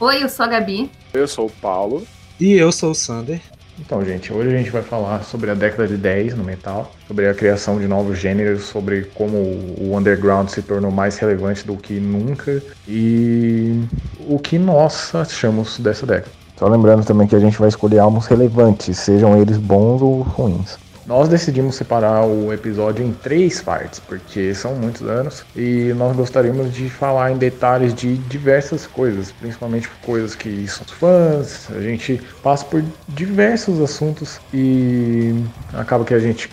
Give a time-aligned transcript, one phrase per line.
[0.00, 0.90] Oi, eu sou a Gabi.
[1.12, 2.02] Eu sou o Paulo.
[2.40, 3.38] E eu sou o Sander.
[3.78, 7.28] Então, gente, hoje a gente vai falar sobre a década de 10 no metal, sobre
[7.28, 12.00] a criação de novos gêneros, sobre como o underground se tornou mais relevante do que
[12.00, 13.78] nunca e
[14.26, 16.32] o que nós achamos dessa década.
[16.58, 20.78] Só lembrando também que a gente vai escolher álbuns relevantes, sejam eles bons ou ruins.
[21.10, 26.72] Nós decidimos separar o episódio em três partes, porque são muitos anos e nós gostaríamos
[26.72, 32.64] de falar em detalhes de diversas coisas, principalmente coisas que somos fãs, a gente passa
[32.64, 35.34] por diversos assuntos e
[35.72, 36.48] acaba que a gente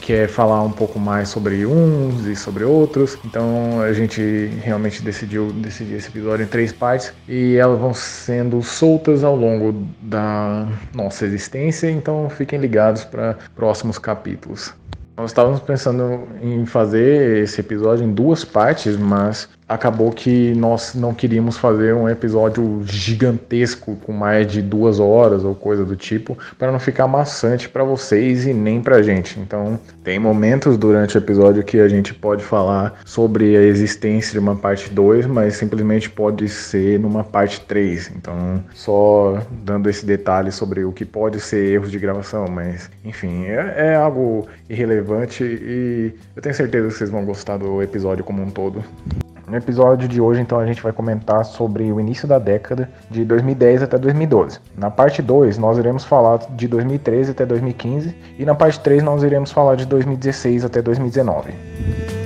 [0.00, 5.52] quer falar um pouco mais sobre uns e sobre outros, então a gente realmente decidiu
[5.52, 11.24] decidir esse episódio em três partes e elas vão sendo soltas ao longo da nossa
[11.24, 14.74] existência, então fiquem ligados para próximos capítulos.
[15.16, 21.14] Nós estávamos pensando em fazer esse episódio em duas partes, mas acabou que nós não
[21.14, 26.72] queríamos fazer um episódio gigantesco com mais de duas horas ou coisa do tipo, para
[26.72, 29.38] não ficar maçante para vocês e nem para gente.
[29.38, 34.40] Então, tem momentos durante o episódio que a gente pode falar sobre a existência de
[34.40, 38.10] uma parte 2, mas simplesmente pode ser numa parte 3.
[38.16, 43.44] Então, só dando esse detalhe sobre o que pode ser erros de gravação, mas enfim,
[43.44, 48.42] é, é algo irrelevante e eu tenho certeza que vocês vão gostar do episódio como
[48.42, 48.84] um todo.
[49.50, 53.24] No episódio de hoje, então, a gente vai comentar sobre o início da década de
[53.24, 54.60] 2010 até 2012.
[54.78, 59.24] Na parte 2, nós iremos falar de 2013 até 2015 e na parte 3 nós
[59.24, 62.19] iremos falar de 2016 até 2019.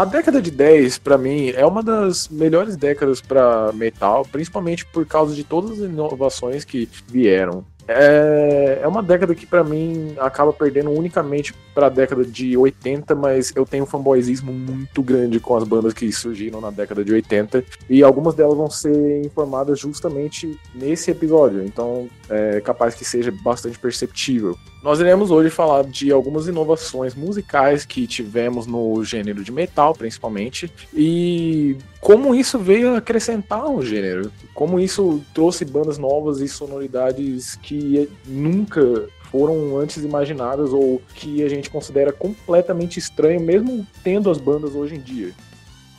[0.00, 5.04] A década de 10, para mim, é uma das melhores décadas para metal, principalmente por
[5.04, 7.66] causa de todas as inovações que vieram.
[7.86, 13.14] É, é uma década que para mim acaba perdendo unicamente para a década de 80,
[13.14, 17.12] mas eu tenho um fanboyismo muito grande com as bandas que surgiram na década de
[17.12, 23.32] 80 e algumas delas vão ser informadas justamente nesse episódio, então é capaz que seja
[23.42, 24.56] bastante perceptível.
[24.82, 30.72] Nós iremos hoje falar de algumas inovações musicais que tivemos no gênero de metal, principalmente,
[30.94, 38.08] e como isso veio acrescentar o gênero, como isso trouxe bandas novas e sonoridades que
[38.26, 44.74] nunca foram antes imaginadas ou que a gente considera completamente estranho, mesmo tendo as bandas
[44.74, 45.32] hoje em dia.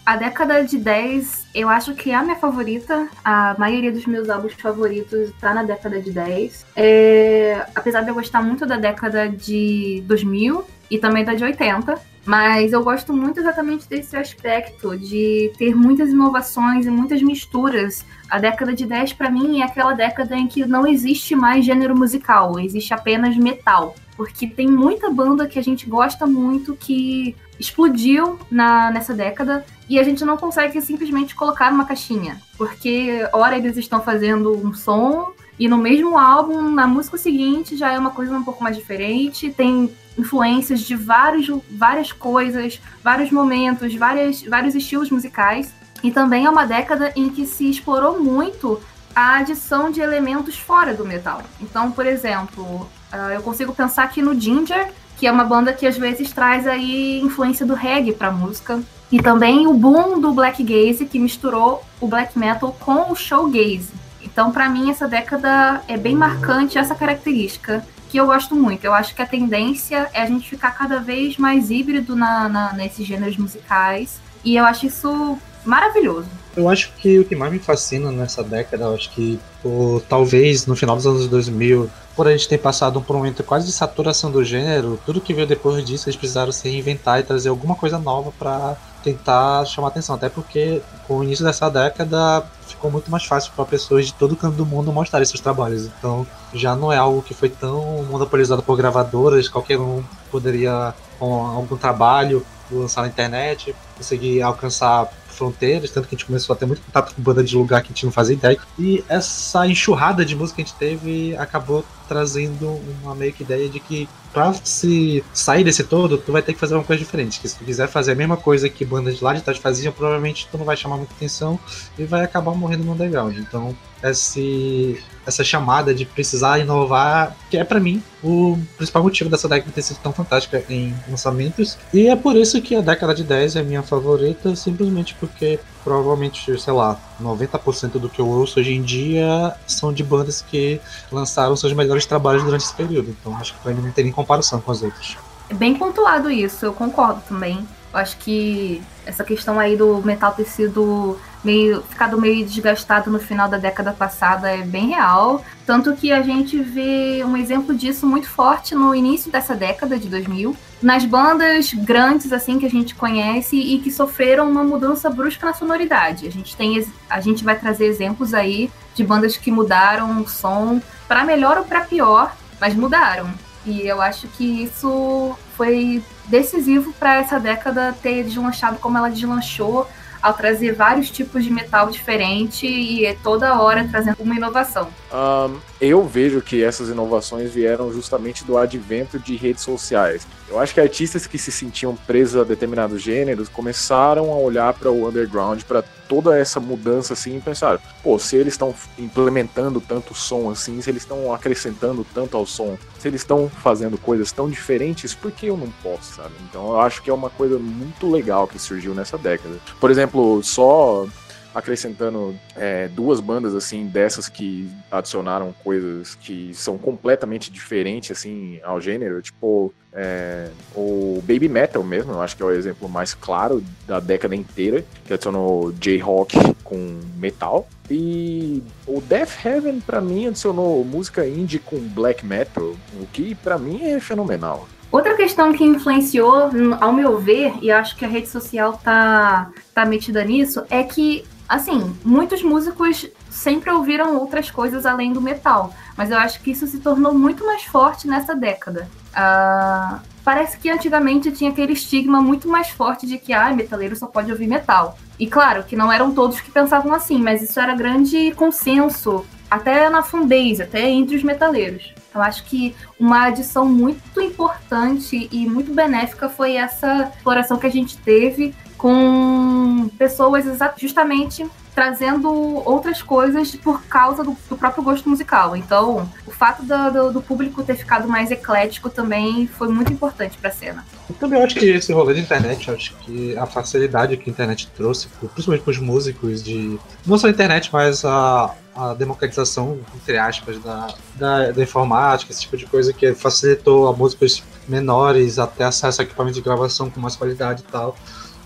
[0.03, 3.07] A década de 10, eu acho que é a minha favorita.
[3.23, 6.65] A maioria dos meus álbuns favoritos tá na década de 10.
[6.75, 11.97] É, apesar de eu gostar muito da década de 2000 e também da de 80,
[12.25, 18.03] mas eu gosto muito exatamente desse aspecto de ter muitas inovações e muitas misturas.
[18.27, 21.95] A década de 10 para mim é aquela década em que não existe mais gênero
[21.95, 28.37] musical, existe apenas metal porque tem muita banda que a gente gosta muito que explodiu
[28.51, 33.77] na, nessa década e a gente não consegue simplesmente colocar uma caixinha, porque ora eles
[33.77, 38.35] estão fazendo um som e no mesmo álbum, na música seguinte, já é uma coisa
[38.35, 45.11] um pouco mais diferente, tem influências de vários, várias coisas, vários momentos, várias, vários estilos
[45.11, 45.73] musicais.
[46.03, 48.81] E também é uma década em que se explorou muito
[49.15, 51.43] a adição de elementos fora do metal.
[51.59, 55.85] Então, por exemplo, Uh, eu consigo pensar aqui no Ginger, que é uma banda que
[55.85, 58.81] às vezes traz aí influência do reggae para música.
[59.11, 63.89] E também o boom do black gaze, que misturou o black metal com o showgaze.
[64.23, 68.85] Então, para mim, essa década é bem marcante essa característica, que eu gosto muito.
[68.85, 72.73] Eu acho que a tendência é a gente ficar cada vez mais híbrido na, na,
[72.73, 74.19] nesses gêneros musicais.
[74.43, 76.27] E eu acho isso maravilhoso.
[76.55, 80.65] Eu acho que o que mais me fascina nessa década, eu acho que por, talvez
[80.65, 84.29] no final dos anos 2000, por a gente ter passado um momento quase de saturação
[84.29, 87.97] do gênero, tudo que veio depois disso eles precisaram se reinventar e trazer alguma coisa
[87.97, 90.15] nova para tentar chamar atenção.
[90.15, 94.35] Até porque com o início dessa década ficou muito mais fácil para pessoas de todo
[94.35, 95.85] canto do mundo mostrarem seus trabalhos.
[95.85, 101.45] Então já não é algo que foi tão monopolizado por gravadoras, qualquer um poderia com
[101.45, 106.65] algum trabalho lançar na internet, conseguir alcançar fronteiras, tanto que a gente começou a ter
[106.65, 108.57] muito contato com banda de lugar que a gente não fazia ideia.
[108.77, 113.69] E essa enxurrada de música que a gente teve acabou trazendo uma meio que ideia
[113.69, 117.39] de que pra se sair desse todo, tu vai ter que fazer uma coisa diferente.
[117.39, 119.93] Que se tu quiser fazer a mesma coisa que bandas de lá de trás faziam,
[119.93, 121.57] provavelmente tu não vai chamar muita atenção
[121.97, 123.37] e vai acabar morrendo no underground.
[123.37, 123.73] Então,
[124.03, 129.71] esse, essa chamada de precisar inovar, que é para mim o principal motivo dessa década
[129.71, 131.77] ter sido tão fantástica em lançamentos.
[131.93, 136.59] E é por isso que a década de 10 é minha favorita, simplesmente porque provavelmente,
[136.59, 140.79] sei lá, 90% do que eu ouço hoje em dia são de bandas que
[141.11, 143.09] lançaram seus melhores trabalhos durante esse período.
[143.09, 145.17] Então acho que pra mim não tem nem comparação com as outras.
[145.49, 147.67] É bem pontuado isso, eu concordo também.
[147.93, 153.49] Acho que essa questão aí do metal ter sido meio ficado meio desgastado no final
[153.49, 158.29] da década passada é bem real, tanto que a gente vê um exemplo disso muito
[158.29, 163.55] forte no início dessa década de 2000, nas bandas grandes assim que a gente conhece
[163.55, 166.27] e que sofreram uma mudança brusca na sonoridade.
[166.27, 170.81] A gente tem a gente vai trazer exemplos aí de bandas que mudaram o som
[171.07, 173.29] para melhor ou para pior, mas mudaram.
[173.65, 179.87] E eu acho que isso foi decisivo para essa década ter deslanchado como ela deslanchou
[180.21, 184.87] ao trazer vários tipos de metal diferente e é toda hora trazendo uma inovação.
[185.11, 190.27] Um, eu vejo que essas inovações vieram justamente do advento de redes sociais.
[190.47, 194.91] Eu acho que artistas que se sentiam presos a determinados gêneros começaram a olhar para
[194.91, 200.13] o underground, para toda essa mudança assim, e pensar: pô, se eles estão implementando tanto
[200.13, 204.47] som assim, se eles estão acrescentando tanto ao som, se eles estão fazendo coisas tão
[204.47, 206.35] diferentes, por que eu não posso, sabe?
[206.47, 209.55] Então eu acho que é uma coisa muito legal que surgiu nessa década.
[209.79, 211.07] Por exemplo, só
[211.53, 218.79] acrescentando é, duas bandas assim dessas que adicionaram coisas que são completamente diferentes assim ao
[218.79, 223.63] gênero, tipo é, o Baby Metal mesmo, eu acho que é o exemplo mais claro
[223.85, 227.67] da década inteira, que adicionou J-Rock com metal.
[227.89, 233.57] E o Death Heaven, para mim, adicionou música indie com black metal, o que para
[233.57, 234.67] mim é fenomenal.
[234.91, 236.49] Outra questão que influenciou,
[236.81, 241.23] ao meu ver, e acho que a rede social tá, tá metida nisso, é que
[241.51, 246.65] assim, muitos músicos sempre ouviram outras coisas além do metal, mas eu acho que isso
[246.65, 248.87] se tornou muito mais forte nessa década.
[249.11, 254.07] Uh, parece que antigamente tinha aquele estigma muito mais forte de que ah, metaleiro só
[254.07, 254.97] pode ouvir metal.
[255.19, 259.89] E claro que não eram todos que pensavam assim, mas isso era grande consenso, até
[259.89, 261.93] na fanbase, até entre os metaleiros.
[262.13, 267.71] Eu acho que uma adição muito importante e muito benéfica foi essa exploração que a
[267.71, 270.45] gente teve com pessoas
[270.77, 272.29] justamente trazendo
[272.65, 275.55] outras coisas por causa do, do próprio gosto musical.
[275.55, 280.37] Então, o fato do, do, do, público ter ficado mais eclético também foi muito importante
[280.37, 280.85] para a cena.
[281.09, 284.69] Eu também acho que esse rolê de internet, acho que a facilidade que a internet
[284.75, 290.17] trouxe, principalmente para os músicos, de não só a internet, mas a, a democratização, entre
[290.17, 295.65] aspas, da, da, da, informática, esse tipo de coisa que facilitou a músicos menores até
[295.65, 297.95] acesso a equipamento de gravação com mais qualidade e tal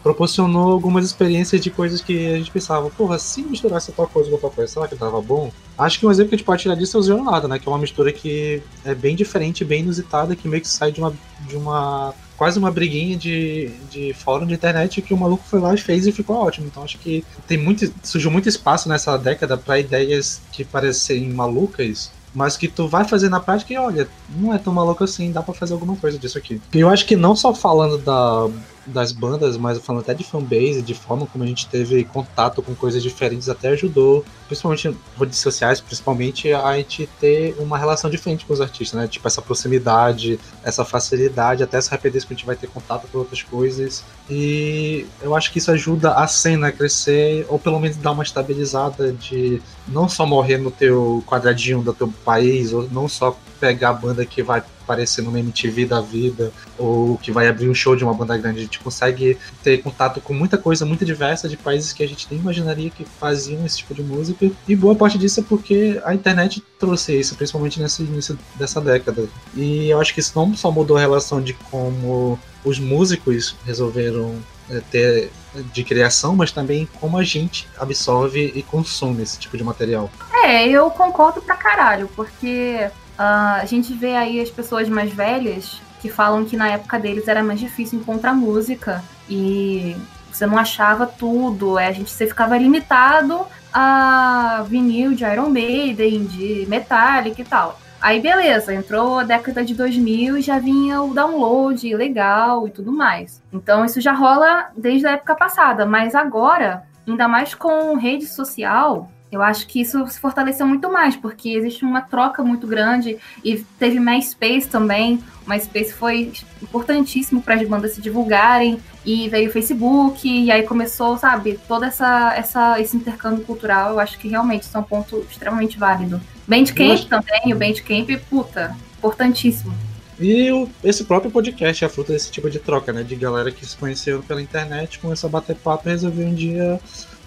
[0.05, 4.37] proporcionou algumas experiências de coisas que a gente pensava, porra, se misturasse tal coisa com
[4.37, 5.51] tal coisa, será que tava bom?
[5.75, 7.57] Acho que um exemplo que a gente pode tirar disso é o Zero né?
[7.57, 10.99] Que é uma mistura que é bem diferente, bem inusitada, que meio que sai de
[10.99, 11.11] uma.
[11.47, 15.73] De uma quase uma briguinha de, de fórum de internet que o maluco foi lá
[15.73, 16.67] e fez e ficou ótimo.
[16.67, 17.91] Então acho que tem muito.
[18.03, 23.29] surgiu muito espaço nessa década para ideias que parecem malucas mas que tu vai fazer
[23.29, 26.37] na prática e olha, não é tão maluco assim, dá para fazer alguma coisa disso
[26.37, 26.61] aqui.
[26.73, 28.49] E eu acho que não só falando da,
[28.85, 32.75] das bandas, mas falando até de fanbase, de forma como a gente teve contato com
[32.75, 38.45] coisas diferentes, até ajudou, principalmente em redes sociais, principalmente a gente ter uma relação diferente
[38.45, 39.07] com os artistas, né?
[39.07, 43.17] Tipo, essa proximidade, essa facilidade, até essa rapidez que a gente vai ter contato com
[43.17, 44.03] outras coisas.
[44.29, 48.23] E eu acho que isso ajuda a cena a crescer, ou pelo menos dar uma
[48.23, 53.89] estabilizada de não só morrer no teu quadradinho do teu país, ou não só pegar
[53.89, 57.95] a banda que vai aparecer numa MTV da vida, ou que vai abrir um show
[57.95, 58.59] de uma banda grande.
[58.59, 62.27] A gente consegue ter contato com muita coisa muito diversa de países que a gente
[62.29, 64.49] nem imaginaria que faziam esse tipo de música.
[64.67, 69.27] E boa parte disso é porque a internet trouxe isso, principalmente nesse início dessa década.
[69.55, 74.35] E eu acho que isso não só mudou a relação de como os músicos resolveram
[74.69, 75.31] é, ter
[75.71, 80.09] de criação, mas também como a gente absorve e consome esse tipo de material.
[80.43, 85.81] É, eu concordo pra caralho, porque uh, a gente vê aí as pessoas mais velhas
[86.01, 89.95] que falam que na época deles era mais difícil encontrar música e
[90.31, 96.25] você não achava tudo, é, a gente você ficava limitado a vinil de Iron Maiden,
[96.25, 97.79] de Metallica e tal.
[98.01, 102.91] Aí beleza, entrou a década de 2000 e já vinha o download legal e tudo
[102.91, 103.41] mais.
[103.51, 109.09] Então isso já rola desde a época passada, mas agora, ainda mais com rede social,
[109.31, 113.57] eu acho que isso se fortaleceu muito mais, porque existe uma troca muito grande e
[113.77, 115.21] teve MySpace também.
[115.45, 120.63] O MySpace foi importantíssimo para as bandas se divulgarem e veio o Facebook e aí
[120.63, 123.91] começou, sabe, todo essa, essa, esse intercâmbio cultural.
[123.91, 126.21] Eu acho que realmente isso é um ponto extremamente válido.
[126.47, 129.73] Bandcamp também, o Bandcamp, puta, importantíssimo.
[130.19, 133.03] E o, esse próprio podcast é a fruta desse tipo de troca, né?
[133.03, 136.79] De galera que se conheceu pela internet, começou a bater papo e resolveu um dia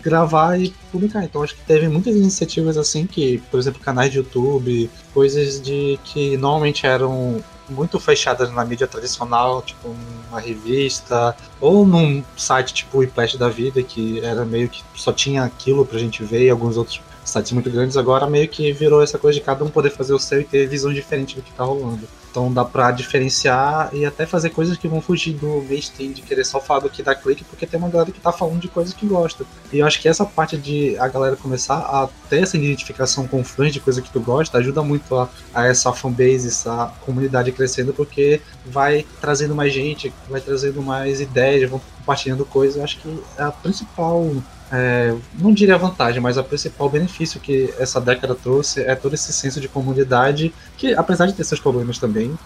[0.02, 1.25] gravar e publicar.
[1.25, 5.99] Então acho que teve muitas iniciativas assim que, por exemplo, canais de YouTube, coisas de
[6.05, 9.95] que normalmente eram muito fechadas na mídia tradicional, tipo
[10.31, 15.12] uma revista, ou num site tipo o iPlash da vida, que era meio que só
[15.12, 19.02] tinha aquilo pra gente ver e alguns outros sites muito grandes, agora meio que virou
[19.02, 21.52] essa coisa de cada um poder fazer o seu e ter visão diferente do que
[21.52, 22.09] tá rolando.
[22.38, 26.45] Então dá pra diferenciar e até fazer coisas que vão fugir do mainstream, de querer
[26.45, 28.95] só falar do que dá clique, porque tem uma galera que tá falando de coisas
[28.95, 29.45] que gosta.
[29.73, 33.42] E eu acho que essa parte de a galera começar a ter essa identificação com
[33.42, 37.92] fãs de coisa que tu gosta ajuda muito a, a essa fanbase, essa comunidade crescendo,
[37.92, 42.76] porque vai trazendo mais gente, vai trazendo mais ideias, vão compartilhando coisas.
[42.76, 44.30] Eu acho que é a principal
[44.71, 49.33] é, não diria vantagem, mas o principal benefício que essa década trouxe é todo esse
[49.33, 52.37] senso de comunidade, que apesar de ter seus problemas também,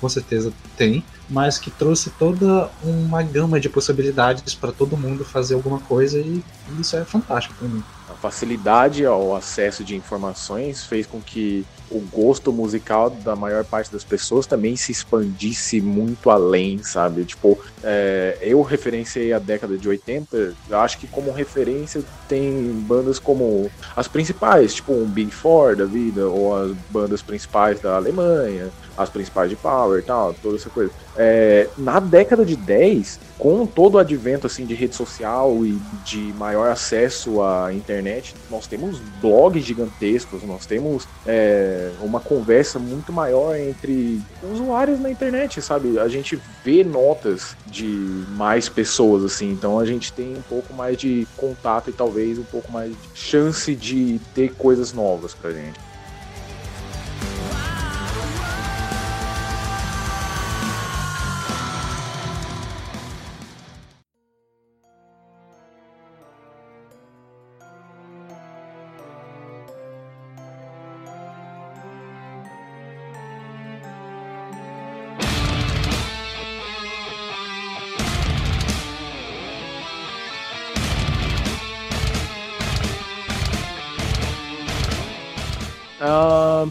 [0.00, 5.54] com certeza tem, mas que trouxe toda uma gama de possibilidades para todo mundo fazer
[5.54, 6.42] alguma coisa e
[6.78, 7.82] isso é fantástico para mim.
[8.08, 13.92] A facilidade ao acesso de informações fez com que o gosto musical da maior parte
[13.92, 17.24] das pessoas também se expandisse muito além, sabe?
[17.24, 23.18] Tipo, é, eu referenciei a década de 80, eu acho que como referência tem bandas
[23.18, 28.70] como as principais, tipo um Big Four da vida, ou as bandas principais da Alemanha,
[28.96, 30.90] as principais de Power e tal, toda essa coisa.
[31.16, 36.32] É, na década de 10, com todo o advento assim de rede social e de
[36.38, 43.56] maior acesso à internet, nós temos blogs gigantescos, nós temos é, uma conversa muito maior
[43.56, 45.98] entre usuários na internet, sabe?
[45.98, 47.86] A gente vê notas de
[48.30, 52.44] mais pessoas assim, então a gente tem um pouco mais de contato e talvez um
[52.44, 55.85] pouco mais de chance de ter coisas novas pra gente.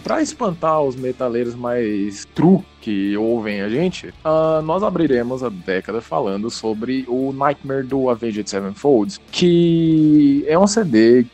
[0.03, 6.01] Para espantar os metaleiros mais true que ouvem a gente, uh, nós abriremos a década
[6.01, 11.25] falando sobre o Nightmare do Avenged Sevenfold, que é um CD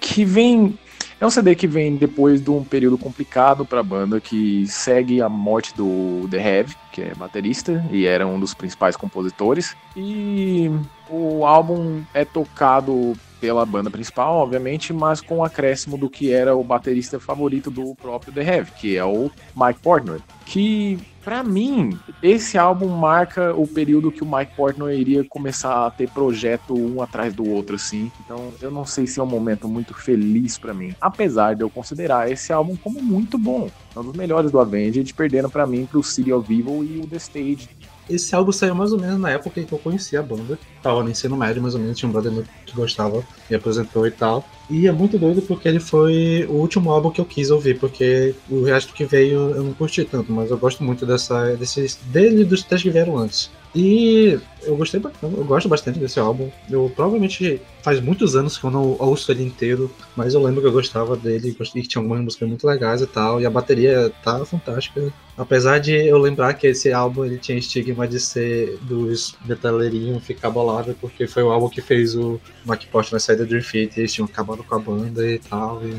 [0.00, 0.78] que vem
[1.22, 5.22] é um CD que vem depois de um período complicado para a banda, que segue
[5.22, 9.76] a morte do The Heavy, que é baterista e era um dos principais compositores.
[9.96, 10.68] E
[11.08, 16.54] o álbum é tocado pela banda principal, obviamente, mas com o acréscimo do que era
[16.54, 20.20] o baterista favorito do próprio The Heavy, que é o Mike Portnoy.
[20.46, 25.90] Que, para mim, esse álbum marca o período que o Mike Portnoy iria começar a
[25.90, 28.12] ter projeto um atrás do outro, assim.
[28.24, 31.70] Então, eu não sei se é um momento muito feliz para mim, apesar de eu
[31.70, 33.68] considerar esse álbum como muito bom.
[33.96, 37.08] É um dos melhores do Avenged, perdendo para mim pro City of Evil e o
[37.08, 37.68] The Stage,
[38.08, 40.58] esse álbum saiu mais ou menos na época que eu conhecia a banda.
[40.82, 42.32] Tava no ensino médio, mais ou menos, tinha um brother
[42.66, 44.48] que gostava, me apresentou e tal.
[44.68, 48.34] E é muito doido porque ele foi o último álbum que eu quis ouvir, porque
[48.50, 52.42] o resto que veio eu não curti tanto, mas eu gosto muito dessa, desses, dele
[52.42, 53.50] e dos três que vieram antes.
[53.74, 56.50] E eu gostei, eu gosto bastante desse álbum.
[56.70, 60.66] Eu provavelmente faz muitos anos que eu não ouço ele inteiro, mas eu lembro que
[60.66, 63.40] eu gostava dele e que tinha algumas músicas muito legais e tal.
[63.40, 65.12] E a bateria tá fantástica.
[65.38, 70.50] Apesar de eu lembrar que esse álbum ele tinha estigma de ser dos metaleirinhos ficar
[70.50, 73.98] bolado, porque foi o álbum que fez o Mike Post na saída do Dream Theater,
[73.98, 75.82] eles tinham acabado com a banda e tal.
[75.82, 75.96] E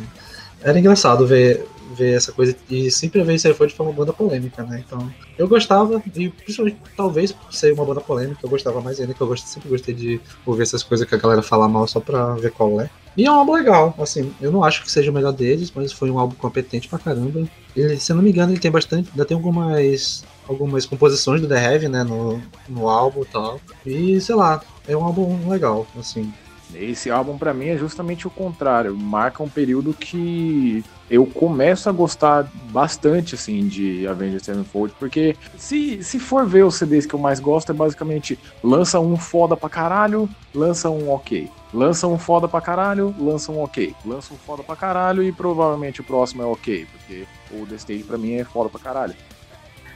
[0.61, 4.83] era engraçado ver ver essa coisa e sempre ver Sevenfold foi uma banda polêmica, né?
[4.85, 9.13] Então, eu gostava, e principalmente talvez por ser uma banda polêmica, eu gostava mais ainda,
[9.13, 11.99] que eu gosto, sempre gostei de ouvir essas coisas que a galera fala mal só
[11.99, 12.89] pra ver qual é.
[13.15, 15.91] E é um álbum legal, assim, eu não acho que seja o melhor deles, mas
[15.91, 17.47] foi um álbum competente pra caramba.
[17.75, 21.47] Ele, se eu não me engano, ele tem bastante, ainda tem algumas algumas composições do
[21.47, 23.61] The Heavy, né, no, no álbum e tal.
[23.85, 26.33] E, sei lá, é um álbum legal, assim.
[26.73, 31.91] Esse álbum para mim é justamente o contrário, marca um período que eu começo a
[31.91, 37.19] gostar bastante assim de Avengers Sevenfold, porque se, se for ver os CDs que eu
[37.19, 41.49] mais gosto é basicamente lança um foda pra caralho, lança um ok.
[41.73, 43.95] Lança um foda pra caralho, lança um ok.
[44.05, 48.03] Lança um foda pra caralho e provavelmente o próximo é ok, porque o The Stage
[48.03, 49.15] pra mim é foda pra caralho.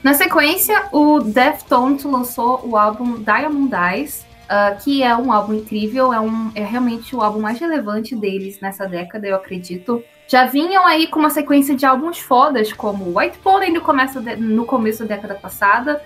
[0.02, 6.12] Na sequência, o Deftones lançou o álbum Diamond Eyes, uh, que é um álbum incrível,
[6.12, 10.02] é, um, é realmente o álbum mais relevante deles nessa década, eu acredito.
[10.28, 14.36] Já vinham aí com uma sequência de álbuns fodas, como White Pony no começo, de,
[14.36, 16.02] no começo da década passada,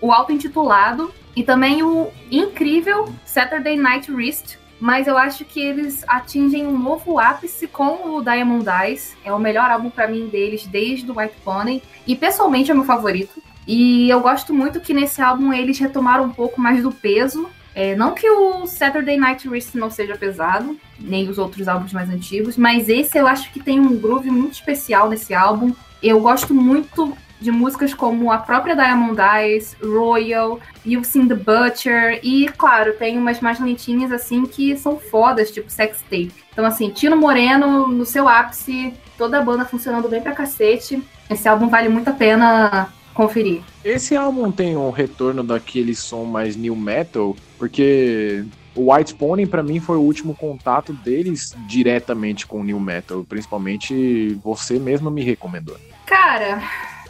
[0.00, 6.66] o auto-intitulado, e também o incrível Saturday Night Wrist, mas eu acho que eles atingem
[6.66, 9.16] um novo ápice com o Diamond Eyes.
[9.22, 12.84] É o melhor álbum para mim deles desde o White Pony e pessoalmente é meu
[12.84, 13.42] favorito.
[13.66, 17.50] E eu gosto muito que nesse álbum eles retomaram um pouco mais do peso.
[17.78, 22.10] É, não que o Saturday Night Wrist não seja pesado, nem os outros álbuns mais
[22.10, 25.72] antigos, mas esse eu acho que tem um groove muito especial nesse álbum.
[26.02, 32.18] Eu gosto muito de músicas como a própria Diamond Eyes, Royal, You've Seen the Butcher,
[32.20, 36.34] e, claro, tem umas mais lentinhas, assim, que são fodas, tipo Sex Tape.
[36.52, 41.00] Então, assim, Tino Moreno no seu ápice, toda a banda funcionando bem pra cacete.
[41.30, 43.62] Esse álbum vale muito a pena conferir.
[43.84, 48.44] Esse álbum tem um retorno daquele som mais new metal, porque
[48.74, 53.26] o White Pony para mim foi o último contato deles diretamente com o new metal,
[53.28, 55.76] principalmente você mesmo me recomendou.
[56.06, 56.62] Cara,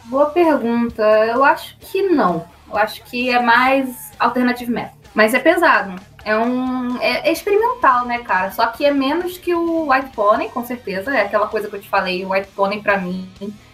[0.09, 1.03] Boa pergunta.
[1.03, 2.43] Eu acho que não.
[2.67, 4.97] Eu acho que é mais alternative metal.
[5.13, 6.01] Mas é pesado.
[6.29, 7.01] É um.
[7.01, 8.51] É, é, experimental, né, cara?
[8.51, 11.11] Só que é menos que o White Pony, com certeza.
[11.11, 13.27] É aquela coisa que eu te falei, o White Pony pra mim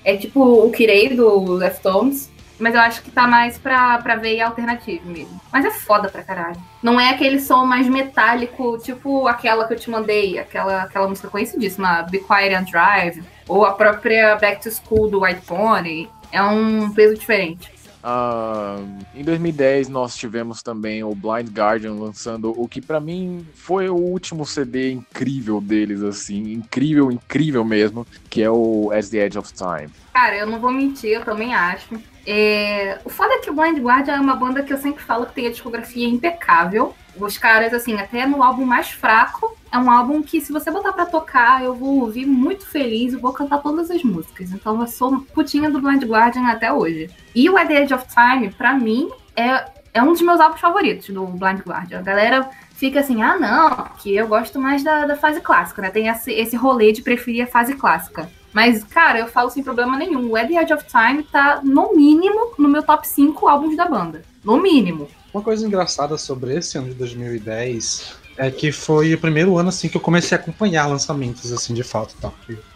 [0.05, 2.33] é tipo o Kirei do Deftones.
[2.57, 5.41] Mas eu acho que tá mais pra, pra ver alternativo mesmo.
[5.51, 6.55] Mas é foda pra caralho.
[6.81, 11.27] Não é aquele som mais metálico, tipo aquela que eu te mandei, aquela, aquela música
[11.27, 16.41] conhecidíssima, Be Quiet and Drive, ou a própria Back to School do White Pony é
[16.41, 17.74] um peso diferente.
[18.05, 23.89] Uh, em 2010 nós tivemos também o Blind Guardian lançando o que para mim foi
[23.89, 29.39] o último CD incrível deles, assim, incrível, incrível mesmo, que é o As the Edge
[29.39, 29.89] of Time.
[30.13, 31.99] Cara, eu não vou mentir, eu também acho.
[32.27, 32.99] É...
[33.03, 35.33] O foda é que o Blind Guardian é uma banda que eu sempre falo que
[35.33, 36.93] tem a discografia impecável.
[37.17, 40.93] Os caras, assim, até no álbum mais fraco, é um álbum que, se você botar
[40.93, 44.51] para tocar, eu vou ouvir muito feliz e vou cantar todas as músicas.
[44.51, 47.09] Então eu sou putinha do Blind Guardian até hoje.
[47.35, 50.61] E o At the Edge of Time, para mim, é, é um dos meus álbuns
[50.61, 51.99] favoritos do Blind Guardian.
[51.99, 55.89] A galera fica assim, ah, não, que eu gosto mais da, da fase clássica, né?
[55.89, 58.29] Tem esse, esse rolê de preferir a fase clássica.
[58.53, 60.29] Mas, cara, eu falo sem problema nenhum.
[60.29, 63.85] O At the Edge of Time tá, no mínimo, no meu top 5 álbuns da
[63.85, 64.21] banda.
[64.41, 65.09] No mínimo.
[65.33, 69.87] Uma coisa engraçada sobre esse ano de 2010 é que foi o primeiro ano assim
[69.87, 72.31] que eu comecei a acompanhar lançamentos assim de fato, tá?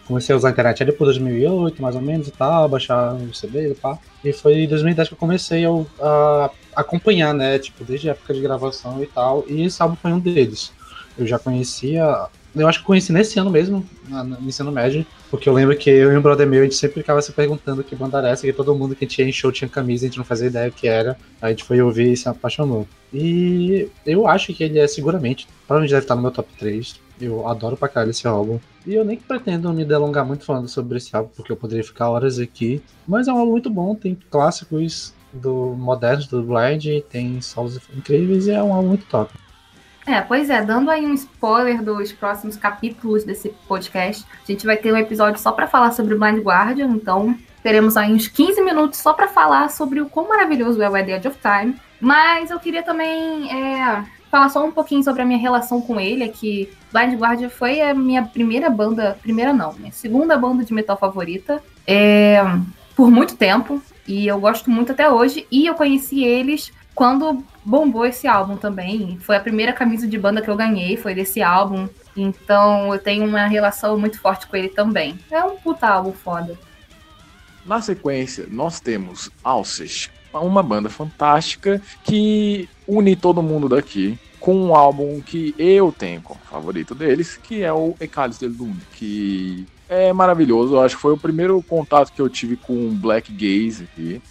[0.06, 3.34] Comecei a usar a internet ali por 2008, mais ou menos e tal, baixar o
[3.34, 3.98] CD e pá.
[4.24, 5.70] E foi em 2010 que eu comecei a,
[6.00, 10.12] a acompanhar, né, tipo, desde a época de gravação e tal, e esse álbum foi
[10.12, 10.72] um deles.
[11.18, 15.52] Eu já conhecia eu acho que conheci nesse ano mesmo, no ensino médio, porque eu
[15.52, 18.18] lembro que eu e um brother meu, a gente sempre ficava se perguntando que banda
[18.18, 20.48] era essa, que todo mundo que tinha em show tinha camisa, a gente não fazia
[20.48, 21.16] ideia o que era.
[21.40, 22.86] Aí a gente foi ouvir e se apaixonou.
[23.12, 27.00] E eu acho que ele é seguramente, provavelmente deve estar no meu top 3.
[27.20, 28.58] Eu adoro pra caralho esse álbum.
[28.86, 32.08] E eu nem pretendo me delongar muito falando sobre esse álbum, porque eu poderia ficar
[32.08, 32.82] horas aqui.
[33.06, 38.46] Mas é um álbum muito bom, tem clássicos do modernos do Blind, tem solos incríveis
[38.46, 39.32] e é um álbum muito top.
[40.06, 44.76] É, pois é, dando aí um spoiler dos próximos capítulos desse podcast, a gente vai
[44.76, 48.62] ter um episódio só para falar sobre o Blind Guardian, então teremos aí uns 15
[48.62, 51.76] minutos só para falar sobre o quão maravilhoso é o Edge of Time.
[52.00, 56.24] Mas eu queria também é, falar só um pouquinho sobre a minha relação com ele,
[56.24, 60.72] é que Blind Guardian foi a minha primeira banda, primeira não, minha segunda banda de
[60.72, 62.40] metal favorita, é,
[62.96, 68.04] por muito tempo, e eu gosto muito até hoje, e eu conheci eles quando bombou
[68.04, 69.16] esse álbum também.
[69.22, 71.88] Foi a primeira camisa de banda que eu ganhei, foi desse álbum.
[72.14, 75.18] Então eu tenho uma relação muito forte com ele também.
[75.30, 76.58] É um puta álbum foda.
[77.64, 84.74] Na sequência, nós temos Alces, uma banda fantástica que une todo mundo daqui com um
[84.74, 90.12] álbum que eu tenho como favorito deles, que é o Ecales de Lune, que é
[90.12, 90.74] maravilhoso.
[90.76, 94.22] Eu acho que foi o primeiro contato que eu tive com Black Gaze aqui.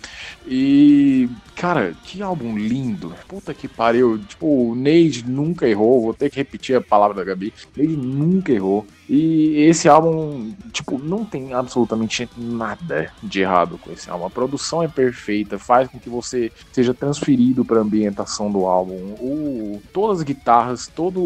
[0.47, 3.13] E, cara, que álbum lindo.
[3.27, 4.17] Puta que pariu.
[4.19, 6.01] Tipo, o Neide nunca errou.
[6.01, 7.53] Vou ter que repetir a palavra da Gabi.
[7.75, 8.87] Neide nunca errou.
[9.09, 14.27] E esse álbum, tipo, não tem absolutamente nada de errado com esse álbum.
[14.27, 19.15] A produção é perfeita, faz com que você seja transferido para a ambientação do álbum.
[19.19, 21.19] O, todas as guitarras, todo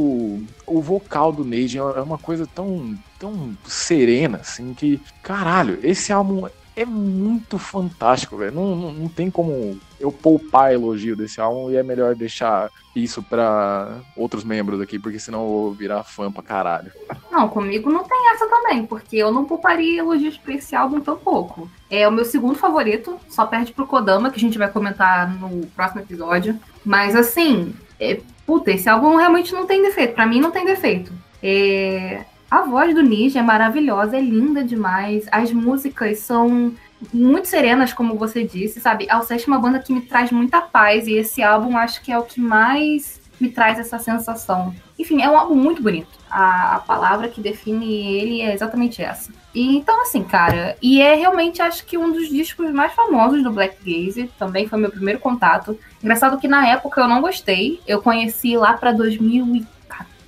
[0.65, 6.45] o vocal do Neide é uma coisa tão, tão serena, assim, que, caralho, esse álbum
[6.75, 8.51] é muito fantástico, velho.
[8.51, 13.23] Não, não, não, tem como eu poupar elogio desse álbum e é melhor deixar isso
[13.23, 16.91] para outros membros aqui, porque senão eu vou virar fã pra caralho.
[17.31, 21.15] Não, comigo não tem essa também, porque eu não pouparia elogios pra esse álbum tão
[21.15, 21.71] pouco.
[21.89, 25.65] É o meu segundo favorito, só perde pro Kodama, que a gente vai comentar no
[25.67, 26.59] próximo episódio.
[26.83, 30.13] Mas assim, é, puta, esse álbum realmente não tem defeito.
[30.13, 31.13] Para mim não tem defeito.
[31.41, 35.25] É, a voz do Ninja é maravilhosa, é linda demais.
[35.31, 36.71] As músicas são
[37.11, 39.09] muito serenas, como você disse, sabe?
[39.09, 42.17] Alceste é uma banda que me traz muita paz e esse álbum acho que é
[42.17, 44.73] o que mais me traz essa sensação.
[44.99, 46.11] Enfim, é um álbum muito bonito.
[46.29, 49.31] A, a palavra que define ele é exatamente essa.
[49.53, 53.51] E, então, assim, cara, e é realmente acho que um dos discos mais famosos do
[53.51, 54.29] Black Gaze.
[54.37, 55.77] Também foi meu primeiro contato.
[56.01, 57.81] Engraçado que na época eu não gostei.
[57.87, 59.65] Eu conheci lá para 2000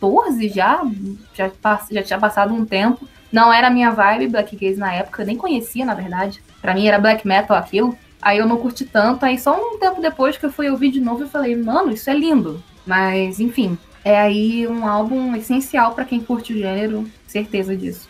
[0.05, 0.83] 14 já,
[1.33, 1.51] já,
[1.91, 3.07] já tinha passado um tempo.
[3.31, 6.41] Não era a minha vibe Black Gaze na época, eu nem conhecia, na verdade.
[6.61, 7.97] Para mim era black metal aquilo.
[8.21, 10.99] Aí eu não curti tanto, aí só um tempo depois que eu fui ouvir de
[10.99, 12.63] novo eu falei, mano, isso é lindo.
[12.85, 18.07] Mas, enfim, é aí um álbum essencial para quem curte o gênero, certeza disso.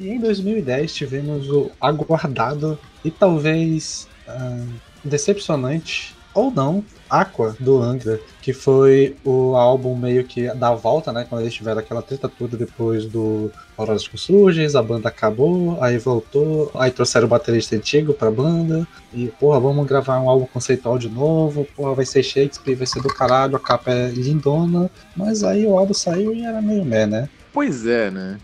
[0.00, 4.66] E em 2010 tivemos o aguardado e talvez uh,
[5.04, 11.26] decepcionante ou não, Aqua, do Angra, que foi o álbum meio que da volta, né?
[11.28, 15.98] Quando eles tiveram aquela treta toda depois do Auroras com Surges, a banda acabou, aí
[15.98, 20.98] voltou, aí trouxeram o baterista antigo pra banda, e porra, vamos gravar um álbum conceitual
[20.98, 25.44] de novo, porra, vai ser Shakespeare, vai ser do caralho, a capa é lindona, mas
[25.44, 27.28] aí o álbum saiu e era meio meh, né?
[27.52, 28.38] Pois é, né?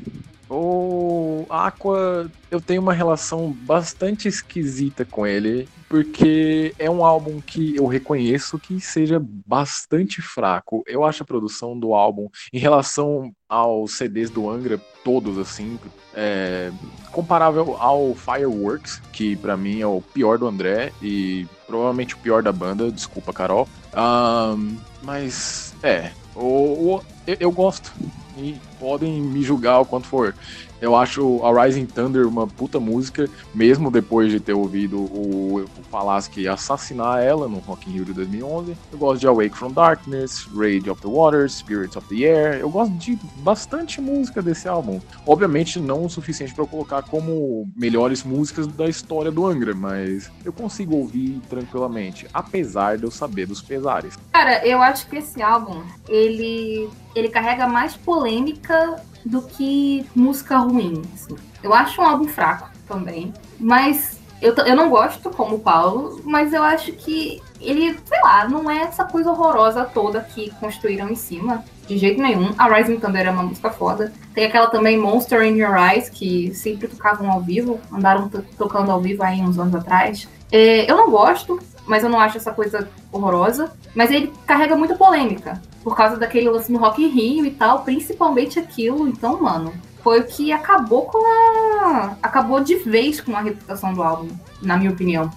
[0.49, 7.75] O Aqua, eu tenho uma relação bastante esquisita com ele, porque é um álbum que
[7.77, 10.85] eu reconheço que seja bastante fraco.
[10.87, 15.79] Eu acho a produção do álbum, em relação aos CDs do Angra, todos assim,
[16.15, 16.71] é,
[17.11, 22.43] comparável ao Fireworks, que para mim é o pior do André e provavelmente o pior
[22.43, 23.69] da banda, desculpa, Carol.
[23.97, 27.93] Um, mas é, o, o eu, eu gosto
[28.37, 30.35] e podem me julgar o quanto for.
[30.81, 35.83] Eu acho a Rising Thunder uma puta música, mesmo depois de ter ouvido o, o
[35.91, 38.77] Falasque assassinar ela no Rock in Rio de 2011.
[38.93, 42.61] Eu gosto de Awake from Darkness, Rage of the Waters, Spirits of the Air.
[42.61, 45.01] Eu gosto de bastante música desse álbum.
[45.27, 50.53] Obviamente não o suficiente para colocar como melhores músicas da história do Angra, mas eu
[50.53, 54.19] consigo ouvir tranquilamente, apesar de eu saber dos pesares.
[54.33, 61.03] Cara, eu acho que esse álbum, ele ele carrega mais polêmica do que música ruim.
[61.15, 61.37] Assim.
[61.63, 66.53] Eu acho um álbum fraco também, mas eu, eu não gosto como o Paulo, mas
[66.53, 71.17] eu acho que ele, sei lá, não é essa coisa horrorosa toda que construíram em
[71.17, 72.55] cima, de jeito nenhum.
[72.57, 74.13] A Rising Thunder é uma música foda.
[74.33, 79.01] Tem aquela também Monster in Your Eyes, que sempre tocavam ao vivo, andaram tocando ao
[79.01, 80.29] vivo aí uns anos atrás.
[80.53, 83.73] É, eu não gosto, mas eu não acho essa coisa horrorosa.
[83.95, 87.85] Mas ele carrega muita polêmica por causa daquele lance no Rock in Rio e tal,
[87.85, 89.07] principalmente aquilo.
[89.07, 89.73] Então, mano,
[90.03, 92.17] foi o que acabou com a.
[92.21, 94.27] acabou de vez com a reputação do álbum,
[94.61, 95.31] na minha opinião.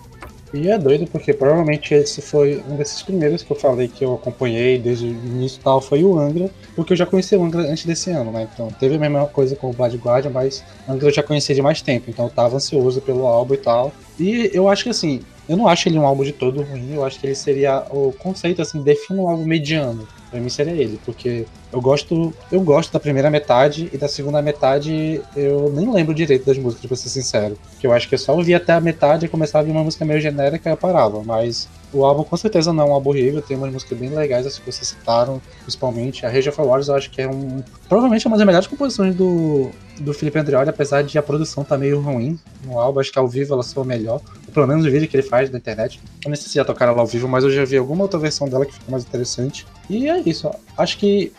[0.51, 4.15] E é doido porque provavelmente esse foi um desses primeiros que eu falei que eu
[4.15, 7.62] acompanhei desde o início e tal, foi o Angra, porque eu já conheci o Angra
[7.62, 8.47] antes desse ano, né?
[8.51, 11.62] Então teve a mesma coisa com o Blood Guardian, mas Angra eu já conhecia de
[11.62, 13.93] mais tempo, então eu tava ansioso pelo álbum e tal.
[14.19, 17.05] E eu acho que assim, eu não acho ele um álbum de todo ruim, eu
[17.05, 20.07] acho que ele seria o conceito assim, define um álbum mediano.
[20.29, 24.41] Pra mim seria ele, porque eu gosto, eu gosto da primeira metade e da segunda
[24.41, 27.57] metade eu nem lembro direito das músicas, pra ser sincero.
[27.79, 30.05] Que eu acho que eu só ouvia até a metade e começava vir uma música
[30.05, 31.23] meio genérica e eu parava.
[31.23, 34.45] Mas o álbum com certeza não é um álbum horrível, tem umas músicas bem legais,
[34.45, 36.25] as que vocês citaram, principalmente.
[36.25, 37.63] A Rage of Wars eu acho que é um.
[37.88, 41.78] Provavelmente é uma das melhores composições do, do Felipe Andreoli, apesar de a produção tá
[41.78, 44.21] meio ruim no álbum, acho que ao vivo ela soa melhor.
[44.54, 45.99] Pelo menos o vídeo que ele faz na internet.
[46.23, 48.19] Eu não sei se já tocaram ela ao vivo, mas eu já vi alguma outra
[48.19, 49.65] versão dela que ficou mais interessante.
[49.89, 51.32] E é isso, acho que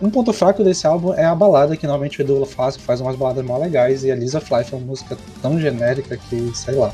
[0.00, 3.16] um ponto fraco desse álbum é a balada, que normalmente o Edu faz, faz umas
[3.16, 6.92] baladas mó legais, e a Lisa Fly é uma música tão genérica que, sei lá.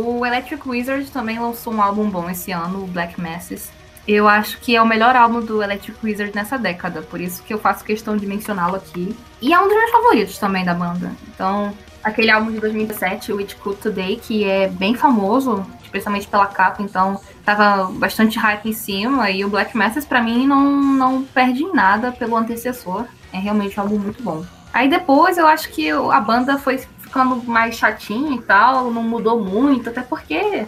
[0.00, 3.70] O Electric Wizard também lançou um álbum bom esse ano, o Black Masses.
[4.08, 7.52] Eu acho que é o melhor álbum do Electric Wizard nessa década, por isso que
[7.52, 9.14] eu faço questão de mencioná-lo aqui.
[9.40, 11.12] E é um dos meus favoritos também da banda.
[11.28, 16.46] Então, aquele álbum de 2017, o It Could Today, que é bem famoso, especialmente pela
[16.46, 19.30] capa, então tava bastante hype em cima.
[19.30, 23.04] E o Black Masses, para mim, não, não perde em nada pelo antecessor.
[23.32, 24.44] É realmente um álbum muito bom.
[24.72, 29.42] Aí depois eu acho que a banda foi ficando mais chatinha e tal, não mudou
[29.42, 30.64] muito, até porque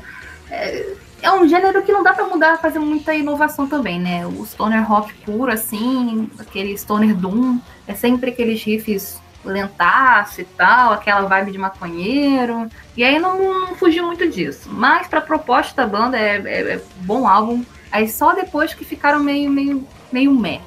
[0.50, 4.26] é, é um gênero que não dá para mudar, fazer muita inovação também, né?
[4.26, 10.92] O stoner rock puro, assim, aquele stoner doom, é sempre aqueles riffs lentaço e tal,
[10.92, 12.68] aquela vibe de maconheiro.
[12.96, 14.68] E aí não, não fugiu muito disso.
[14.70, 17.64] Mas pra proposta da banda é, é, é, bom álbum.
[17.90, 20.60] Aí só depois que ficaram meio, meio, meio meh.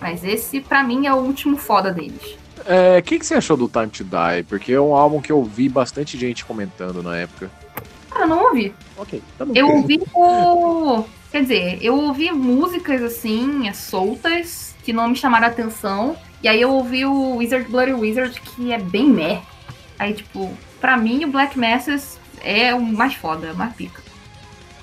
[0.00, 2.36] Mas esse, pra mim, é o último foda deles.
[2.66, 4.42] O é, que, que você achou do Time to Die?
[4.48, 7.50] Porque é um álbum que eu vi bastante gente comentando na época.
[8.10, 8.74] Cara, eu não ouvi.
[8.96, 9.52] Ok, tá bom.
[9.54, 11.04] Eu ouvi o.
[11.30, 16.16] Quer dizer, eu ouvi músicas assim, soltas, que não me chamaram a atenção.
[16.42, 19.42] E aí eu ouvi o Wizard Bloody Wizard, que é bem meh.
[19.98, 20.50] Aí, tipo,
[20.80, 24.03] pra mim o Black Masses é o mais foda, o mais pica.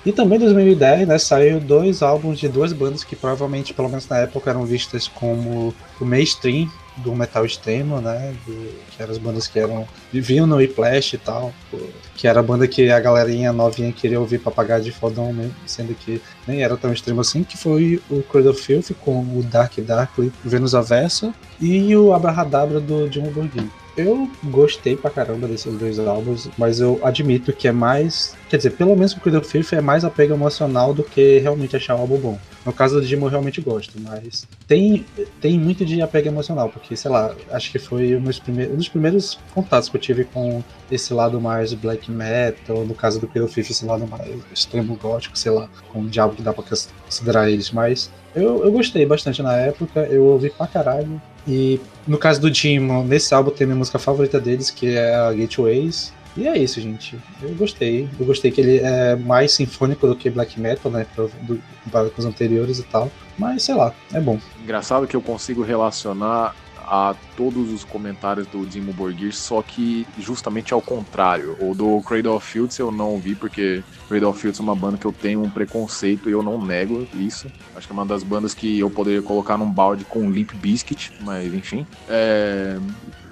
[0.04, 4.08] E também em 2010, né, saiu dois álbuns de duas bandas que provavelmente, pelo menos
[4.08, 8.34] na época, eram vistas como o mainstream do metal extremo, né?
[8.44, 8.52] Do,
[8.90, 9.86] que eram as bandas que eram.
[10.12, 11.52] viviam no Whiplash e tal.
[12.16, 15.54] Que era a banda que a galerinha novinha queria ouvir pra pagar de fodão mesmo,
[15.66, 19.42] sendo que nem era tão extremo assim, que foi o Cradle of Filth com o
[19.42, 23.70] Dark Darkly, Venus Aversa e o Abrahadabra do Jim Borghini.
[23.96, 28.34] Eu gostei pra caramba desses dois álbuns, mas eu admito que é mais.
[28.48, 31.76] Quer dizer, pelo menos o Cradle of Filth é mais apego emocional do que realmente
[31.76, 32.38] achar um álbum bom.
[32.64, 35.04] No caso do Jim eu realmente gosto, mas tem,
[35.40, 38.76] tem muito de apego emocional, porque, sei lá, acho que foi um dos, primeiros, um
[38.76, 43.26] dos primeiros contatos que eu tive com esse lado mais black metal, no caso do
[43.26, 46.52] Cradle of Filth, esse lado mais extremo gótico, sei lá, com um diabo que dá
[46.52, 46.64] pra
[47.04, 51.20] considerar eles, mas eu, eu gostei bastante na época, eu ouvi pra caralho.
[51.46, 55.14] E no caso do Dimo, nesse álbum tem a minha música favorita deles, que é
[55.14, 56.12] a Gateways.
[56.36, 57.18] E é isso, gente.
[57.42, 58.08] Eu gostei.
[58.18, 61.06] Eu gostei que ele é mais sinfônico do que black metal, né?
[61.42, 63.10] Do, comparado com os anteriores e tal.
[63.38, 64.38] Mas sei lá, é bom.
[64.62, 66.54] Engraçado que eu consigo relacionar
[66.86, 71.56] a todos os comentários do Dimo Borgir, só que justamente ao contrário.
[71.60, 74.98] O do Cradle of Fields eu não ouvi, porque Cradle of Fields é uma banda
[74.98, 77.50] que eu tenho um preconceito e eu não nego isso.
[77.74, 81.12] Acho que é uma das bandas que eu poderia colocar num balde com Limp Bizkit,
[81.20, 81.86] mas enfim.
[82.08, 82.78] É...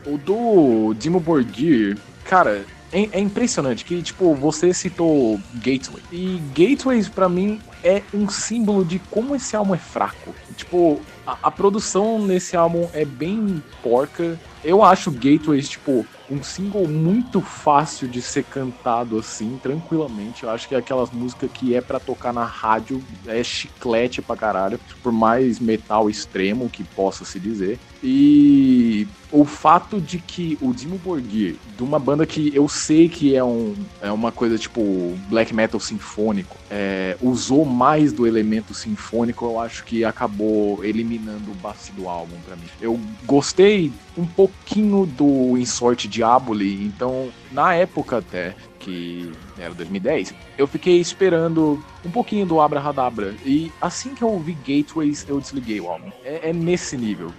[0.07, 6.03] O do Dimo Borgir, cara, é, é, impressionante que, tipo, você citou Gateway.
[6.11, 10.35] E Gateways, para mim, é um símbolo de como esse álbum é fraco.
[10.57, 11.01] Tipo,
[11.43, 14.38] a, produção nesse álbum é bem porca.
[14.64, 20.45] Eu acho Gateways, tipo, um single muito fácil de ser cantado assim, tranquilamente.
[20.45, 24.37] Eu acho que é aquelas músicas que é para tocar na rádio, é chiclete pra
[24.37, 27.79] caralho, por mais metal extremo que possa se dizer.
[28.03, 33.37] E o fato de que o Dimo Borgir, de uma banda que eu sei que
[33.37, 39.45] é, um, é uma coisa tipo black metal sinfônico, é, usou mais do elemento sinfônico,
[39.45, 42.67] eu acho que acabou eliminando o base do álbum para mim.
[42.81, 50.66] Eu gostei um pouquinho do Insort Diaboli, então na época até que era 2010, eu
[50.66, 53.35] fiquei esperando um pouquinho do Abra Radabra.
[53.45, 56.11] E assim que eu ouvi Gateways, eu desliguei o álbum.
[56.25, 57.33] É, é nesse nível.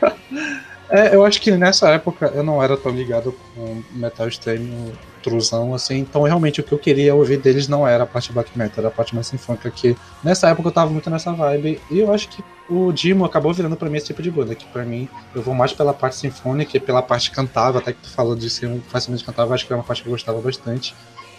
[0.90, 4.90] É, eu acho que nessa época eu não era tão ligado com metal extremo,
[5.22, 8.56] truzão, assim, então realmente o que eu queria ouvir deles não era a parte black
[8.56, 11.98] metal, era a parte mais sinfônica, que nessa época eu tava muito nessa vibe, e
[11.98, 14.84] eu acho que o Dimo acabou virando pra mim esse tipo de banda, que pra
[14.84, 18.36] mim eu vou mais pela parte sinfônica e pela parte cantável, até que tu falou
[18.36, 20.94] de ser um facilmente cantável, acho que é uma parte que eu gostava bastante.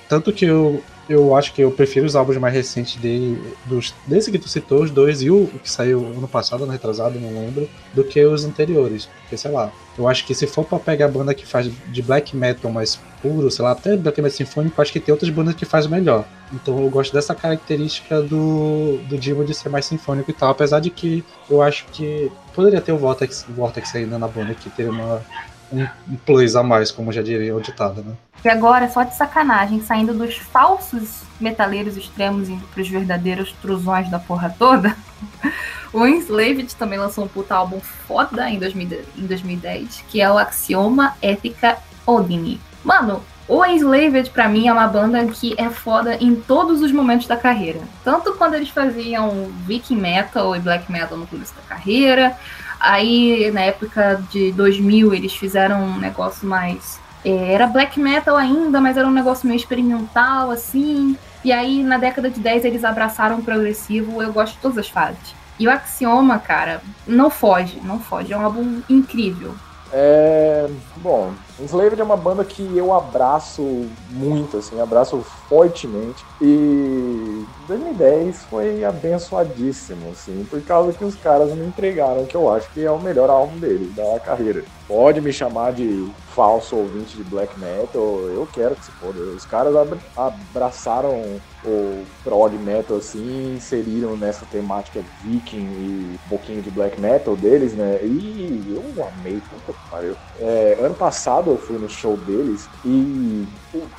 [0.10, 4.32] Tanto que eu, eu acho que eu prefiro os álbuns mais recentes dele, dos, desse
[4.32, 7.30] que tu citou, os dois, e o, o que saiu ano passado, ano retrasado, não
[7.30, 9.08] lembro, do que os anteriores.
[9.22, 12.02] Porque, sei lá, eu acho que se for pra pegar a banda que faz de
[12.02, 15.54] black metal mais puro, sei lá, até black metal sinfônico, acho que tem outras bandas
[15.54, 16.26] que faz melhor.
[16.52, 20.80] Então eu gosto dessa característica do, do Dimo de ser mais sinfônico e tal, apesar
[20.80, 24.92] de que eu acho que poderia ter o Vortex, Vortex ainda na banda, que teria
[24.92, 25.22] uma,
[25.72, 25.88] um,
[26.26, 28.14] plus a mais, como já diria o ditado, né?
[28.44, 34.18] E agora, só de sacanagem, saindo dos falsos metaleiros extremos indo pros verdadeiros truzões da
[34.18, 34.96] porra toda,
[35.92, 40.38] o Enslaved também lançou um puta álbum foda em, 2000, em 2010, que é o
[40.38, 42.62] Axioma Ética Odini.
[42.84, 47.28] Mano, o Enslaved pra mim é uma banda que é foda em todos os momentos
[47.28, 47.80] da carreira.
[48.04, 52.38] Tanto quando eles faziam Viking Metal e Black Metal no começo da carreira,
[52.80, 58.80] aí na época de 2000 eles fizeram um negócio mais É, era black metal ainda,
[58.80, 61.18] mas era um negócio meio experimental, assim.
[61.44, 64.22] E aí, na década de 10, eles abraçaram o progressivo.
[64.22, 65.36] Eu gosto de todas as fases.
[65.60, 68.32] E o Axioma, cara, não foge, não foge.
[68.32, 69.54] É um álbum incrível.
[69.92, 70.70] É.
[70.98, 73.62] Bom, Enslaved é uma banda que eu abraço
[74.10, 76.26] muito, assim, abraço fortemente.
[76.40, 82.72] E 2010 foi abençoadíssimo, assim, por causa que os caras me entregaram que eu acho
[82.72, 84.64] que é o melhor álbum deles, da carreira.
[84.90, 89.20] Pode me chamar de falso ouvinte de black metal, eu quero que se foda.
[89.36, 89.76] Os caras
[90.16, 97.38] abraçaram o prog metal assim, inseriram nessa temática viking e um pouquinho de black metal
[97.38, 98.04] deles, né?
[98.04, 100.18] E eu amei, puta que pariu.
[100.36, 103.48] É, ano passado eu fui no show deles e.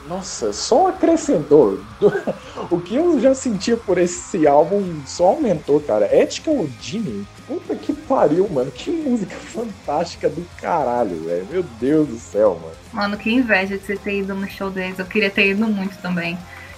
[0.09, 1.80] Nossa, só acrescentou.
[2.70, 6.06] o que eu já sentia por esse álbum só aumentou, cara.
[6.06, 8.70] Ética Odini, puta que pariu, mano.
[8.70, 11.46] Que música fantástica do caralho, velho.
[11.50, 12.74] Meu Deus do céu, mano.
[12.92, 14.98] Mano, que inveja de você ter ido no show deles.
[14.98, 16.37] Eu queria ter ido muito também.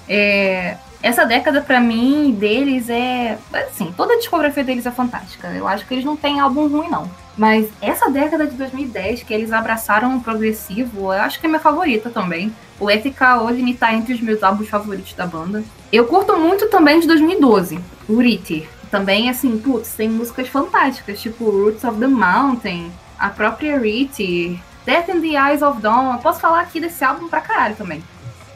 [0.09, 3.39] É, essa década, para mim, deles é.
[3.53, 5.49] Assim, toda a discografia deles é fantástica.
[5.49, 7.11] Eu acho que eles não têm álbum ruim, não.
[7.37, 11.61] Mas essa década de 2010, que eles abraçaram o progressivo, eu acho que é minha
[11.61, 12.55] favorita também.
[12.83, 15.63] O Ethica Odin tá entre os meus álbuns favoritos da banda.
[15.93, 18.69] Eu curto muito também de 2012, o Ritter.
[18.91, 25.11] Também, assim, putz, tem músicas fantásticas, tipo Roots of the Mountain, a própria Ritter, Death
[25.11, 26.15] in the Eyes of Dawn.
[26.15, 28.03] Eu posso falar aqui desse álbum pra caralho também.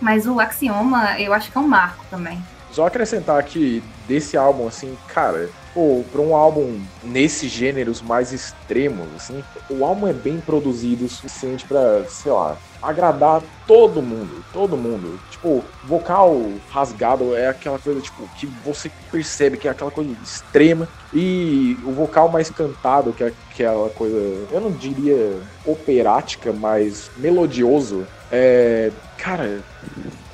[0.00, 2.42] Mas o Axioma, eu acho que é um marco também.
[2.72, 9.06] Só acrescentar aqui desse álbum, assim, cara, pô, pra um álbum nesses gêneros mais extremos,
[9.14, 14.74] assim, o álbum é bem produzido o suficiente para sei lá, agradar todo mundo, todo
[14.74, 15.20] mundo.
[15.30, 20.88] Tipo, vocal rasgado é aquela coisa, tipo, que você percebe que é aquela coisa extrema.
[21.12, 24.16] E o vocal mais cantado, que é aquela coisa,
[24.50, 28.90] eu não diria operática, mas melodioso, é.
[29.18, 29.62] Cara,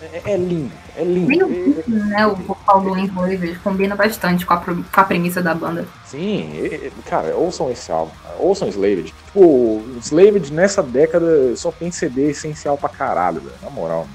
[0.00, 0.81] é, é lindo.
[0.96, 1.26] É lindo.
[1.26, 2.26] Bem é, né?
[2.26, 5.86] O vocal do Envoy combina bastante com a, com a premissa da banda.
[6.04, 8.12] Sim, cara, ouçam esse álbum.
[8.38, 9.12] Ouçam Slaved.
[9.26, 13.54] Tipo, Slaved nessa década só tem CD essencial pra caralho, velho.
[13.62, 14.06] Na moral.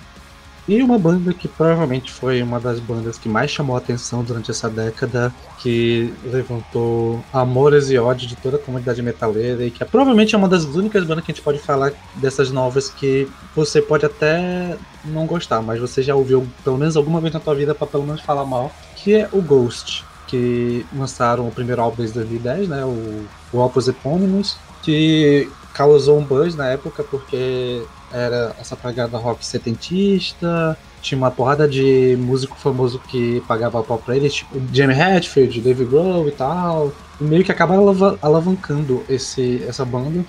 [0.67, 4.51] E uma banda que provavelmente foi uma das bandas que mais chamou a atenção durante
[4.51, 9.85] essa década, que levantou amores e ódio de toda a comunidade metaleira e que é,
[9.85, 13.81] provavelmente é uma das únicas bandas que a gente pode falar dessas novas que você
[13.81, 17.73] pode até não gostar, mas você já ouviu pelo menos alguma vez na tua vida
[17.73, 22.15] para pelo menos falar mal, que é o Ghost, que lançaram o primeiro álbum desde
[22.15, 28.75] 2010, né, o, o Opus Eponymous, que causou um buzz na época porque era essa
[28.75, 34.59] pegada rock setentista, tinha uma porrada de músico famoso que pagava pau pra eles, tipo
[34.73, 37.85] Jamie Hatfield, Dave Grohl e tal, e meio que acabaram
[38.23, 40.25] alavancando esse, essa banda,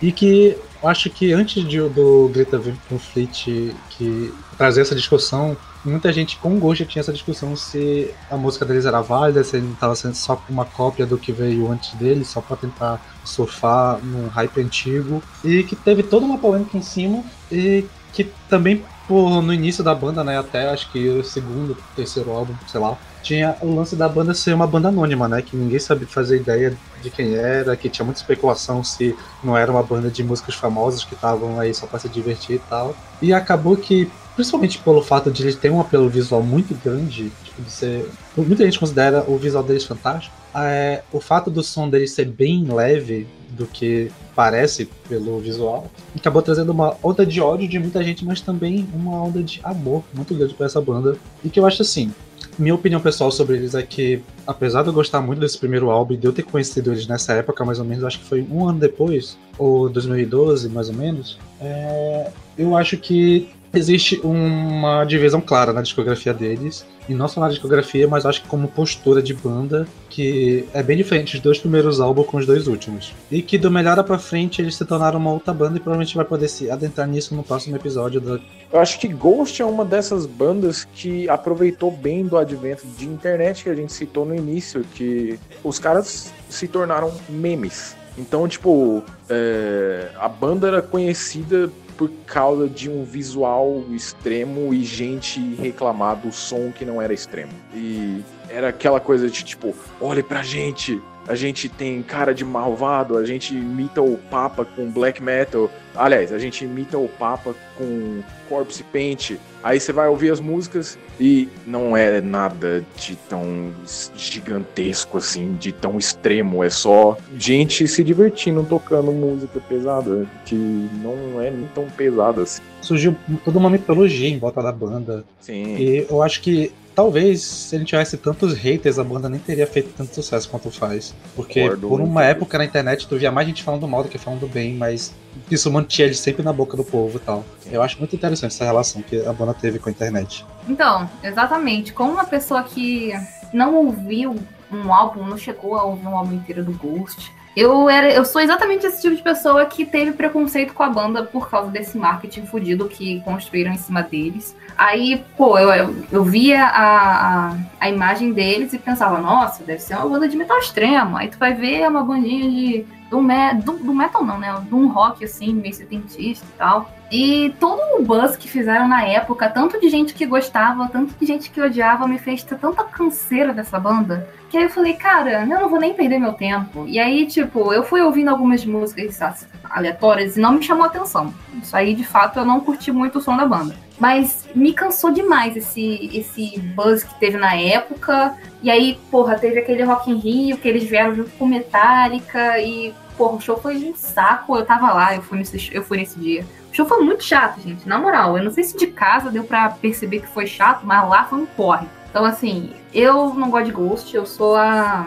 [0.00, 6.12] e que acho que antes de, do Greta Van Fleet que trazer essa discussão, muita
[6.12, 9.74] gente com gosto tinha essa discussão se a música deles era válida, se ele não
[9.74, 14.28] estava sendo só uma cópia do que veio antes dele, só para tentar surfar num
[14.28, 19.52] hype antigo, e que teve toda uma polêmica em cima, e que também por, no
[19.52, 23.74] início da banda, né, até acho que o segundo, terceiro álbum, sei lá, tinha o
[23.74, 25.40] lance da banda ser uma banda anônima, né?
[25.40, 29.72] Que ninguém sabia fazer ideia de quem era, que tinha muita especulação se não era
[29.72, 32.94] uma banda de músicos famosos que estavam aí só para se divertir e tal.
[33.22, 37.62] E acabou que, principalmente pelo fato de eles terem um apelo visual muito grande, tipo,
[37.62, 38.08] de ser.
[38.36, 40.34] Muita gente considera o visual deles fantástico.
[40.54, 46.42] É, o fato do som deles ser bem leve do que parece pelo visual, acabou
[46.42, 50.34] trazendo uma onda de ódio de muita gente, mas também uma onda de amor muito
[50.34, 51.16] grande para essa banda.
[51.44, 52.12] E que eu acho assim,
[52.58, 56.14] minha opinião pessoal sobre eles é que, apesar de eu gostar muito desse primeiro álbum
[56.14, 58.68] e de eu ter conhecido eles nessa época, mais ou menos, acho que foi um
[58.68, 65.72] ano depois, ou 2012, mais ou menos, é, eu acho que existe uma divisão clara
[65.72, 69.86] na discografia deles, e não só na discografia, mas acho que como postura de banda,
[70.08, 73.12] que é bem diferente dos dois primeiros álbuns com os dois últimos.
[73.30, 76.24] E que do melhor pra frente eles se tornaram uma outra banda e provavelmente vai
[76.24, 78.20] poder se adentrar nisso no próximo episódio.
[78.20, 78.38] Da...
[78.72, 83.64] Eu acho que Ghost é uma dessas bandas que aproveitou bem do advento de internet
[83.64, 87.96] que a gente citou no início, que os caras se tornaram memes.
[88.16, 95.40] Então, tipo, é, a banda era conhecida por causa de um visual extremo e gente
[95.54, 97.52] reclamar do som que não era extremo.
[97.74, 103.16] E era aquela coisa de tipo, olhe pra gente, a gente tem cara de malvado,
[103.16, 105.70] a gente imita o Papa com black metal.
[105.94, 109.32] Aliás, a gente imita o Papa com corpse paint.
[109.62, 113.72] Aí você vai ouvir as músicas e não é nada de tão
[114.14, 116.62] gigantesco assim, de tão extremo.
[116.62, 122.62] É só gente se divertindo tocando música pesada, que não é nem tão pesada assim.
[122.82, 125.24] Surgiu toda uma mitologia em volta da banda.
[125.40, 125.76] Sim.
[125.76, 129.92] E eu acho que talvez se ele tivesse tantos haters, a banda nem teria feito
[129.96, 131.14] tanto sucesso quanto faz.
[131.34, 134.46] Porque por uma época na internet tu via mais gente falando mal do que falando
[134.48, 135.14] bem, mas
[135.50, 137.44] isso mantinha ele sempre na boca do povo e tal.
[137.70, 140.46] Eu acho muito interessante essa relação que a banda teve com a internet.
[140.68, 141.92] Então, exatamente.
[141.92, 143.12] Como uma pessoa que
[143.52, 144.36] não ouviu
[144.70, 148.40] um álbum, não chegou a ouvir um álbum inteiro do Ghost, eu, era, eu sou
[148.40, 152.46] exatamente esse tipo de pessoa que teve preconceito com a banda por causa desse marketing
[152.46, 154.56] fudido que construíram em cima deles.
[154.76, 159.80] Aí, pô, eu, eu, eu via a, a, a imagem deles e pensava, nossa, deve
[159.80, 161.16] ser uma banda de metal extremo.
[161.16, 162.86] Aí tu vai ver é uma bandinha de.
[163.08, 164.52] Do, me, do, do metal não, né?
[164.66, 166.90] De um rock assim, meio setentista e tal.
[167.16, 171.24] E todo o buzz que fizeram na época, tanto de gente que gostava, tanto de
[171.24, 174.28] gente que odiava, me fez ter tanta canseira dessa banda.
[174.50, 176.84] Que aí eu falei, cara, eu não vou nem perder meu tempo.
[176.88, 181.32] E aí, tipo, eu fui ouvindo algumas músicas aleatórias e não me chamou atenção.
[181.62, 183.76] Isso aí, de fato, eu não curti muito o som da banda.
[183.98, 188.36] Mas me cansou demais esse, esse buzz que teve na época.
[188.62, 192.92] E aí, porra, teve aquele Rock in Rio que eles vieram junto com Metallica e,
[193.16, 194.56] porra, o show foi um saco.
[194.56, 196.44] Eu tava lá, eu fui nesse, eu fui nesse dia.
[196.72, 197.88] O show foi muito chato, gente.
[197.88, 201.08] Na moral, eu não sei se de casa deu pra perceber que foi chato, mas
[201.08, 201.86] lá foi um porre.
[202.10, 205.06] Então, assim, eu não gosto de Ghost, eu sou a.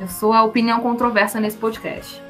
[0.00, 2.23] Eu sou a opinião controversa nesse podcast.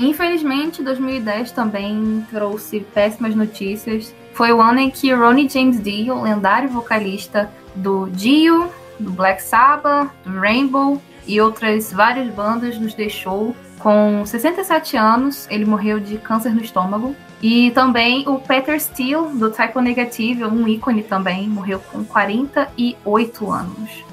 [0.00, 4.14] Infelizmente, 2010 também trouxe péssimas notícias.
[4.32, 10.10] Foi o ano em que Ronnie James Dio, lendário vocalista do Dio, do Black Sabbath,
[10.24, 15.46] do Rainbow e outras várias bandas, nos deixou com 67 anos.
[15.50, 17.14] Ele morreu de câncer no estômago.
[17.42, 24.04] E também o Peter Steele, do Typo Negative, um ícone também, morreu com 48 anos.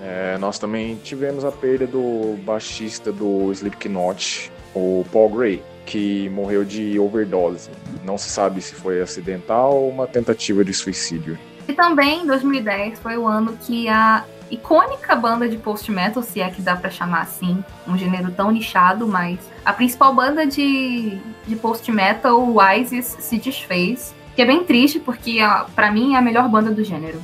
[0.00, 6.64] É, nós também tivemos a perda do baixista do Slipknot, o Paul Gray, que morreu
[6.64, 7.70] de overdose.
[8.04, 11.38] Não se sabe se foi acidental ou uma tentativa de suicídio.
[11.68, 16.50] E também 2010 foi o ano que a icônica banda de post metal, se é
[16.50, 21.56] que dá para chamar assim, um gênero tão nichado, mas a principal banda de, de
[21.56, 24.14] post metal, o Isis, se desfez.
[24.36, 25.38] Que é bem triste, porque
[25.76, 27.22] para mim é a melhor banda do gênero.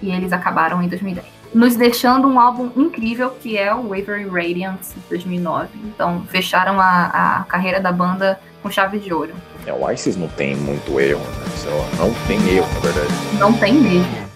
[0.00, 4.94] E eles acabaram em 2010 nos deixando um álbum incrível que é o Wavery Radiance
[4.94, 5.68] de 2009.
[5.84, 9.32] Então, fecharam a, a carreira da banda com chave de ouro.
[9.66, 11.46] É, o Isis não tem muito erro, né?
[11.98, 13.14] Não tem erro, na verdade.
[13.38, 14.33] Não tem mesmo.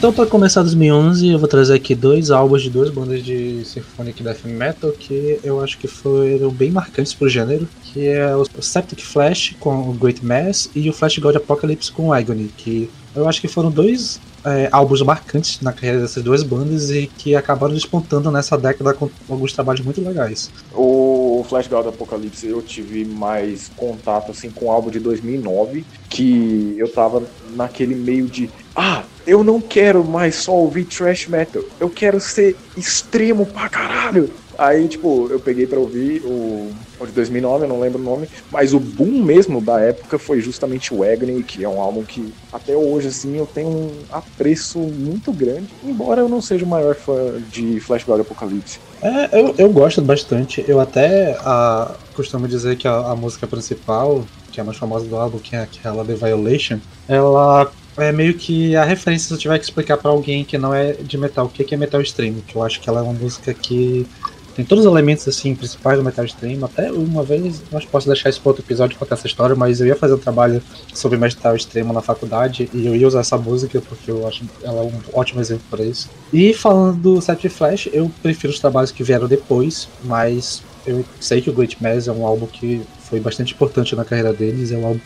[0.00, 4.22] Então, para começar 2011, eu vou trazer aqui dois álbuns de duas bandas de symphonic
[4.22, 9.02] death metal que eu acho que foram bem marcantes pro gênero, que é o Septic
[9.02, 13.28] Flash com o Great Mass e o Flash God Apocalypse com o Agony, que eu
[13.28, 17.74] acho que foram dois é, álbuns marcantes na carreira dessas duas bandas e que acabaram
[17.74, 20.50] despontando nessa década com alguns trabalhos muito legais.
[20.72, 26.74] O Flash God Apocalypse eu tive mais contato assim com o álbum de 2009, que
[26.78, 27.22] eu tava
[27.54, 32.56] naquele meio de ah, eu não quero mais só ouvir thrash metal, eu quero ser
[32.76, 34.30] extremo pra caralho.
[34.60, 38.28] Aí, tipo, eu peguei pra ouvir o, o de 2009, eu não lembro o nome,
[38.52, 42.30] mas o boom mesmo da época foi justamente o Agony, que é um álbum que
[42.52, 46.94] até hoje, assim, eu tenho um apreço muito grande, embora eu não seja o maior
[46.94, 48.78] fã de Flash God Apocalypse.
[49.00, 50.62] É, eu, eu gosto bastante.
[50.68, 55.06] Eu até a, costumo dizer que a, a, música principal, que é a mais famosa
[55.06, 59.38] do álbum, que é aquela The Violation, ela é meio que a referência se eu
[59.38, 62.42] tiver que explicar para alguém que não é de metal o que é metal extremo,
[62.46, 64.06] que eu acho que ela é uma música que
[64.54, 66.66] tem todos os elementos assim principais do metal extremo.
[66.66, 69.86] Até uma vez, que posso deixar isso para outro episódio contar essa história, mas eu
[69.86, 70.62] ia fazer um trabalho
[70.92, 74.82] sobre metal extremo na faculdade e eu ia usar essa música porque eu acho ela
[74.82, 76.10] um ótimo exemplo para isso.
[76.32, 81.40] E falando do Set Flash, eu prefiro os trabalhos que vieram depois, mas eu sei
[81.40, 84.76] que o Great Mass é um álbum que foi bastante importante na carreira deles, é
[84.76, 85.00] um álbum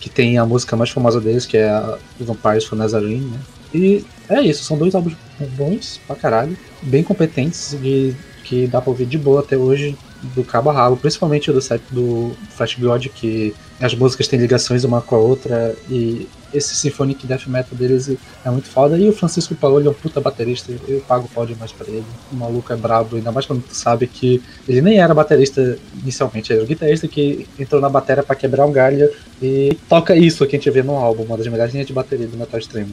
[0.00, 3.38] que tem a música mais famosa deles, que é a Vampires for Nazarene, né?
[3.72, 5.14] E é isso, são dois álbuns
[5.56, 10.44] bons pra caralho, bem competentes, de, que dá pra ouvir de boa até hoje, do
[10.44, 15.00] cabo a rabo, principalmente do set do Flash God, que as músicas têm ligações uma
[15.00, 18.10] com a outra, e esse Symphonic Death Metal deles
[18.44, 18.98] é muito foda.
[18.98, 22.04] E o Francisco Paoli é um puta baterista, eu pago pau demais pra ele.
[22.32, 26.52] O maluco é brabo, ainda mais quando tu sabe que ele nem era baterista inicialmente,
[26.52, 29.10] era o guitarrista que entrou na bateria para quebrar um galho
[29.40, 32.26] e toca isso que a gente vê no álbum, uma das melhores linhas de bateria
[32.26, 32.92] do metal extremo.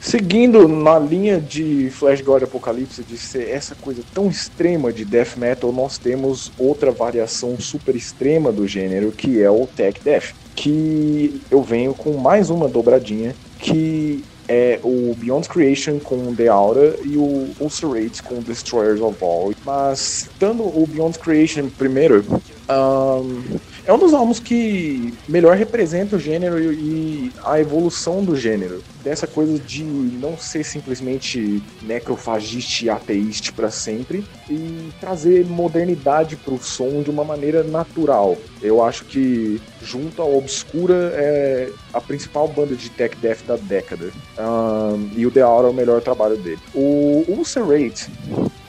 [0.00, 5.36] Seguindo na linha de Flash God Apocalipse, de ser essa coisa tão extrema de death
[5.36, 10.34] metal, nós temos outra variação super extrema do gênero, que é o tech death.
[10.54, 16.96] Que eu venho com mais uma dobradinha, que é o Beyond Creation com The Aura
[17.04, 19.52] e o Ulcerate com Destroyers of All.
[19.64, 22.24] Mas, dando o Beyond Creation primeiro,
[22.70, 23.58] um,
[23.88, 28.84] é um dos álbuns que melhor representa o gênero e a evolução do gênero.
[29.02, 36.52] Dessa coisa de não ser simplesmente necrofagiste e ateíste para sempre e trazer modernidade para
[36.52, 38.36] o som de uma maneira natural.
[38.60, 44.10] Eu acho que, junto ao Obscura, é a principal banda de tech death da década.
[44.38, 46.60] Um, e o The Hour é o melhor trabalho dele.
[46.74, 48.10] O Ulcerate,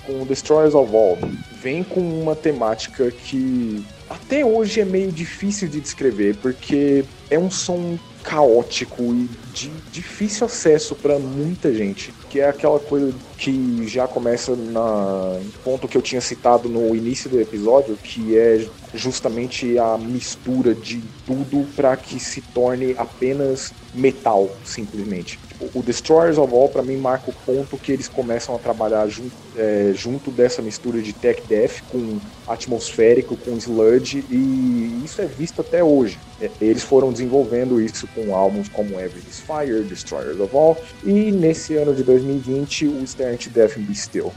[0.06, 1.18] com Destroyers of All,
[1.62, 7.50] vem com uma temática que até hoje é meio difícil de descrever, porque é um
[7.50, 14.08] som caótico e de difícil acesso para muita gente, que é aquela coisa que já
[14.08, 19.98] começa na ponto que eu tinha citado no início do episódio, que é justamente a
[19.98, 25.40] mistura de tudo para que se torne apenas metal, simplesmente
[25.74, 29.32] o Destroyers of All para mim marca o ponto que eles começam a trabalhar junto,
[29.58, 32.18] é, junto dessa mistura de tech death com
[32.48, 36.18] atmosférico, com sludge e isso é visto até hoje.
[36.42, 41.32] É, eles foram desenvolvendo isso com álbuns como Every is Fire, Destroyers of All e
[41.32, 43.04] nesse ano de 2020 o
[43.38, 44.32] to Death and Be Still.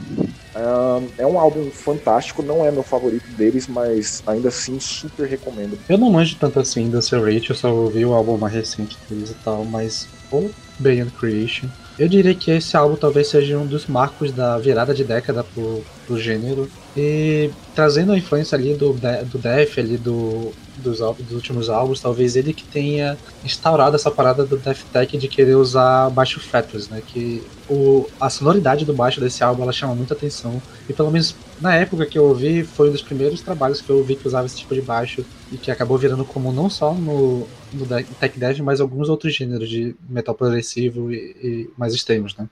[0.55, 5.79] Um, é um álbum fantástico, não é meu favorito deles, mas ainda assim super recomendo.
[5.89, 9.31] Eu não manjo tanto assim da Rate, eu só ouvi o álbum mais recente deles
[9.43, 11.67] tal, mas o Beyond Creation.
[11.97, 15.83] Eu diria que esse álbum talvez seja um dos marcos da virada de década pro,
[16.07, 16.69] pro gênero.
[16.97, 22.35] E trazendo a influência ali do, do Def, ali do, dos, dos últimos álbuns, talvez
[22.35, 27.01] ele que tenha instaurado essa parada do Death Tech de querer usar baixo fretless, né?
[27.05, 30.61] Que o, a sonoridade do baixo desse álbum ela chama muita atenção.
[30.87, 33.97] E pelo menos na época que eu ouvi, foi um dos primeiros trabalhos que eu
[33.97, 37.47] ouvi que usava esse tipo de baixo e que acabou virando comum não só no,
[37.73, 37.85] no
[38.19, 42.47] Tech Dev, mas alguns outros gêneros de metal progressivo e, e mais extremos, né?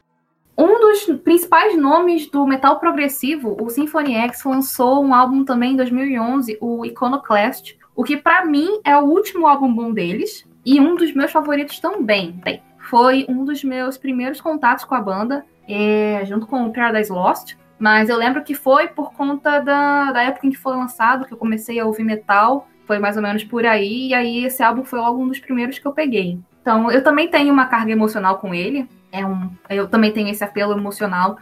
[0.57, 5.76] Um dos principais nomes do metal progressivo, o Symphony X, lançou um álbum também em
[5.76, 10.95] 2011, o Iconoclast, o que para mim é o último álbum bom deles e um
[10.95, 12.31] dos meus favoritos também.
[12.43, 17.11] Bem, foi um dos meus primeiros contatos com a banda, é, junto com o Paradise
[17.11, 17.53] Lost.
[17.77, 21.33] Mas eu lembro que foi por conta da, da época em que foi lançado, que
[21.33, 22.67] eu comecei a ouvir metal.
[22.87, 24.07] Foi mais ou menos por aí.
[24.07, 26.39] E aí esse álbum foi logo um dos primeiros que eu peguei.
[26.59, 28.89] Então eu também tenho uma carga emocional com ele.
[29.11, 31.37] É um, eu também tenho esse apelo emocional.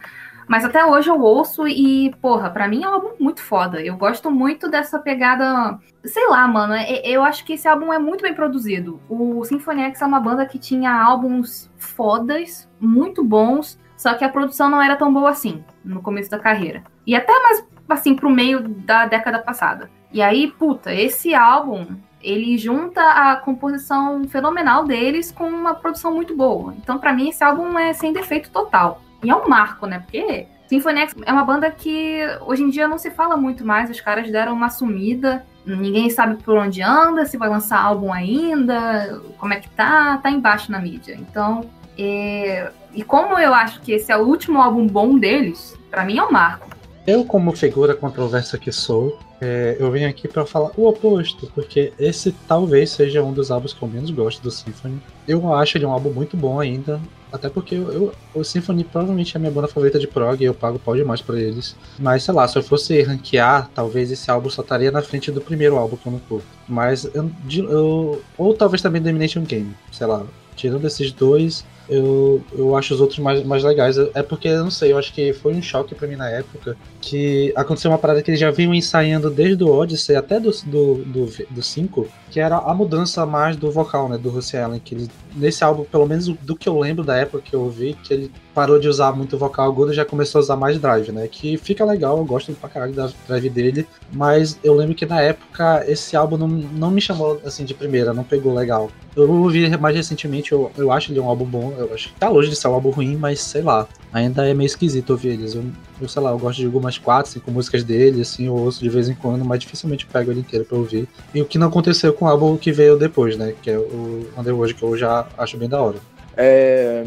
[0.50, 3.80] Mas até hoje eu ouço e, porra, para mim é um álbum muito foda.
[3.80, 5.78] Eu gosto muito dessa pegada.
[6.04, 6.74] Sei lá, mano.
[6.74, 9.00] É, eu acho que esse álbum é muito bem produzido.
[9.08, 14.28] O Symphony X é uma banda que tinha álbuns fodas, muito bons, só que a
[14.28, 16.82] produção não era tão boa assim no começo da carreira.
[17.06, 19.88] E até mais assim pro meio da década passada.
[20.12, 21.86] E aí, puta, esse álbum
[22.20, 26.74] ele junta a composição fenomenal deles com uma produção muito boa.
[26.76, 29.00] Então, para mim, esse álbum é sem defeito total.
[29.22, 29.98] E é um marco, né?
[30.00, 33.90] Porque Symphony X é uma banda que hoje em dia não se fala muito mais,
[33.90, 39.20] os caras deram uma sumida, ninguém sabe por onde anda, se vai lançar álbum ainda,
[39.38, 41.16] como é que tá, tá embaixo na mídia.
[41.18, 41.68] Então,
[41.98, 42.70] é...
[42.94, 46.22] e como eu acho que esse é o último álbum bom deles, para mim é
[46.22, 46.70] um marco.
[47.06, 51.92] Eu, como figura controversa que sou, é, eu venho aqui para falar o oposto, porque
[51.98, 55.00] esse talvez seja um dos álbuns que eu menos gosto do Symphony.
[55.26, 57.00] Eu acho ele um álbum muito bom ainda,
[57.32, 60.44] até porque eu, eu, o Symphony provavelmente é a minha banda favorita de prog e
[60.44, 61.76] eu pago pau demais pra eles.
[61.98, 65.40] Mas sei lá, se eu fosse ranquear, talvez esse álbum só estaria na frente do
[65.40, 66.46] primeiro álbum que eu não curto.
[66.68, 70.24] Mas eu, eu, ou talvez também Domination Game, sei lá.
[70.56, 73.98] Tirando esses dois, eu, eu acho os outros mais, mais legais.
[74.14, 76.76] É porque, eu não sei, eu acho que foi um choque para mim na época
[77.00, 80.70] que aconteceu uma parada que eles já vinham ensaiando desde o Odyssey até do 5,
[80.70, 84.80] do, do, do cinco, que era a mudança mais do vocal, né, do Rusty Allen,
[84.80, 87.94] que ele, nesse álbum, pelo menos do que eu lembro da época que eu ouvi,
[88.04, 91.10] que ele parou de usar muito vocal agudo e já começou a usar mais drive,
[91.12, 95.06] né, que fica legal, eu gosto pra caralho da drive dele, mas eu lembro que
[95.06, 98.90] na época esse álbum não, não me chamou, assim, de primeira, não pegou legal.
[99.16, 102.28] Eu ouvi mais recentemente, eu, eu acho ele um álbum bom, Eu acho que tá
[102.28, 103.88] longe de ser um álbum ruim, mas sei lá.
[104.12, 105.54] Ainda é meio esquisito ouvir eles.
[105.54, 105.64] Eu,
[106.00, 108.88] eu sei lá, eu gosto de algumas quatro, cinco músicas dele, assim, eu ouço de
[108.88, 111.08] vez em quando, mas dificilmente pego ele inteiro pra ouvir.
[111.34, 113.54] E o que não aconteceu com o álbum que veio depois, né?
[113.62, 115.96] Que é o Underworld, que eu já acho bem da hora.
[116.36, 117.04] É,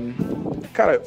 [0.73, 1.01] cara,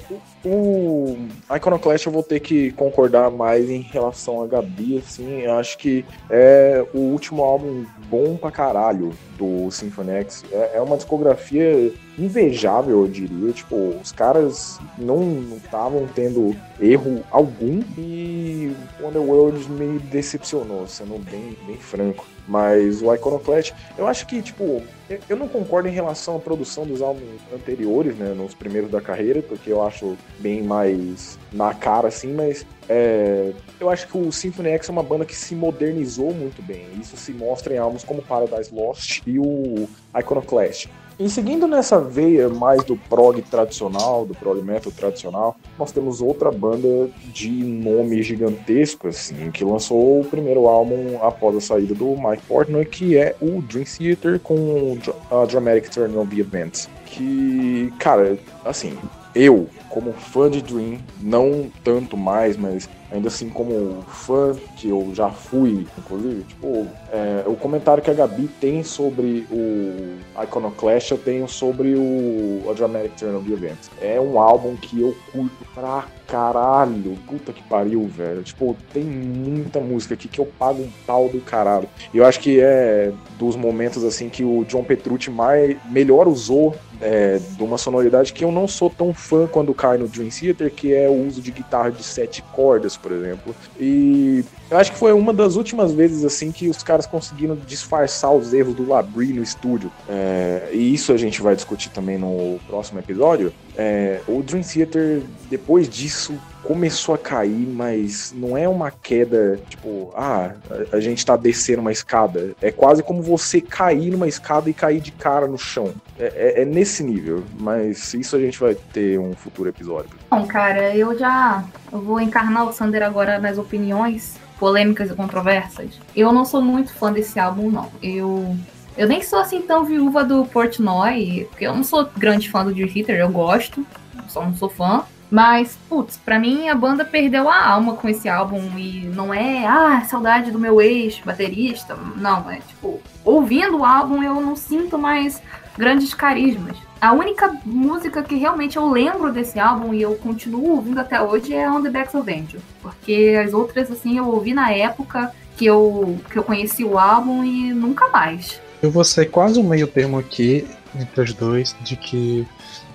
[0.46, 5.76] o, Iconoclast eu vou ter que concordar mais em relação a Gabi, assim, eu acho
[5.76, 10.44] que é o último álbum bom pra caralho do Symphony X.
[10.52, 13.52] É, é uma discografia invejável, eu diria.
[13.52, 21.76] Tipo, os caras não estavam tendo erro algum e Underworld me decepcionou, sendo bem, bem
[21.76, 22.26] franco.
[22.48, 24.80] Mas o Iconoclast, eu acho que, tipo,
[25.28, 29.42] eu não concordo em relação à produção dos álbuns anteriores, né, nos primeiros da carreira,
[29.42, 34.70] porque eu acho bem mais na cara, assim, mas é, eu acho que o Symphony
[34.70, 36.86] X é uma banda que se modernizou muito bem.
[37.00, 40.88] Isso se mostra em álbuns como Paradise Lost e o Iconoclast.
[41.18, 46.50] E seguindo nessa veia mais do prog tradicional, do prog metal tradicional, nós temos outra
[46.50, 52.42] banda de nome gigantesco, assim, que lançou o primeiro álbum após a saída do Mike
[52.46, 54.98] Portnoy, que é o Dream Theater com
[55.30, 56.86] a Dramatic Turn of the Events.
[57.06, 58.98] Que, cara, assim,
[59.34, 65.10] eu, como fã de Dream, não tanto mais, mas ainda assim como fã, que eu
[65.14, 71.16] já fui, inclusive, tipo, é, o comentário que a Gabi tem sobre o Iconoclast, eu
[71.16, 73.90] tenho sobre o A Dramatic Turn of Events.
[73.98, 77.16] É um álbum que eu curto pra caralho.
[77.26, 78.42] Puta que pariu, velho.
[78.42, 81.88] Tipo, tem muita música aqui que eu pago um pau do caralho.
[82.12, 86.74] E eu acho que é dos momentos, assim, que o John Petrucci mais, melhor usou
[87.00, 90.70] é, de uma sonoridade que eu não sou tão fã quando cai no Dream Theater,
[90.70, 93.54] que é o uso de guitarra de sete cordas, por exemplo.
[93.78, 98.32] E eu acho que foi uma das últimas vezes assim que os caras conseguiram disfarçar
[98.34, 99.92] os erros do Labrie no estúdio.
[100.08, 103.52] É, e isso a gente vai discutir também no próximo episódio.
[103.76, 110.12] É, o Dream Theater, depois disso, começou a cair, mas não é uma queda tipo,
[110.16, 110.52] ah,
[110.92, 112.52] a, gente tá descendo uma escada.
[112.60, 115.94] É quase como você cair numa escada e cair de cara no chão.
[116.18, 120.10] É, é, é nesse nível, mas isso a gente vai ter um futuro episódio.
[120.30, 126.00] Bom, cara, eu já vou encarnar o Sander agora nas opiniões polêmicas e controversas.
[126.16, 127.90] Eu não sou muito fã desse álbum, não.
[128.02, 128.56] Eu
[128.96, 132.72] eu nem sou assim tão viúva do Portnoy, porque eu não sou grande fã do
[132.72, 133.86] Dream Theater, eu gosto,
[134.28, 135.04] só não sou fã.
[135.30, 139.66] Mas, putz, pra mim a banda perdeu a alma com esse álbum e não é,
[139.66, 141.96] ah, saudade do meu ex-baterista.
[142.16, 145.42] Não, é tipo, ouvindo o álbum eu não sinto mais
[145.76, 146.76] grandes carismas.
[147.00, 151.52] A única música que realmente eu lembro desse álbum e eu continuo ouvindo até hoje
[151.52, 152.60] é On the Backs of Angel.
[152.80, 157.44] Porque as outras, assim, eu ouvi na época que eu, que eu conheci o álbum
[157.44, 158.60] e nunca mais.
[158.82, 162.46] Eu vou ser quase um meio termo aqui entre os dois, de que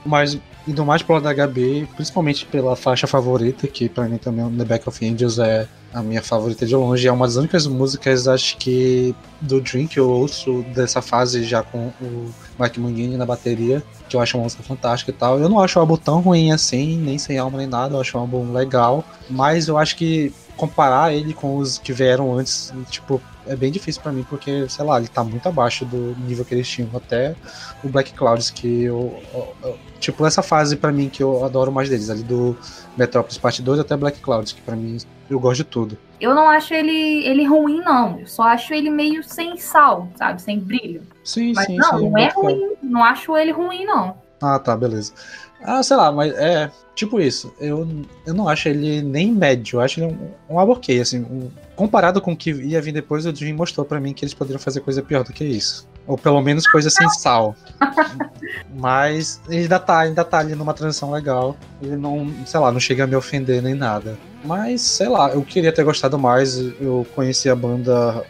[0.05, 4.49] mais indo mais pro lado da HB, principalmente pela faixa favorita, que para mim também
[4.57, 7.07] The Back of Angels é a minha favorita de longe.
[7.07, 11.61] É uma das únicas músicas, acho que, do Dream que eu ouço dessa fase já
[11.63, 15.39] com o Mike Mangini na bateria, que eu acho uma música fantástica e tal.
[15.39, 18.17] Eu não acho o álbum tão ruim assim, nem sem alma nem nada, eu acho
[18.17, 23.21] um álbum legal, mas eu acho que comparar ele com os que vieram antes, tipo,
[23.47, 26.53] é bem difícil para mim, porque, sei lá, ele tá muito abaixo do nível que
[26.53, 26.89] eles tinham.
[26.93, 27.35] Até
[27.83, 29.19] o Black Clouds, que eu.
[29.33, 32.55] eu, tipo, essa fase para mim que eu adoro mais deles, ali do
[32.97, 34.97] Metropolis Parte 2 até Black Clouds, que para mim
[35.29, 35.97] eu gosto de tudo.
[36.19, 38.19] Eu não acho ele, ele ruim, não.
[38.19, 40.41] Eu só acho ele meio sem sal, sabe?
[40.41, 41.01] Sem brilho.
[41.23, 42.09] Sim, Mas sim, não, sim.
[42.09, 42.71] não é ruim.
[42.83, 44.15] Não acho ele ruim, não.
[44.41, 45.13] Ah, tá, beleza.
[45.63, 47.53] Ah, sei lá, mas é tipo isso.
[47.59, 47.87] Eu,
[48.25, 50.13] eu não acho ele nem médio, eu acho ele
[50.49, 51.19] um, um ok, assim.
[51.21, 54.33] Um, comparado com o que ia vir depois, o Dream mostrou para mim que eles
[54.33, 55.87] poderiam fazer coisa pior do que isso.
[56.07, 57.55] Ou pelo menos coisa sem sal.
[58.73, 61.55] Mas ele ainda tá, ainda tá ali numa transição legal.
[61.81, 64.17] Ele não, sei lá, não chega a me ofender nem nada.
[64.43, 66.57] Mas, sei lá, eu queria ter gostado mais.
[66.79, 68.25] Eu conheci a banda.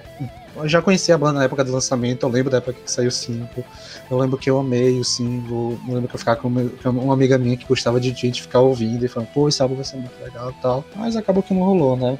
[0.55, 3.07] Eu já conheci a banda na época do lançamento, eu lembro da época que saiu
[3.07, 3.63] o 5.
[4.09, 5.79] Eu lembro que eu amei o single.
[5.87, 8.41] Eu lembro que eu ficava com uma, com uma amiga minha que gostava de gente
[8.41, 10.83] ficar ouvindo e falando, pô, esse álbum vai ser muito legal e tal.
[10.95, 12.19] Mas acabou que não rolou, né?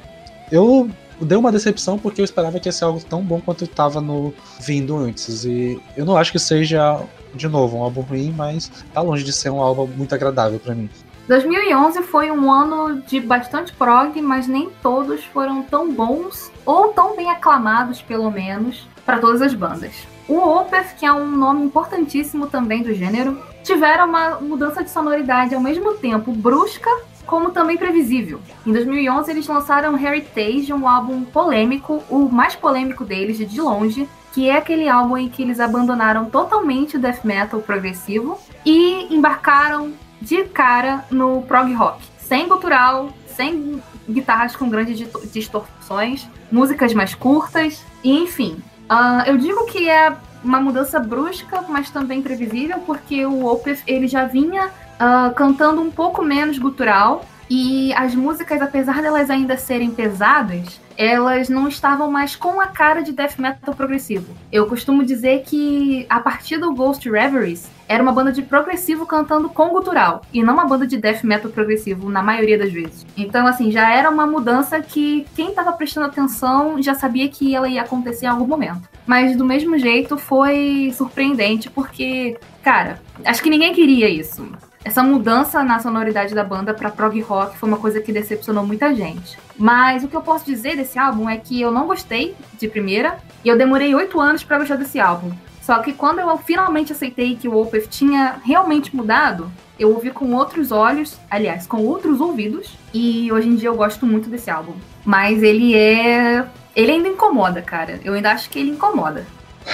[0.50, 0.90] Eu
[1.24, 4.34] deu uma decepção porque eu esperava que ia ser algo tão bom quanto estava no
[4.60, 5.44] vindo antes.
[5.44, 7.00] E eu não acho que seja,
[7.34, 10.74] de novo, um álbum ruim, mas tá longe de ser um álbum muito agradável para
[10.74, 10.88] mim.
[11.28, 17.16] 2011 foi um ano de bastante prog, mas nem todos foram tão bons ou tão
[17.16, 19.92] bem aclamados, pelo menos, para todas as bandas.
[20.28, 25.54] O Opeth, que é um nome importantíssimo também do gênero, tiveram uma mudança de sonoridade
[25.54, 26.90] ao mesmo tempo brusca
[27.26, 28.40] como também previsível.
[28.66, 34.48] Em 2011 eles lançaram Heritage, um álbum polêmico, o mais polêmico deles de longe, que
[34.48, 40.44] é aquele álbum em que eles abandonaram totalmente o death metal progressivo e embarcaram de
[40.44, 42.02] cara no prog rock.
[42.18, 48.62] Sem gutural, sem guitarras com grandes distorções, músicas mais curtas, e enfim.
[48.90, 54.08] Uh, eu digo que é uma mudança brusca, mas também previsível, porque o Opeth ele
[54.08, 54.70] já vinha
[55.02, 57.24] uh, cantando um pouco menos gutural,
[57.54, 63.02] e as músicas, apesar delas ainda serem pesadas, elas não estavam mais com a cara
[63.02, 64.34] de death metal progressivo.
[64.50, 69.50] Eu costumo dizer que a partir do Ghost Reveries era uma banda de progressivo cantando
[69.50, 73.04] com gutural e não uma banda de death metal progressivo na maioria das vezes.
[73.16, 77.68] Então assim, já era uma mudança que quem estava prestando atenção já sabia que ela
[77.68, 78.88] ia acontecer em algum momento.
[79.06, 84.46] Mas do mesmo jeito foi surpreendente porque, cara, acho que ninguém queria isso
[84.84, 88.94] essa mudança na sonoridade da banda para prog rock foi uma coisa que decepcionou muita
[88.94, 89.38] gente.
[89.56, 93.18] Mas o que eu posso dizer desse álbum é que eu não gostei de primeira
[93.44, 95.30] e eu demorei oito anos para gostar desse álbum.
[95.60, 100.34] Só que quando eu finalmente aceitei que o Opeth tinha realmente mudado, eu ouvi com
[100.34, 104.74] outros olhos, aliás, com outros ouvidos, e hoje em dia eu gosto muito desse álbum.
[105.04, 106.44] Mas ele é.
[106.74, 108.00] Ele ainda incomoda, cara.
[108.04, 109.24] Eu ainda acho que ele incomoda.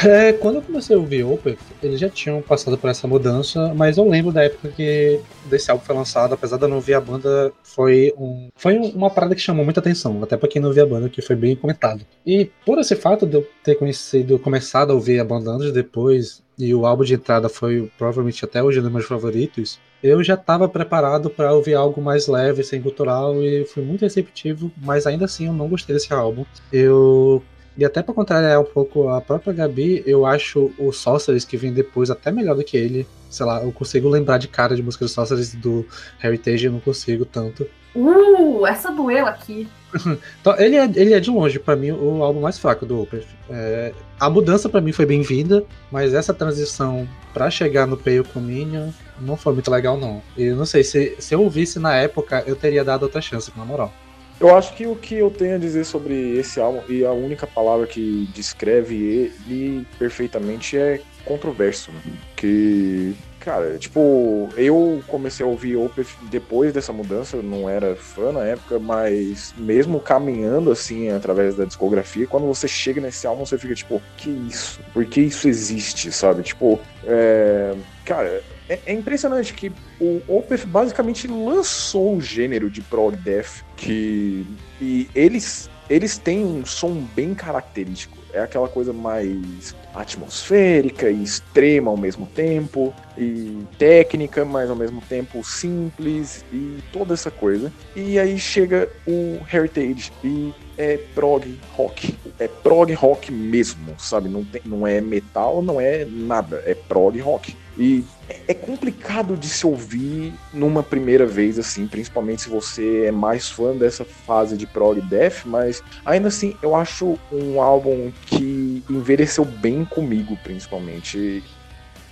[0.04, 3.96] É, quando eu comecei a ouvir Opeth, eles já tinham passado por essa mudança, mas
[3.96, 7.00] eu lembro da época que desse álbum foi lançado, apesar de eu não ouvir a
[7.00, 10.84] banda, foi, um, foi uma parada que chamou muita atenção, até pra quem não ouvia
[10.84, 12.04] a banda, que foi bem comentado.
[12.26, 16.42] E por esse fato de eu ter conhecido, começado a ouvir a banda anos depois,
[16.58, 20.34] e o álbum de entrada foi provavelmente até hoje um dos meus favoritos, eu já
[20.34, 25.24] estava preparado para ouvir algo mais leve, sem cultural, e fui muito receptivo, mas ainda
[25.24, 26.44] assim eu não gostei desse álbum.
[26.72, 27.42] Eu
[27.78, 31.72] e até para contrariar um pouco a própria Gabi, eu acho o Sorcerers que vem
[31.72, 33.06] depois até melhor do que ele.
[33.30, 35.86] Sei lá, eu consigo lembrar de cara de música do Sorcerers do
[36.20, 37.68] Heritage, eu não consigo tanto.
[37.94, 39.68] Uh, essa doeu aqui.
[40.40, 43.24] então, ele, é, ele é de longe, para mim, o álbum mais fraco do Opeth.
[43.48, 48.88] É, a mudança para mim foi bem-vinda, mas essa transição para chegar no Pale Communion
[49.20, 50.20] não foi muito legal, não.
[50.36, 53.52] E eu não sei, se, se eu ouvisse na época, eu teria dado outra chance,
[53.56, 53.92] na moral.
[54.40, 57.46] Eu acho que o que eu tenho a dizer sobre esse álbum, e a única
[57.46, 61.90] palavra que descreve ele perfeitamente é controverso.
[61.90, 62.00] Né?
[62.36, 68.30] Que, cara, tipo, eu comecei a ouvir Opeth depois dessa mudança, eu não era fã
[68.30, 73.58] na época, mas mesmo caminhando assim através da discografia, quando você chega nesse álbum, você
[73.58, 74.80] fica tipo, que isso?
[74.94, 76.44] Por que isso existe, sabe?
[76.44, 77.74] Tipo, é...
[78.04, 84.46] cara é, é, impressionante que o Opeth basicamente lançou o gênero de prog death que
[84.80, 88.18] e eles eles têm um som bem característico.
[88.32, 95.00] É aquela coisa mais atmosférica e extrema ao mesmo tempo, e técnica, mas ao mesmo
[95.00, 97.72] tempo simples, e toda essa coisa.
[97.96, 102.14] E aí chega o Heritage e é prog rock.
[102.38, 104.28] É prog rock mesmo, sabe?
[104.28, 106.62] Não, tem, não é metal, não é nada.
[106.66, 107.56] É prog rock.
[107.78, 108.04] E
[108.46, 113.74] é complicado de se ouvir numa primeira vez, assim, principalmente se você é mais fã
[113.74, 119.84] dessa fase de prog death, mas ainda assim eu acho um álbum que envelheceu bem
[119.84, 121.42] comigo, principalmente.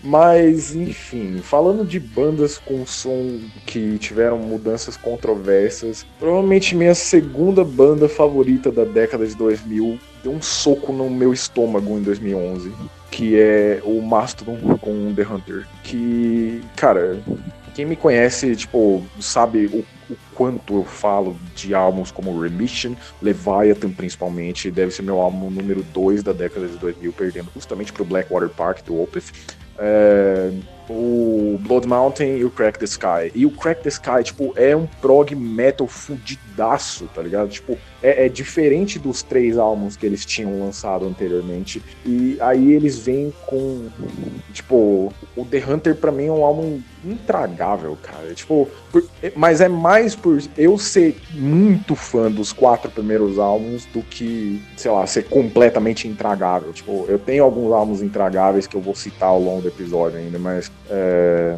[0.04, 8.08] Mas, enfim, falando de bandas com som que tiveram mudanças controversas, provavelmente minha segunda banda
[8.08, 12.72] favorita da década de 2000 deu um soco no meu estômago em 2011
[13.10, 15.66] que é o Mastodon com The Hunter.
[15.82, 17.18] Que, cara,
[17.74, 23.90] quem me conhece, tipo, sabe o, o, quanto eu falo de álbuns como Remission, Leviathan
[23.90, 28.48] principalmente, deve ser meu álbum número 2 da década de 2000, perdendo justamente pro Blackwater
[28.48, 29.32] Park do Opeth.
[29.78, 30.50] É,
[30.88, 33.32] o Blood Mountain e o Crack the Sky.
[33.34, 37.48] E o Crack the Sky, tipo, é um prog metal fudidaço, tá ligado?
[37.48, 41.82] Tipo, é, é, diferente dos três álbuns que eles tinham lançado anteriormente.
[42.04, 43.88] E aí eles vêm com.
[44.52, 48.32] Tipo, o The Hunter pra mim é um álbum intragável, cara.
[48.34, 54.02] Tipo, por, mas é mais por eu ser muito fã dos quatro primeiros álbuns do
[54.02, 56.72] que, sei lá, ser completamente intragável.
[56.72, 60.38] Tipo, eu tenho alguns álbuns intragáveis que eu vou citar ao longo do episódio ainda,
[60.38, 61.56] mas é,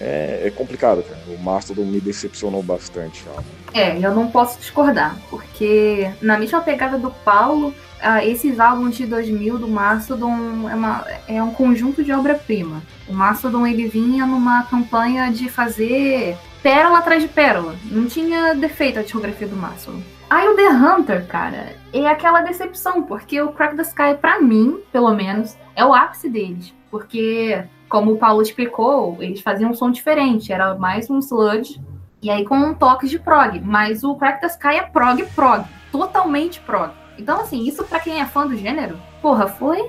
[0.00, 1.20] é, é complicado, cara.
[1.28, 3.24] O Mastodon me decepcionou bastante.
[3.34, 3.42] Ó.
[3.74, 9.06] É, eu não posso discordar, porque na mesma pegada do Paulo, uh, esses álbuns de
[9.06, 12.82] 2000 do Mastodon é, uma, é um conjunto de obra-prima.
[13.08, 17.74] O Mastodon ele vinha numa campanha de fazer pérola atrás de pérola.
[17.84, 20.02] Não tinha defeito a discografia do Mastodon.
[20.30, 24.78] Aí o The Hunter, cara, é aquela decepção, porque o Crack the Sky, pra mim,
[24.92, 26.74] pelo menos, é o ápice deles.
[26.90, 31.80] Porque como o Paulo explicou, eles faziam um som diferente, era mais um sludge,
[32.20, 33.60] e aí com um toque de prog.
[33.60, 36.92] Mas o Crack the Sky é prog, prog, totalmente prog.
[37.18, 39.80] Então, assim, isso para quem é fã do gênero, porra, foi,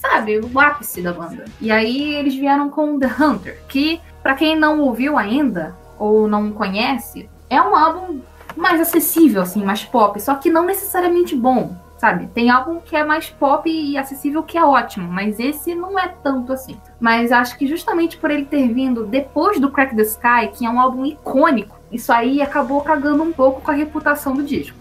[0.00, 1.44] sabe, o ápice da banda.
[1.60, 6.50] E aí eles vieram com The Hunter, que para quem não ouviu ainda ou não
[6.50, 8.20] conhece, é um álbum
[8.56, 12.28] mais acessível, assim, mais pop, só que não necessariamente bom, sabe?
[12.28, 16.08] Tem álbum que é mais pop e acessível que é ótimo, mas esse não é
[16.08, 16.80] tanto assim.
[16.98, 20.70] Mas acho que justamente por ele ter vindo depois do Crack the Sky, que é
[20.70, 24.78] um álbum icônico, isso aí acabou cagando um pouco com a reputação do disco.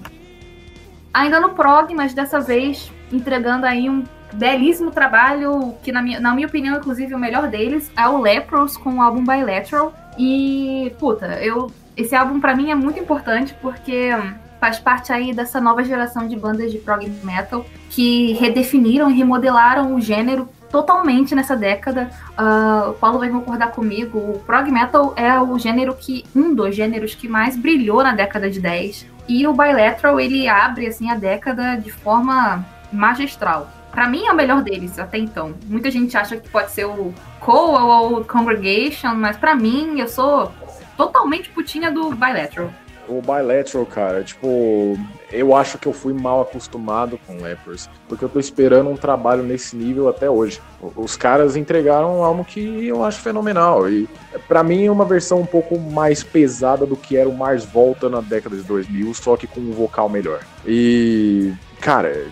[1.14, 4.04] Ainda no prog, mas dessa vez entregando aí um
[4.34, 8.78] belíssimo trabalho, que na minha, na minha opinião, inclusive, o melhor deles é o Lepros
[8.78, 9.94] com o álbum Bilateral.
[10.18, 14.12] E, puta, eu esse álbum para mim é muito importante porque
[14.60, 19.96] faz parte aí dessa nova geração de bandas de prog metal que redefiniram e remodelaram
[19.96, 22.10] o gênero totalmente nessa década.
[22.38, 24.18] Uh, o Paulo vai concordar comigo.
[24.18, 28.50] O prog metal é o gênero que um dos gêneros que mais brilhou na década
[28.50, 29.08] de 10.
[29.28, 33.70] E o bilateral ele abre assim a década de forma magistral.
[33.92, 35.54] Para mim é o melhor deles até então.
[35.66, 40.08] Muita gente acha que pode ser o Cole ou o Congregation, mas para mim eu
[40.08, 40.52] sou
[40.96, 42.72] totalmente putinha do Bilateral.
[43.08, 44.98] O Bilateral, cara, tipo,
[45.32, 49.44] eu acho que eu fui mal acostumado com Lepers, porque eu tô esperando um trabalho
[49.44, 50.62] nesse nível até hoje.
[50.96, 54.10] Os caras entregaram algo que eu acho fenomenal, e
[54.48, 58.10] para mim é uma versão um pouco mais pesada do que era o Mars Volta
[58.10, 60.42] na década de 2000, só que com um vocal melhor.
[60.66, 62.26] E, cara,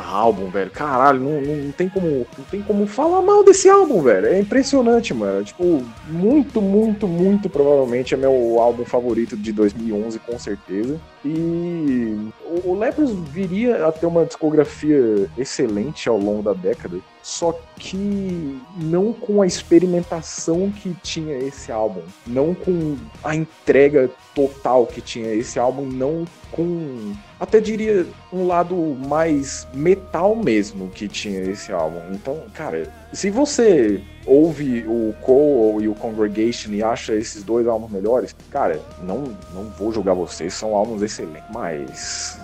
[0.00, 0.70] álbum, velho.
[0.70, 4.26] Caralho, não, não, tem como, não tem como falar mal desse álbum, velho.
[4.26, 5.44] É impressionante, mano.
[5.44, 11.00] Tipo, muito, muito, muito provavelmente é meu álbum favorito de 2011, com certeza.
[11.24, 12.30] E
[12.64, 19.10] o Lepros viria a ter uma discografia excelente ao longo da década, só que não
[19.14, 25.58] com a experimentação que tinha esse álbum, não com a entrega total que tinha esse
[25.58, 32.00] álbum, não com até diria um lado mais metal mesmo que tinha esse álbum.
[32.12, 37.90] Então, cara, se você ouve o Cole e o Congregation e acha esses dois álbuns
[37.90, 42.38] melhores, cara, não, não vou julgar vocês, são álbuns excelentes, mas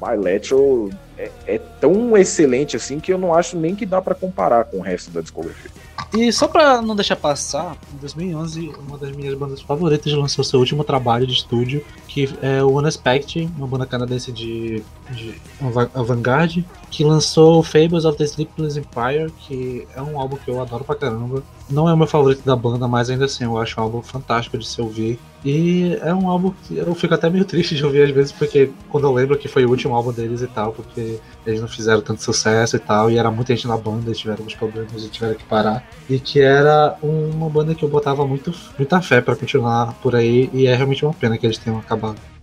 [0.00, 4.64] Bilateral é, é tão excelente assim que eu não acho nem que dá para comparar
[4.64, 5.70] com o resto da discografia.
[6.12, 10.58] E só pra não deixar passar, em 2011, uma das minhas bandas favoritas lançou seu
[10.58, 14.82] último trabalho de estúdio, que é o Unexpected, uma banda canadense de,
[15.12, 15.40] de
[15.94, 20.82] avant-garde, que lançou Fables of the Sleepless Empire, que é um álbum que eu adoro
[20.82, 21.40] pra caramba.
[21.70, 24.58] Não é o meu favorito da banda, mas ainda assim eu acho um álbum fantástico
[24.58, 25.20] de se ouvir.
[25.44, 28.70] E é um álbum que eu fico até meio triste de ouvir às vezes, porque
[28.88, 32.02] quando eu lembro que foi o último álbum deles e tal, porque eles não fizeram
[32.02, 35.08] tanto sucesso e tal, e era muita gente na banda, eles tiveram alguns problemas e
[35.08, 35.88] tiveram que parar.
[36.08, 40.50] E que era uma banda que eu botava muito, muita fé para continuar por aí,
[40.52, 41.99] e é realmente uma pena que eles tenham acabado.
[42.02, 42.39] Em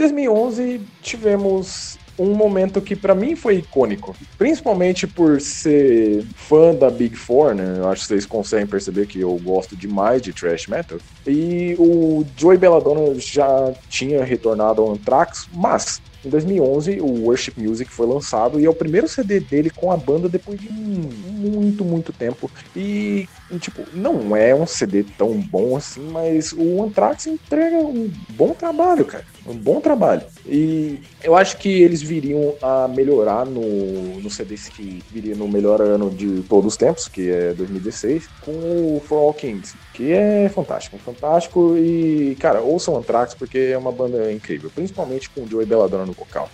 [0.00, 7.16] 2011, tivemos um momento que para mim foi icônico, principalmente por ser fã da Big
[7.16, 7.76] Four, né?
[7.78, 10.98] Eu acho que vocês conseguem perceber que eu gosto demais de thrash metal.
[11.26, 17.90] E o Joey Belladonna já tinha retornado ao Anthrax, mas em 2011, o Worship Music
[17.90, 22.12] foi lançado e é o primeiro CD dele com a banda depois de muito, muito
[22.12, 22.50] tempo.
[22.76, 23.26] E,
[23.58, 29.04] tipo, não é um CD tão bom assim, mas o Anthrax entrega um bom trabalho,
[29.04, 29.24] cara.
[29.46, 30.22] Um bom trabalho.
[30.46, 35.80] E eu acho que eles viriam a melhorar no, no CD que viria no melhor
[35.80, 40.50] ano de todos os tempos, que é 2016, com o For All Kings, que é
[40.50, 40.98] fantástico.
[40.98, 46.09] Fantástico e, cara, ouçam Anthrax porque é uma banda incrível, principalmente com o Joey Belladonna
[46.10, 46.50] no vocal.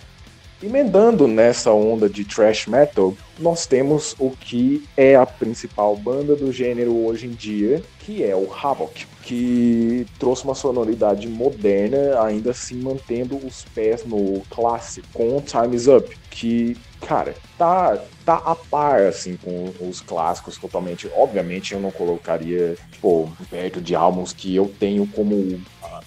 [0.61, 6.51] Emendando nessa onda de thrash metal, nós temos o que é a principal banda do
[6.51, 12.75] gênero hoje em dia, que é o Havoc, que trouxe uma sonoridade moderna, ainda assim
[12.75, 19.01] mantendo os pés no clássico, com Time Is Up, que, cara, tá, tá a par,
[19.01, 21.07] assim, com os clássicos totalmente.
[21.15, 25.61] Obviamente eu não colocaria, tipo, perto de álbuns que eu tenho como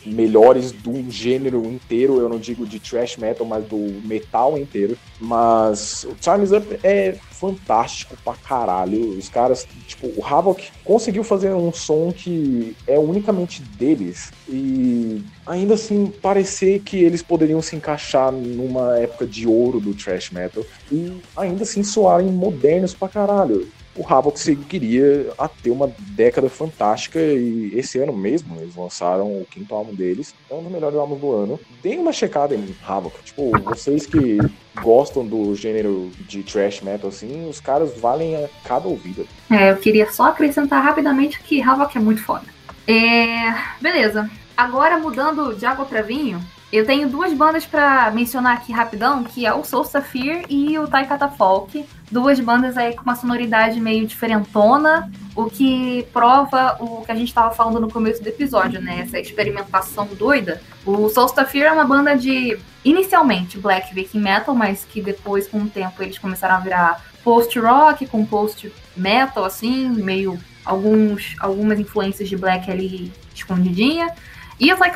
[0.04, 4.96] melhores do gênero inteiro, eu não digo de thrash metal, mas do metal inteiro.
[5.20, 9.16] Mas o Time's Up é fantástico pra caralho.
[9.16, 15.74] Os caras, tipo, o Havoc conseguiu fazer um som que é unicamente deles e ainda
[15.74, 21.20] assim parecer que eles poderiam se encaixar numa época de ouro do thrash metal e
[21.36, 23.66] ainda assim soarem modernos pra caralho
[23.96, 29.46] o Havoc seguiria a ter uma década fantástica e esse ano mesmo eles lançaram o
[29.50, 31.60] quinto álbum deles, é um dos melhores álbuns do ano.
[31.82, 34.38] Deem uma checada em Havoc, tipo, vocês que
[34.80, 39.24] gostam do gênero de thrash metal assim, os caras valem a cada ouvida.
[39.50, 42.44] É, eu queria só acrescentar rapidamente que Havoc é muito foda.
[42.86, 44.30] É, beleza.
[44.56, 46.40] Agora mudando de água para vinho,
[46.72, 50.86] eu tenho duas bandas para mencionar aqui rapidão, que é o Soul Sapphire e o
[50.86, 51.84] Taikata Folk.
[52.10, 57.28] Duas bandas aí com uma sonoridade meio diferentona, o que prova o que a gente
[57.28, 59.00] estava falando no começo do episódio, né?
[59.00, 60.60] Essa experimentação doida.
[60.86, 65.58] O Soul Sapphire é uma banda de, inicialmente, black viking metal, mas que depois, com
[65.58, 72.36] o tempo, eles começaram a virar post-rock, com post-metal, assim, meio alguns, algumas influências de
[72.36, 74.14] black ali escondidinha.
[74.60, 74.90] E o Fly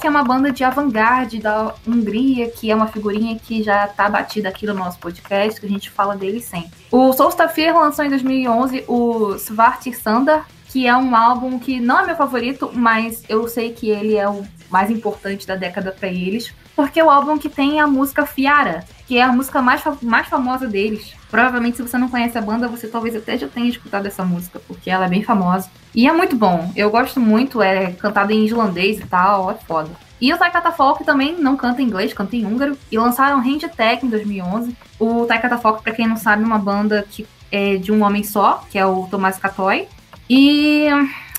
[0.00, 4.08] que é uma banda de avant-garde da Hungria, que é uma figurinha que já tá
[4.08, 6.70] batida aqui no nosso podcast, que a gente fala dele sempre.
[6.92, 12.06] O Solstafir lançou em 2011 o Svartir Sandar, que é um álbum que não é
[12.06, 16.54] meu favorito, mas eu sei que ele é o mais importante da década para eles,
[16.80, 20.26] porque é o álbum que tem a música Fiara, que é a música mais, mais
[20.28, 21.12] famosa deles.
[21.30, 24.58] Provavelmente, se você não conhece a banda, você talvez até já tenha escutado essa música,
[24.66, 25.68] porque ela é bem famosa.
[25.94, 26.72] E é muito bom.
[26.74, 29.90] Eu gosto muito, é cantado em islandês e tal, é foda.
[30.18, 32.78] E o Taikata Folk também não canta em inglês, canta em húngaro.
[32.90, 34.74] E lançaram Range Tech em 2011.
[34.98, 38.24] O Taikata Folk, pra quem não sabe, é uma banda que é de um homem
[38.24, 39.86] só, que é o Tomás Katoy.
[40.30, 40.86] E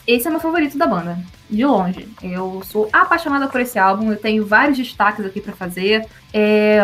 [0.06, 1.18] esse é meu favorito da banda,
[1.52, 2.08] de longe.
[2.24, 6.08] Eu sou apaixonada por esse álbum, eu tenho vários destaques aqui para fazer.
[6.34, 6.82] É,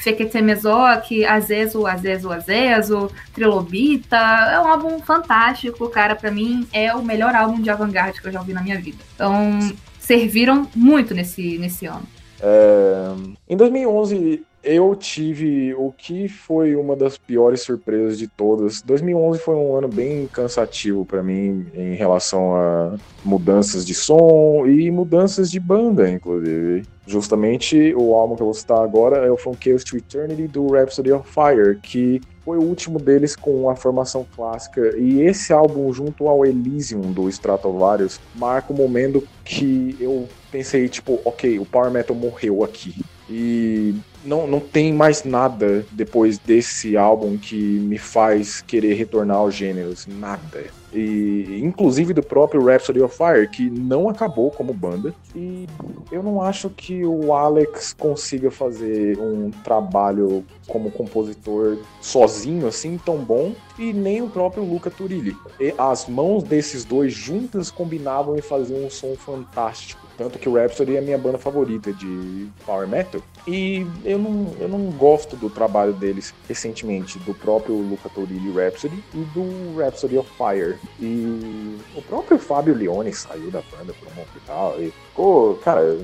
[0.00, 4.16] Feketemezok, Azezo, Azezo, Azezo, Trilobita.
[4.16, 6.16] É um álbum fantástico, cara.
[6.16, 8.98] Para mim, é o melhor álbum de avant-garde que eu já ouvi na minha vida.
[9.14, 9.58] Então,
[9.98, 12.02] serviram muito nesse, nesse ano.
[12.40, 13.12] É,
[13.48, 18.82] em 2011, eu tive o que foi uma das piores surpresas de todas.
[18.82, 22.94] 2011 foi um ano bem cansativo para mim em relação a
[23.24, 26.82] mudanças de som e mudanças de banda, inclusive.
[27.06, 30.68] Justamente o álbum que eu vou citar agora é o From Chaos to Eternity do
[30.68, 34.96] Rhapsody of Fire, que foi o último deles com a formação clássica.
[34.96, 40.88] E esse álbum, junto ao Elysium do Stratovarius, marca o um momento que eu pensei,
[40.88, 42.94] tipo, ok, o Power Metal morreu aqui.
[43.28, 43.94] E
[44.24, 50.06] não, não tem mais nada depois desse álbum que me faz querer retornar aos gêneros.
[50.06, 50.79] Nada.
[50.92, 55.14] E inclusive do próprio Rhapsody of Fire, que não acabou como banda.
[55.34, 55.66] E
[56.10, 63.18] eu não acho que o Alex consiga fazer um trabalho como compositor sozinho assim tão
[63.18, 65.36] bom, e nem o próprio Luca Turilli.
[65.58, 70.00] E as mãos desses dois juntas combinavam e faziam um som fantástico.
[70.16, 73.22] Tanto que o Rhapsody é a minha banda favorita de power metal.
[73.48, 79.02] E eu não, eu não gosto do trabalho deles recentemente, do próprio Luca Turilli Rhapsody
[79.14, 80.78] e do Rhapsody of Fire.
[80.98, 85.98] E o próprio Fábio Leone saiu da banda por um hospital e ficou, cara,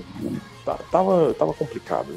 [0.90, 2.08] tava, tava complicado.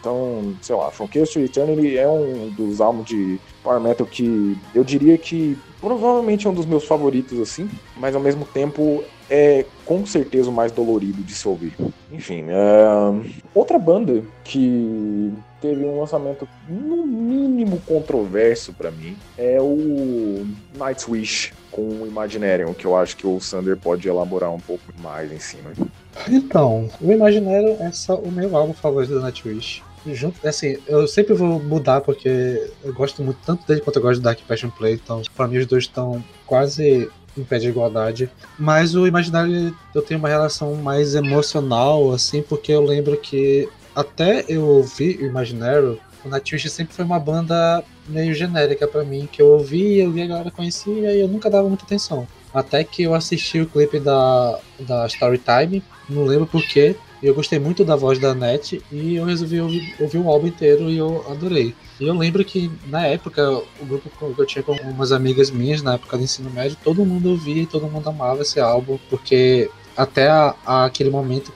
[0.00, 4.56] Então, sei lá, From Chaos to Eternity é um dos álbuns de Power Metal que
[4.74, 9.64] eu diria que provavelmente é um dos meus favoritos, assim, mas ao mesmo tempo é
[9.84, 11.74] com certeza o mais dolorido de se ouvir.
[12.10, 13.38] Enfim, é...
[13.54, 21.52] outra banda que teve um lançamento no mínimo controverso para mim é o Night's Wish
[21.70, 25.38] com o Imaginarium, que eu acho que o Sander pode elaborar um pouco mais em
[25.38, 25.70] cima.
[26.28, 29.82] Então, o Imaginarium é só o meu álbum favorito da Nightwish
[30.14, 34.20] junto, assim, eu sempre vou mudar porque eu gosto muito tanto dele quanto eu gosto
[34.20, 37.10] do Dark Passion Play, então para mim os dois estão quase
[37.40, 38.30] em pé de igualdade.
[38.58, 44.44] Mas o Imaginário eu tenho uma relação mais emocional, assim, porque eu lembro que até
[44.48, 49.40] eu ouvi o Imaginário, o Nightwish sempre foi uma banda meio genérica para mim, que
[49.40, 52.26] eu ouvia, eu via a galera conhecia e eu nunca dava muita atenção.
[52.52, 57.84] Até que eu assisti o clipe da, da Storytime, não lembro porquê, eu gostei muito
[57.84, 61.74] da voz da Net e eu resolvi ouvir, ouvir o álbum inteiro e eu adorei.
[62.00, 65.82] E eu lembro que na época, o grupo que eu tinha com umas amigas minhas
[65.82, 69.70] na época do ensino médio, todo mundo ouvia e todo mundo amava esse álbum, porque
[69.96, 71.52] até a, a aquele momento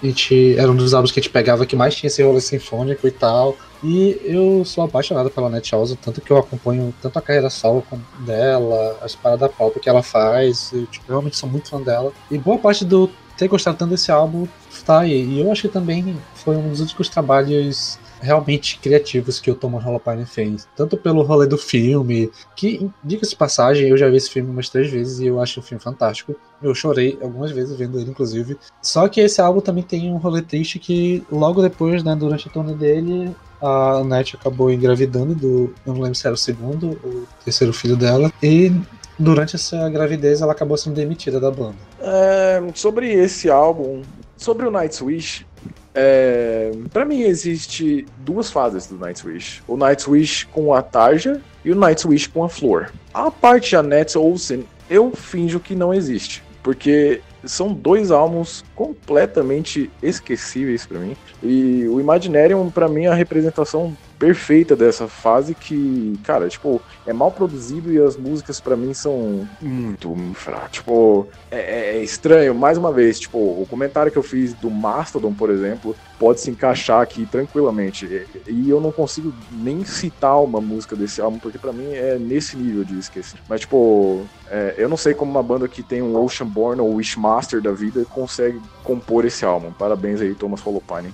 [0.00, 2.40] a gente era um dos álbuns que a gente pegava que mais tinha esse rolê
[2.40, 3.56] sinfônico e tal.
[3.82, 7.84] E eu sou apaixonado pela Net tanto que eu acompanho tanto a carreira solo
[8.20, 12.12] dela, as paradas pop que ela faz, eu tipo, realmente sou muito fã dela.
[12.30, 14.46] E boa parte do ter gostado tanto desse álbum
[14.86, 15.24] tá aí.
[15.24, 19.84] E eu acho que também foi um dos únicos trabalhos realmente criativos que o Thomas
[19.84, 20.66] Holopainen fez.
[20.74, 24.90] Tanto pelo rolê do filme, que, diga-se passagem, eu já vi esse filme umas três
[24.90, 26.34] vezes e eu acho o filme fantástico.
[26.62, 28.56] Eu chorei algumas vezes vendo ele, inclusive.
[28.82, 32.50] Só que esse álbum também tem um rolê triste que logo depois, né, durante a
[32.50, 35.74] turnê dele, a Annette acabou engravidando do.
[35.86, 38.32] Não lembro se era o segundo ou terceiro filho dela.
[38.42, 38.72] E
[39.18, 41.76] durante essa gravidez ela acabou sendo demitida da banda.
[42.00, 44.02] É, sobre esse álbum,
[44.36, 45.46] sobre o Nightwish,
[45.94, 49.62] é, para mim existe duas fases do Nightwish.
[49.68, 52.92] O Nightwish com a Tarja e o Nightwish com a Flor.
[53.12, 56.42] A parte de Annette Olsen, eu finjo que não existe.
[56.62, 61.16] Porque são dois álbuns completamente esquecíveis para mim.
[61.42, 67.12] E o Imaginarium, para mim, é a representação perfeita dessa fase que, cara, tipo, é
[67.12, 70.72] mal produzido e as músicas para mim são muito fracas.
[70.72, 74.70] Tipo, é, é, é, estranho, mais uma vez, tipo, o comentário que eu fiz do
[74.70, 78.26] Mastodon, por exemplo, pode se encaixar aqui tranquilamente.
[78.46, 82.56] E eu não consigo nem citar uma música desse álbum, porque para mim é nesse
[82.56, 83.38] nível de esquecer.
[83.48, 87.60] Mas, tipo, é, eu não sei como uma banda que tem um Oceanborn ou Wishmaster
[87.60, 89.72] da vida consegue compor esse álbum.
[89.72, 91.12] Parabéns aí, Thomas Holopainen.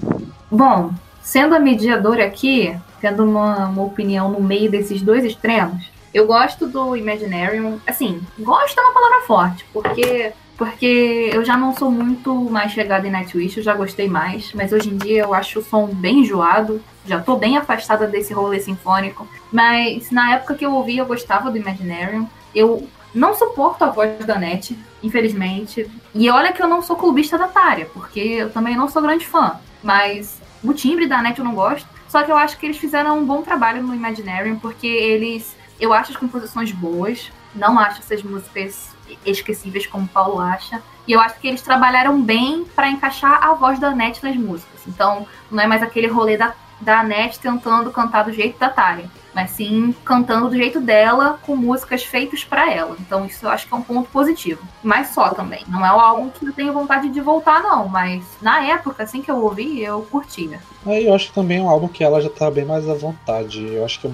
[0.50, 6.26] Bom, sendo a mediadora aqui, tendo uma, uma opinião no meio desses dois extremos, eu
[6.26, 7.80] gosto do Imaginarium.
[7.86, 13.08] Assim, gosto é uma palavra forte, porque porque eu já não sou muito mais chegada
[13.08, 16.18] em Nightwish, eu já gostei mais, mas hoje em dia eu acho o som bem
[16.18, 21.06] enjoado, já tô bem afastada desse rolê sinfônico, mas na época que eu ouvi eu
[21.06, 22.28] gostava do Imaginarium.
[22.54, 25.90] Eu não suporto a voz da NET, infelizmente.
[26.14, 29.26] E olha que eu não sou clubista da Tária, porque eu também não sou grande
[29.26, 31.88] fã, mas o timbre da NET eu não gosto.
[32.08, 35.56] Só que eu acho que eles fizeram um bom trabalho no Imaginarium, porque eles.
[35.78, 38.94] Eu acho as composições boas, não acho essas músicas
[39.24, 40.82] esquecíveis como o Paulo acha.
[41.06, 44.80] E eu acho que eles trabalharam bem para encaixar a voz da NET nas músicas.
[44.86, 49.10] Então, não é mais aquele rolê da, da NET tentando cantar do jeito da Tária,
[49.34, 52.96] mas sim cantando do jeito dela, com músicas feitas para ela.
[52.98, 54.62] Então, isso eu acho que é um ponto positivo.
[54.82, 55.62] Mas só também.
[55.68, 57.88] Não é álbum que eu tenho vontade de voltar, não.
[57.88, 60.60] Mas na época, assim que eu ouvi, eu curtia.
[60.84, 62.94] Aí eu acho que também é um álbum que ela já tá bem mais à
[62.94, 63.64] vontade.
[63.64, 64.10] Eu acho que.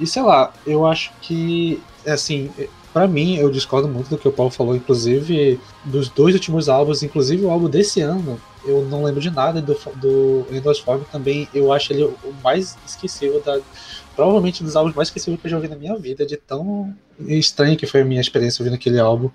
[0.00, 1.82] E sei lá, eu acho que.
[2.06, 2.50] Assim,
[2.94, 7.02] para mim, eu discordo muito do que o Paulo falou, inclusive dos dois últimos álbuns,
[7.02, 11.72] inclusive o álbum desse ano, eu não lembro de nada do, do Endosform também, eu
[11.72, 13.60] acho ele o mais esquecível da.
[14.14, 16.94] Provavelmente um dos álbuns mais esquecíveis que eu já ouvi na minha vida, de tão
[17.20, 19.30] estranho que foi a minha experiência ouvindo aquele álbum.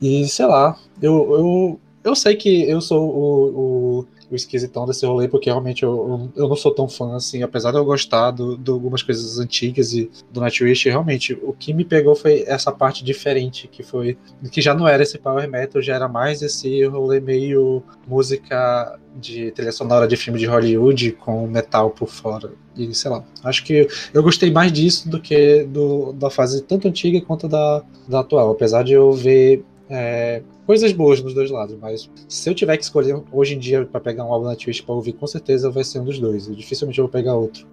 [0.00, 5.04] E sei lá, eu, eu, eu sei que eu sou o, o o esquisitão desse
[5.04, 8.70] rolê, porque realmente eu, eu, não sou tão fã, assim, apesar de eu gostar de
[8.70, 13.68] algumas coisas antigas e do Nightwish, realmente, o que me pegou foi essa parte diferente,
[13.68, 14.16] que foi,
[14.50, 19.50] que já não era esse power metal, já era mais esse rolê meio música de
[19.50, 22.52] trilha sonora de filme de Hollywood com metal por fora.
[22.76, 26.86] E sei lá, acho que eu gostei mais disso do que do, da fase tanto
[26.86, 31.76] antiga quanto da, da atual, apesar de eu ver é, coisas boas nos dois lados,
[31.80, 34.82] mas se eu tiver que escolher hoje em dia para pegar um álbum na Twitch
[34.82, 36.46] para ouvir, com certeza vai ser um dos dois.
[36.46, 37.66] Eu dificilmente vou pegar outro.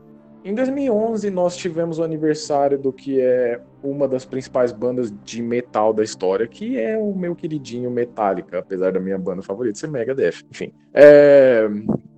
[0.43, 3.59] Em 2011 nós tivemos o aniversário do que é
[3.89, 8.91] uma das principais bandas de metal da história, que é o meu queridinho Metallica, apesar
[8.91, 10.43] da minha banda favorita ser Megadeth.
[10.51, 11.67] Enfim, é...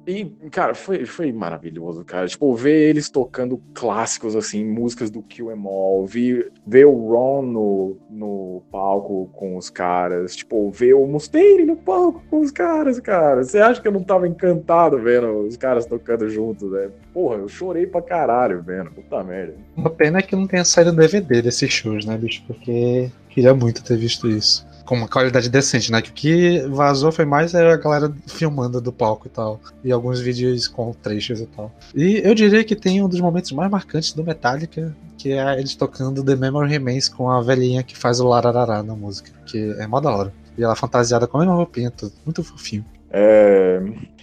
[0.10, 2.28] E, cara, foi, foi maravilhoso, cara.
[2.28, 7.44] Tipo, ver eles tocando clássicos, assim, músicas do Kill Em All, ver, ver o Ron
[7.44, 13.00] no, no palco com os caras, tipo, ver o Mustaine no palco com os caras,
[13.00, 13.44] cara.
[13.44, 16.90] Você acha que eu não tava encantado vendo os caras tocando juntos, né?
[17.14, 19.54] Porra, eu chorei pra caralho vendo, puta merda.
[19.78, 22.44] Uma pena é que não tenha saído DVD shows, né, bicho?
[22.48, 26.02] Porque queria muito ter visto isso com uma qualidade decente, né?
[26.02, 29.62] Que o que vazou foi mais a galera filmando do palco e tal.
[29.84, 31.72] E alguns vídeos com trechos e tal.
[31.94, 35.76] E eu diria que tem um dos momentos mais marcantes do Metallica, que é eles
[35.76, 39.30] tocando The Memory Remains com a velhinha que faz o lararará na música.
[39.46, 40.34] Que é mó da hora.
[40.58, 42.14] E ela fantasiada com a mesma roupinha, tudo.
[42.26, 42.84] Muito fofinho.
[43.12, 43.80] É...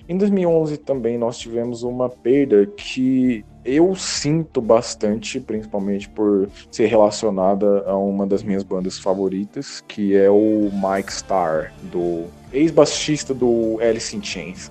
[0.09, 7.85] Em 2011 também nós tivemos uma perda que eu sinto bastante, principalmente por ser relacionada
[7.87, 14.17] a uma das minhas bandas favoritas, que é o Mike Starr, do ex-baixista do Alice
[14.17, 14.71] in Chains.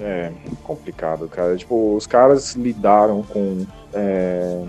[0.00, 0.32] É
[0.64, 1.56] complicado, cara.
[1.56, 3.64] Tipo, os caras lidaram com
[3.94, 4.64] é,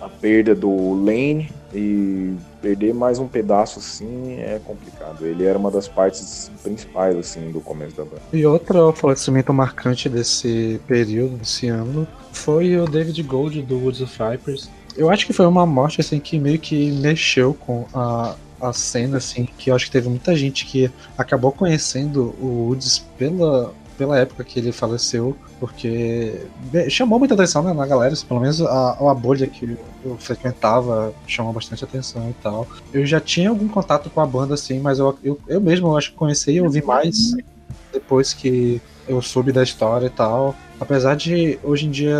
[0.00, 5.24] a perda do Lane e perder mais um pedaço assim é complicado.
[5.24, 8.22] Ele era uma das partes principais assim do começo da banda.
[8.32, 14.16] E outro falecimento marcante desse período, desse ano, foi o David Gold do Woods of
[14.18, 14.70] Vipers.
[14.96, 19.18] Eu acho que foi uma morte assim que meio que mexeu com a, a cena
[19.18, 24.18] assim, que eu acho que teve muita gente que acabou conhecendo o Woods pela pela
[24.18, 26.46] época que ele faleceu, porque
[26.88, 31.52] chamou muita atenção né, na galera, pelo menos a, a bolha que eu frequentava chamou
[31.52, 32.66] bastante atenção e tal.
[32.94, 35.98] Eu já tinha algum contato com a banda, assim, mas eu, eu, eu mesmo eu
[35.98, 37.34] acho que conheci e ouvi mais
[37.92, 40.56] depois que eu soube da história e tal.
[40.80, 42.16] Apesar de hoje em dia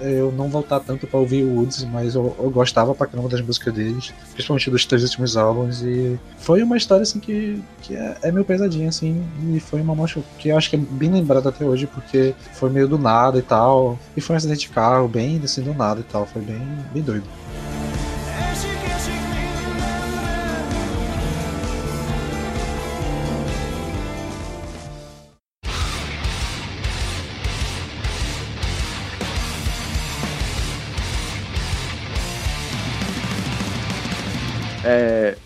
[0.00, 3.40] eu, não voltar tanto para ouvir o Woods, mas eu, eu, gostava pra caramba das
[3.40, 5.80] músicas deles, principalmente dos três últimos álbuns.
[5.80, 9.24] E foi uma história assim que, que é, é meio pesadinha, assim,
[9.54, 12.68] e foi uma mostra que eu acho que é bem lembrada até hoje, porque foi
[12.68, 13.98] meio do nada e tal.
[14.14, 16.26] E foi um acidente de carro, bem assim do nada e tal.
[16.26, 16.60] Foi bem,
[16.92, 17.24] bem doido.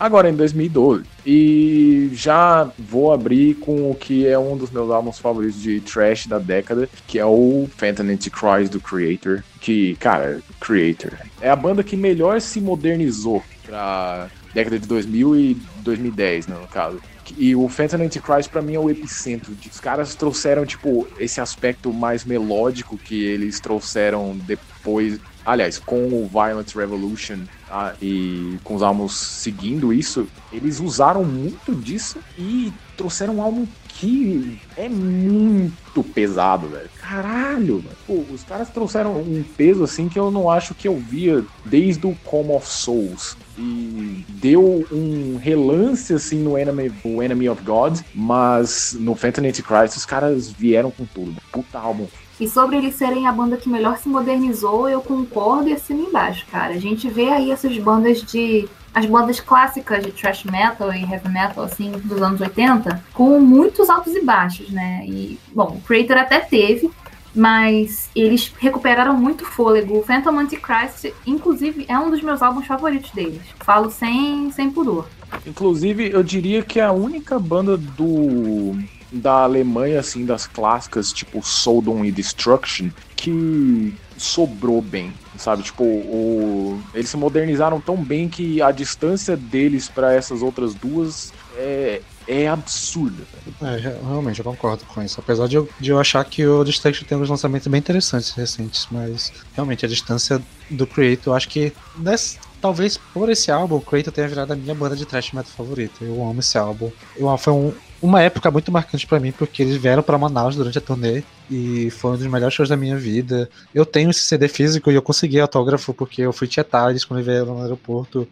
[0.01, 1.05] Agora em 2012.
[1.27, 6.27] E já vou abrir com o que é um dos meus álbuns favoritos de trash
[6.27, 9.45] da década, que é o Phantom Antichrist do Creator.
[9.61, 11.13] Que, cara, Creator
[11.43, 16.67] é a banda que melhor se modernizou pra década de 2000 e 2010, né, no
[16.67, 16.99] caso.
[17.37, 19.55] E o Phantom Antichrist para mim é o epicentro.
[19.71, 26.29] Os caras trouxeram tipo esse aspecto mais melódico que eles trouxeram depois aliás, com o
[26.29, 27.39] Violent Revolution
[27.71, 27.95] tá?
[28.03, 34.59] e com os álbuns seguindo isso, eles usaram muito disso e trouxeram um álbum que
[34.77, 36.89] é muito pesado, velho.
[37.01, 37.97] Caralho, mano.
[38.07, 42.07] Pô, os caras trouxeram um peso assim que eu não acho que eu via desde
[42.07, 43.37] o Come of Souls.
[43.59, 49.97] E deu um relance assim no Enemy, o Enemy of God, mas no Phantom Antichrist
[49.97, 51.37] os caras vieram com tudo.
[51.53, 52.07] Puta álbum
[52.41, 56.47] e sobre eles serem a banda que melhor se modernizou, eu concordo e assino embaixo,
[56.51, 56.73] cara.
[56.73, 58.67] A gente vê aí essas bandas de.
[58.93, 63.89] As bandas clássicas de thrash metal e heavy metal, assim, dos anos 80, com muitos
[63.89, 65.05] altos e baixos, né?
[65.07, 66.91] E, bom, o Creator até teve,
[67.33, 69.99] mas eles recuperaram muito fôlego.
[69.99, 73.43] O Phantom Antichrist, inclusive, é um dos meus álbuns favoritos deles.
[73.61, 75.07] Falo sem, sem pudor.
[75.47, 78.77] Inclusive, eu diria que é a única banda do
[79.13, 85.63] da Alemanha, assim, das clássicas, tipo Sodom e Destruction, que sobrou bem, sabe?
[85.63, 86.81] Tipo, o...
[86.95, 92.47] eles se modernizaram tão bem que a distância deles para essas outras duas é, é
[92.47, 93.25] absurda.
[93.63, 95.19] É, realmente, eu concordo com isso.
[95.19, 98.87] Apesar de eu, de eu achar que o Destruction tem uns lançamentos bem interessantes recentes,
[98.91, 103.81] mas realmente a distância do Creator, eu acho que nesse, talvez por esse álbum, o
[103.81, 106.05] Creator tenha virado a minha banda de thrash metal favorita.
[106.05, 106.91] Eu amo esse álbum.
[107.17, 107.73] Eu, foi um,
[108.03, 111.91] uma época muito marcante para mim, porque eles vieram para Manaus durante a turnê e
[111.91, 113.49] foi um dos melhores shows da minha vida.
[113.75, 117.23] Eu tenho esse CD físico e eu consegui autógrafo porque eu fui tietar eles quando
[117.23, 118.27] vieram no aeroporto.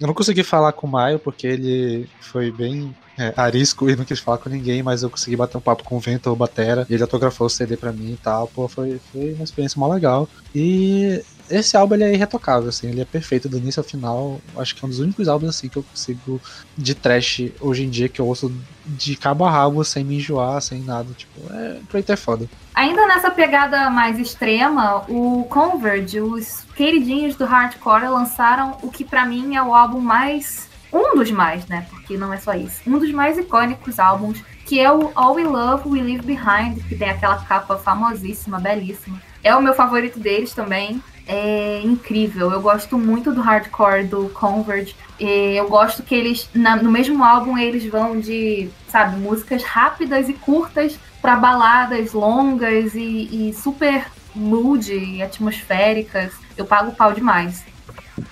[0.00, 4.04] Eu não consegui falar com o Maio porque ele foi bem é, arisco e não
[4.04, 6.94] quis falar com ninguém, mas eu consegui bater um papo com o Vento Batera e
[6.94, 8.48] ele autografou o CD pra mim e tal.
[8.48, 10.26] Pô, foi, foi uma experiência mó legal.
[10.54, 14.40] E esse álbum ele é irretocável, assim, ele é perfeito do início ao final.
[14.56, 16.40] Acho que é um dos únicos álbuns assim que eu consigo
[16.76, 18.52] de trash hoje em dia que eu ouço
[18.86, 21.12] de cabo a rabo sem me enjoar, sem nada.
[21.14, 22.48] Tipo, é, Preto é foda.
[22.74, 29.26] Ainda nessa pegada mais extrema, o Converge, os queridinhos do hardcore, lançaram o que para
[29.26, 31.86] mim é o álbum mais um dos mais, né?
[31.90, 32.80] Porque não é só isso.
[32.86, 36.96] Um dos mais icônicos álbuns, que é o All We Love, We Leave Behind, que
[36.96, 39.20] tem aquela capa famosíssima, belíssima.
[39.42, 42.50] É o meu favorito deles também é incrível.
[42.50, 44.94] Eu gosto muito do hardcore do Converge.
[45.18, 50.32] Eu gosto que eles, na, no mesmo álbum, eles vão de, sabe, músicas rápidas e
[50.32, 56.32] curtas para baladas longas e, e super mood e atmosféricas.
[56.56, 57.64] Eu pago pau demais.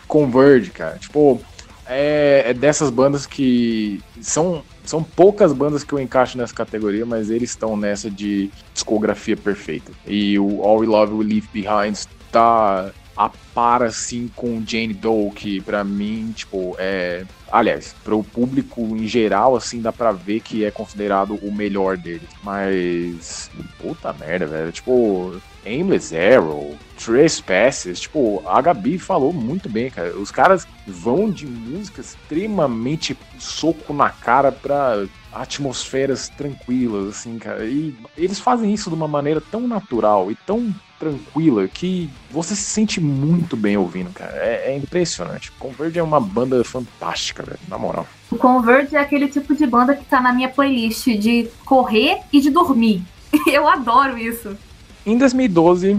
[0.06, 0.96] Converge, cara.
[0.98, 1.40] Tipo,
[1.86, 7.28] é, é dessas bandas que são são poucas bandas que eu encaixo nessa categoria, mas
[7.28, 9.92] eles estão nessa de discografia perfeita.
[10.06, 11.94] E o All We Love We Leave Behind
[12.30, 17.24] tá a par assim com Jane Doe, que para mim, tipo, é.
[17.50, 21.96] Aliás, para o público em geral, assim, dá pra ver que é considerado o melhor
[21.96, 22.22] dele.
[22.44, 23.50] Mas.
[23.80, 24.70] Puta merda, velho.
[24.70, 30.16] Tipo, Aimless Arrow, Trespasses, tipo, a Gabi falou muito bem, cara.
[30.16, 37.64] Os caras vão de música extremamente soco na cara pra atmosferas tranquilas, assim, cara.
[37.64, 42.62] E eles fazem isso de uma maneira tão natural e tão tranquila que você se
[42.62, 44.32] sente muito bem ouvindo, cara.
[44.36, 45.50] É, é impressionante.
[45.58, 48.06] Converge é uma banda fantástica, velho, na moral.
[48.30, 52.40] O Converge é aquele tipo de banda que tá na minha playlist de correr e
[52.40, 53.02] de dormir.
[53.46, 54.56] Eu adoro isso.
[55.04, 55.96] Em 2012,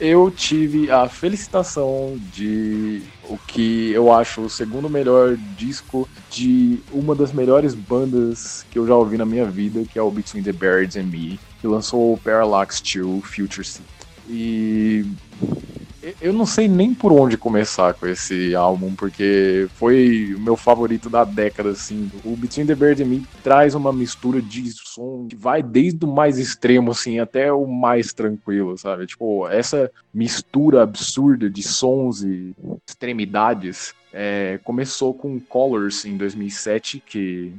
[0.00, 7.14] eu tive a felicitação de o que eu acho o segundo melhor disco de uma
[7.14, 10.52] das melhores bandas que eu já ouvi na minha vida, que é o Between the
[10.52, 13.88] Birds and Me, que lançou o Parallax 2 Future Seat.
[14.28, 15.06] E
[16.20, 21.08] eu não sei nem por onde começar com esse álbum, porque foi o meu favorito
[21.08, 22.10] da década, assim.
[22.24, 26.08] O Between the Bird and Me traz uma mistura de som que vai desde o
[26.08, 29.06] mais extremo, assim, até o mais tranquilo, sabe?
[29.06, 32.54] Tipo, essa mistura absurda de sons e
[32.86, 37.52] extremidades é, começou com Colors em 2007, que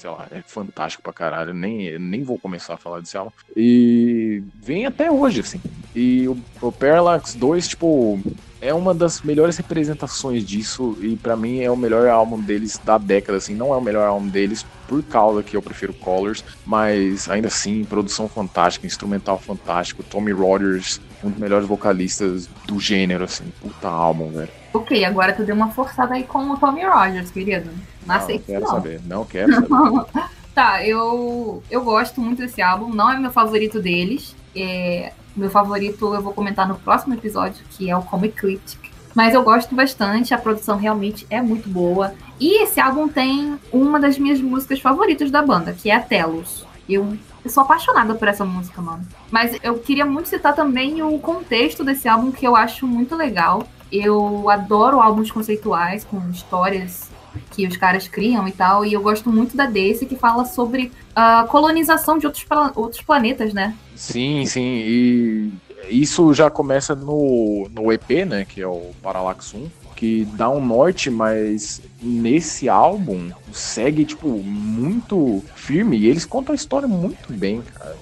[0.00, 1.52] sei lá, é fantástico pra caralho.
[1.52, 3.30] Nem, nem vou começar a falar desse álbum.
[3.54, 5.60] E vem até hoje, assim.
[5.94, 8.18] E o, o Parallax 2, tipo,
[8.62, 10.96] é uma das melhores representações disso.
[11.02, 13.54] E para mim é o melhor álbum deles da década, assim.
[13.54, 17.84] Não é o melhor álbum deles por causa que eu prefiro Colors, mas ainda assim,
[17.84, 20.02] produção fantástica, instrumental fantástico.
[20.02, 23.44] Tommy Rogers, um dos melhores vocalistas do gênero, assim.
[23.60, 24.59] Puta álbum, velho.
[24.72, 27.70] Ok, agora tu deu uma forçada aí com o Tommy Rogers, querido.
[28.06, 28.70] Não, não aceito quero não.
[28.70, 30.06] saber, não quero saber.
[30.54, 34.34] tá, eu, eu gosto muito desse álbum, não é meu favorito deles.
[34.54, 38.90] É, meu favorito eu vou comentar no próximo episódio, que é o Comic Critic.
[39.14, 42.14] Mas eu gosto bastante, a produção realmente é muito boa.
[42.38, 46.64] E esse álbum tem uma das minhas músicas favoritas da banda, que é a Telos.
[46.88, 49.06] Eu, eu sou apaixonada por essa música, mano.
[49.30, 53.66] Mas eu queria muito citar também o contexto desse álbum, que eu acho muito legal.
[53.92, 57.08] Eu adoro álbuns conceituais com histórias
[57.50, 60.90] que os caras criam e tal, e eu gosto muito da desse que fala sobre
[61.14, 62.44] a colonização de outros,
[62.74, 63.76] outros planetas, né?
[63.94, 65.52] Sim, sim, e
[65.88, 70.64] isso já começa no, no EP, né, que é o Parallax 1, que dá um
[70.64, 77.62] norte, mas nesse álbum segue, tipo, muito firme, e eles contam a história muito bem,
[77.74, 77.96] cara.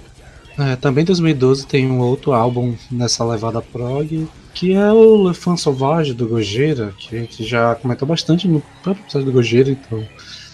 [0.58, 5.34] É, também em 2012 tem um outro álbum nessa levada prog, que é o Le
[5.34, 9.70] Fan Sauvage do Gojira, que a gente já comentou bastante no próprio episódio do Gojira,
[9.70, 10.04] então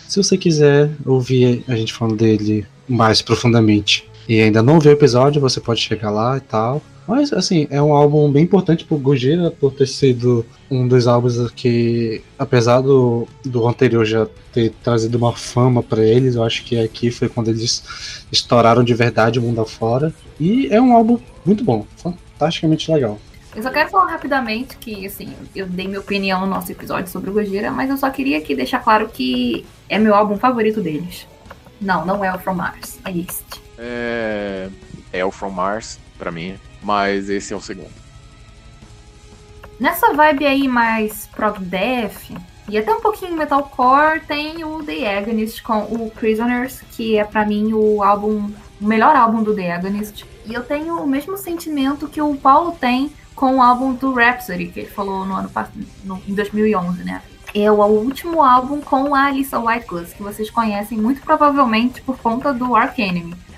[0.06, 4.94] se você quiser ouvir a gente falando dele mais profundamente e ainda não viu o
[4.94, 6.82] episódio, você pode chegar lá e tal.
[7.06, 11.50] Mas, assim, é um álbum bem importante pro Gojira, por ter sido um dos álbuns
[11.50, 16.78] que, apesar do, do anterior já ter trazido uma fama para eles, eu acho que
[16.78, 20.14] aqui foi quando eles estouraram de verdade o mundo afora.
[20.40, 23.18] E é um álbum muito bom, fantasticamente legal.
[23.54, 27.28] Eu só quero falar rapidamente que, assim, eu dei minha opinião no nosso episódio sobre
[27.28, 31.26] o Gojira, mas eu só queria aqui deixar claro que é meu álbum favorito deles.
[31.80, 33.63] Não, não é o From Mars, é este.
[33.84, 34.70] É.
[35.12, 37.92] É o From Mars, pra mim, mas esse é o segundo.
[39.78, 42.30] Nessa vibe aí mais prog death,
[42.68, 47.44] e até um pouquinho metalcore, tem o The Agonist com o Prisoners, que é para
[47.44, 48.50] mim o álbum,
[48.80, 50.24] o melhor álbum do The Agonist.
[50.46, 54.66] E eu tenho o mesmo sentimento que o Paulo tem com o álbum do Rhapsody,
[54.68, 55.50] que ele falou no ano
[56.04, 57.22] no, em 2011, né?
[57.54, 62.52] É o último álbum com a Alissa Whitecliffe, que vocês conhecem muito provavelmente por conta
[62.52, 63.00] do Ark.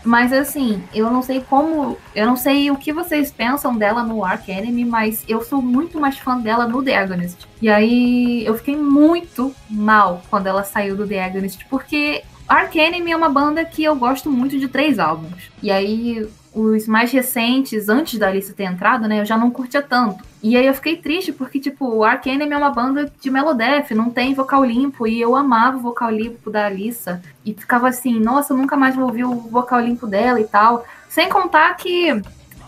[0.06, 1.98] Mas assim, eu não sei como.
[2.14, 5.98] Eu não sei o que vocês pensam dela no Ark Enemy, mas eu sou muito
[5.98, 7.46] mais fã dela no The Agonist.
[7.60, 13.10] E aí eu fiquei muito mal quando ela saiu do The Agonist, porque Ark Enemy
[13.10, 15.50] é uma banda que eu gosto muito de três álbuns.
[15.60, 19.82] E aí os mais recentes, antes da Alice ter entrado, né, eu já não curtia
[19.82, 20.24] tanto.
[20.42, 23.94] E aí eu fiquei triste porque, tipo, o Ark Enemy é uma banda de Melodef,
[23.94, 27.20] não tem vocal limpo, e eu amava o vocal limpo da Alissa.
[27.44, 30.86] E ficava assim, nossa, eu nunca mais vou ouvir o vocal limpo dela e tal.
[31.10, 32.10] Sem contar que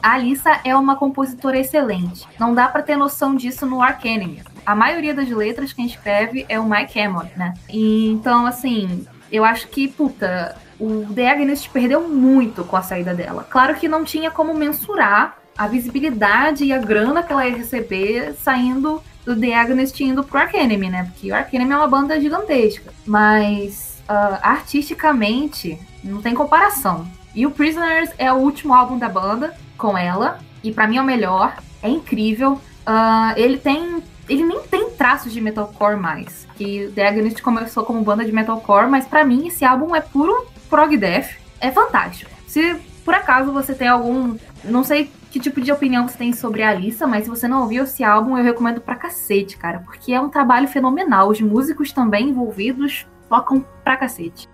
[0.03, 2.29] a Alissa é uma compositora excelente.
[2.39, 4.43] Não dá para ter noção disso no Ark Enemy.
[4.67, 7.55] A maioria das letras quem escreve é o Mike Hammond, né?
[7.71, 13.47] E, então, assim, eu acho que, puta, o Agonist perdeu muito com a saída dela.
[13.49, 18.35] Claro que não tinha como mensurar a visibilidade e a grana que ela ia receber
[18.35, 21.05] saindo do The Agonist indo pro Ark Enemy, né?
[21.05, 22.93] Porque o Ark Enemy é uma banda gigantesca.
[23.05, 27.07] Mas uh, artisticamente não tem comparação.
[27.35, 30.39] E o Prisoners é o último álbum da banda com ela.
[30.63, 31.57] E para mim é o melhor.
[31.83, 32.53] É incrível.
[32.87, 34.03] Uh, ele tem.
[34.29, 36.47] Ele nem tem traços de metalcore mais.
[36.55, 40.47] Que The Agonist começou como banda de metalcore, mas para mim esse álbum é puro
[40.69, 41.31] prog death.
[41.61, 42.31] É fantástico.
[42.47, 44.37] Se por acaso você tem algum.
[44.65, 47.63] Não sei que tipo de opinião você tem sobre a Alissa, mas se você não
[47.63, 49.81] ouviu esse álbum, eu recomendo pra cacete, cara.
[49.81, 51.29] Porque é um trabalho fenomenal.
[51.31, 54.49] Os músicos também envolvidos tocam pra cacete.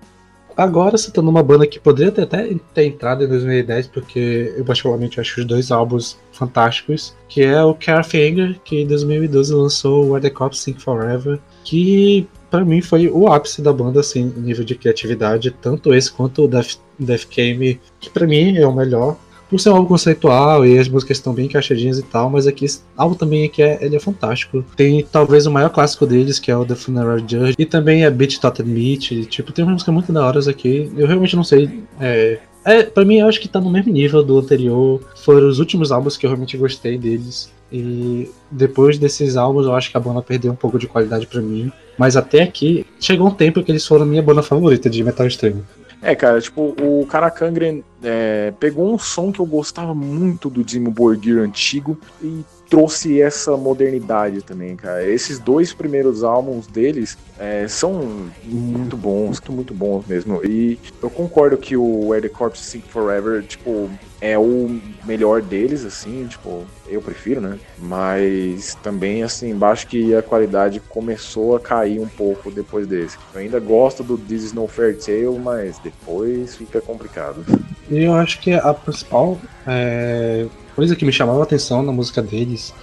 [0.57, 4.65] Agora você tá numa banda que poderia ter até ter entrado em 2010, porque eu
[4.65, 10.23] particularmente acho os dois álbuns fantásticos, que é o Carfinger, que em 2012 lançou Where
[10.23, 14.77] the Cops Sing Forever, que para mim foi o ápice da banda, assim, nível de
[14.77, 19.17] criatividade, tanto esse quanto o Death, Death Game, que para mim é o melhor.
[19.51, 22.65] por ser um álbum conceitual e as músicas estão bem encaixadinhas e tal, mas aqui
[22.65, 24.65] esse álbum também aqui é, ele é fantástico.
[24.77, 28.11] Tem talvez o maior clássico deles, que é o The Funeral Judge, e também é
[28.11, 30.93] Beat Totten Meat, tipo, tem uma música muito da hora aqui.
[30.97, 31.83] Eu realmente não sei.
[32.01, 35.01] É, é, pra mim, eu acho que tá no mesmo nível do anterior.
[35.17, 37.53] Foram os últimos álbuns que eu realmente gostei deles.
[37.71, 41.41] E depois desses álbuns, eu acho que a banda perdeu um pouco de qualidade para
[41.41, 41.73] mim.
[41.99, 45.65] Mas até aqui, chegou um tempo que eles foram minha banda favorita de metal extremo.
[46.01, 50.91] É, cara, tipo, o Karakangren é, pegou um som que eu gostava muito do Dimo
[50.91, 55.07] Borgir antigo e trouxe essa modernidade também, cara.
[55.07, 60.45] Esses dois primeiros álbuns deles é, são muito bons, muito bons mesmo.
[60.45, 65.85] E eu concordo que o Where the Corpse Sing Forever, tipo, é o melhor deles,
[65.85, 67.59] assim, tipo, eu prefiro, né?
[67.79, 73.19] Mas também, assim, acho que a qualidade começou a cair um pouco depois desse.
[73.35, 77.45] Eu ainda gosto do This Is No Fair Tale, mas depois fica complicado.
[77.91, 82.75] Eu acho que a principal é, coisa que me chamava a atenção na música deles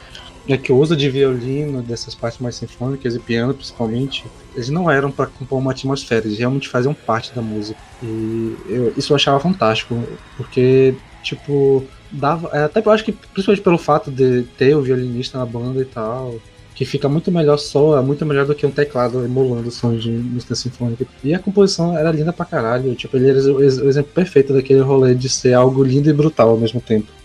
[0.47, 4.89] é que o uso de violino, dessas partes mais sinfônicas e piano principalmente, eles não
[4.89, 7.79] eram para compor uma atmosfera, eles realmente faziam parte da música.
[8.01, 10.01] E eu, isso eu achava fantástico,
[10.37, 12.49] porque, tipo, dava.
[12.53, 15.85] É, até eu acho que, principalmente pelo fato de ter o violinista na banda e
[15.85, 16.35] tal,
[16.73, 20.09] que fica muito melhor só, é muito melhor do que um teclado emulando sons de
[20.09, 21.05] música sinfônica.
[21.23, 24.81] E a composição era linda pra caralho, tipo, ele era o, o exemplo perfeito daquele
[24.81, 27.20] rolê de ser algo lindo e brutal ao mesmo tempo.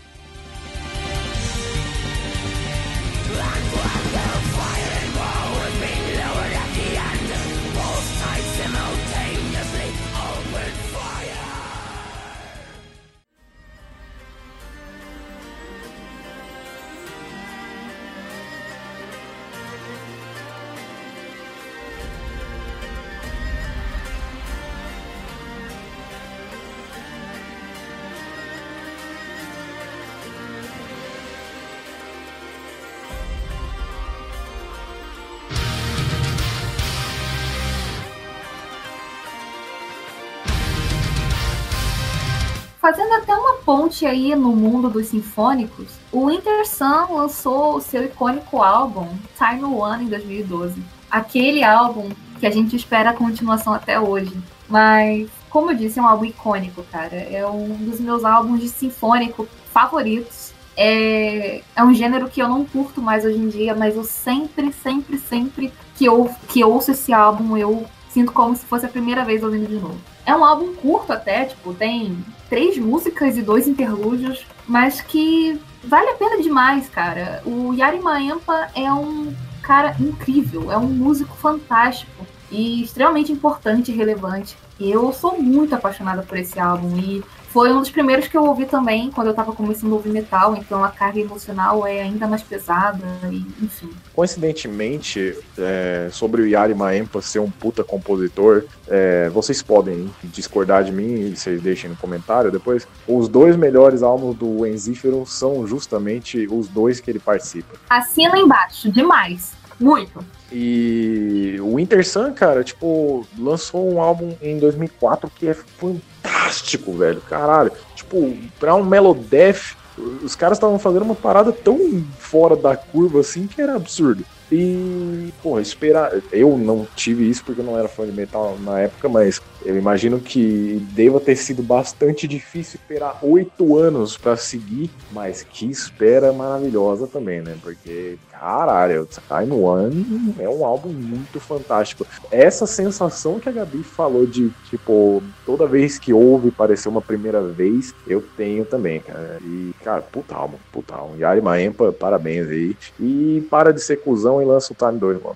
[44.05, 49.07] Aí no mundo dos sinfônicos, o Winter Sun lançou o seu icônico álbum
[49.37, 50.81] Time One em 2012.
[51.09, 52.09] Aquele álbum
[52.39, 54.35] que a gente espera a continuação até hoje.
[54.69, 57.15] Mas, como eu disse, é um álbum icônico, cara.
[57.15, 60.53] É um dos meus álbuns de sinfônico favoritos.
[60.75, 64.71] É, é um gênero que eu não curto mais hoje em dia, mas eu sempre,
[64.71, 69.25] sempre, sempre que eu, que ouço esse álbum, eu sinto como se fosse a primeira
[69.25, 69.97] vez ouvindo de novo.
[70.25, 76.09] É um álbum curto até, tipo, tem três músicas e dois interlúdios, mas que vale
[76.09, 77.41] a pena demais, cara.
[77.45, 83.95] O Yari Maempa é um cara incrível, é um músico fantástico e extremamente importante e
[83.95, 84.57] relevante.
[84.79, 88.43] E eu sou muito apaixonada por esse álbum e foi um dos primeiros que eu
[88.43, 92.27] ouvi também quando eu tava começando a ouvir metal, então a carga emocional é ainda
[92.27, 93.89] mais pesada, e, enfim.
[94.13, 100.91] Coincidentemente, é, sobre o Yari Maempa ser um puta compositor, é, vocês podem discordar de
[100.91, 102.87] mim, vocês deixem no comentário depois.
[103.07, 107.75] Os dois melhores álbuns do Enzífero são justamente os dois que ele participa.
[107.89, 109.53] Assina embaixo, demais.
[109.79, 110.25] Muito.
[110.51, 117.21] E o Winter Sun, cara, tipo, lançou um álbum em 2004 que é fantástico, velho.
[117.21, 117.71] Caralho.
[117.95, 119.75] Tipo, pra um Melodeath,
[120.23, 124.23] os caras estavam fazendo uma parada tão fora da curva assim que era absurdo.
[124.51, 126.11] E, pô, esperar.
[126.31, 129.77] Eu não tive isso porque eu não era fã de metal na época, mas eu
[129.77, 136.31] imagino que deva ter sido bastante difícil esperar oito anos para seguir, mas que espera
[136.31, 137.57] maravilhosa também, né?
[137.61, 142.07] Porque, caralho, Time One é um álbum muito fantástico.
[142.31, 147.41] Essa sensação que a Gabi falou de, tipo, toda vez que ouve parecer uma primeira
[147.41, 149.37] vez, eu tenho também, cara.
[149.41, 151.17] E, cara, puta álbum, puta álbum.
[151.17, 152.77] Yari Maempa, parabéns aí.
[152.99, 155.35] E para de ser cuzão e lança o Time 2, mano.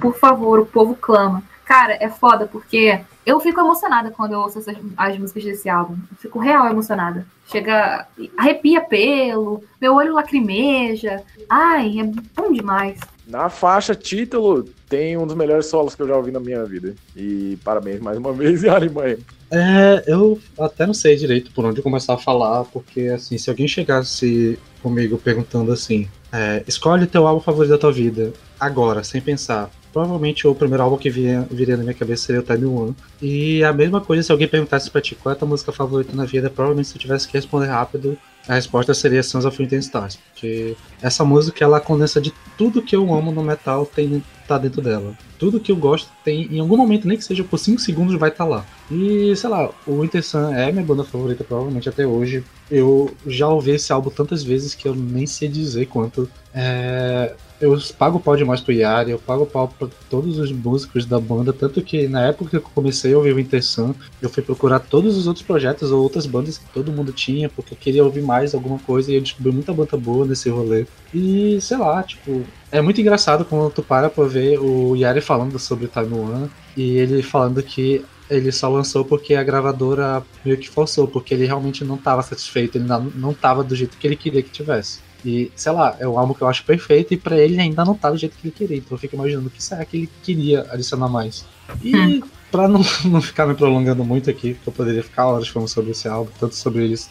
[0.00, 1.42] Por favor, o povo clama.
[1.64, 5.94] Cara, é foda porque eu fico emocionada quando eu ouço essas, as músicas desse álbum.
[6.12, 7.26] Eu fico real emocionada.
[7.48, 8.06] Chega,
[8.36, 11.22] arrepia pelo, meu olho lacrimeja.
[11.50, 13.00] Ai, é bom demais.
[13.26, 16.94] Na faixa título, tem um dos melhores solos que eu já ouvi na minha vida.
[17.16, 19.18] E parabéns mais uma vez, Yari Mãe.
[19.50, 23.66] É, eu até não sei direito por onde começar a falar, porque assim, se alguém
[23.66, 24.56] chegasse
[24.86, 29.68] comigo perguntando assim, é, escolhe teu álbum favorito da tua vida, agora, sem pensar.
[29.92, 32.94] Provavelmente o primeiro álbum que viria, viria na minha cabeça seria o Time One.
[33.20, 36.14] E a mesma coisa se alguém perguntasse pra ti qual é a tua música favorita
[36.14, 39.78] na vida, provavelmente se eu tivesse que responder rápido, a resposta seria Sons of Winter
[39.80, 40.18] Stars.
[40.32, 44.80] Porque essa música ela condensa de tudo que eu amo no metal, tem tá dentro
[44.80, 45.16] dela.
[45.38, 48.30] Tudo que eu gosto tem, em algum momento, nem que seja por 5 segundos, vai
[48.30, 48.66] estar tá lá.
[48.90, 52.44] E, sei lá, o Winter Sun é minha banda favorita, provavelmente até hoje.
[52.70, 56.28] Eu já ouvi esse álbum tantas vezes que eu nem sei dizer quanto.
[56.54, 61.18] É, eu pago pau demais pro Yari, eu pago pau pra todos os músicos da
[61.18, 64.80] banda, tanto que na época que eu comecei a ouvir o Intersun, eu fui procurar
[64.80, 68.22] todos os outros projetos ou outras bandas que todo mundo tinha, porque eu queria ouvir
[68.22, 70.86] mais alguma coisa e eu descobri muita banda boa nesse rolê.
[71.14, 75.58] E sei lá, tipo, é muito engraçado quando tu para pra ver o Yari falando
[75.58, 81.06] sobre Taiwan e ele falando que ele só lançou porque a gravadora meio que forçou,
[81.06, 84.50] porque ele realmente não estava satisfeito, ele não estava do jeito que ele queria que
[84.50, 85.05] tivesse.
[85.24, 87.94] E, sei lá, é um álbum que eu acho perfeito e para ele ainda não
[87.94, 88.76] tá do jeito que ele queria.
[88.76, 91.44] Então eu fico imaginando o que será que ele queria adicionar mais.
[91.82, 92.22] E hum.
[92.50, 95.90] pra não, não ficar me prolongando muito aqui, porque eu poderia ficar horas falando sobre
[95.90, 97.10] esse álbum, tanto sobre eles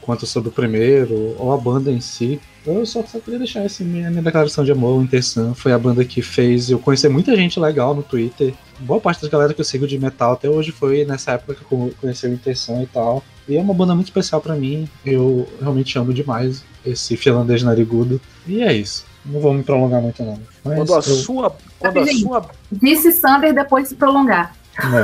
[0.00, 2.40] quanto sobre o primeiro, ou a banda em si.
[2.66, 5.54] Eu só, só queria deixar essa minha, minha declaração de amor, o Intersun.
[5.54, 8.52] Foi a banda que fez eu conhecer muita gente legal no Twitter.
[8.80, 11.72] Boa parte da galera que eu sigo de metal até hoje foi nessa época que
[11.72, 13.22] eu conheci o Intersun e tal.
[13.48, 14.88] E é uma banda muito especial para mim.
[15.04, 18.20] Eu realmente amo demais esse finlandês narigudo.
[18.46, 19.04] E é isso.
[19.24, 20.38] Não vou me prolongar muito, não.
[20.64, 21.02] Mas quando a eu...
[21.02, 21.56] sua.
[21.78, 22.50] Quando a sua...
[22.70, 24.54] Disse Sander depois de se prolongar.
[24.78, 25.02] É.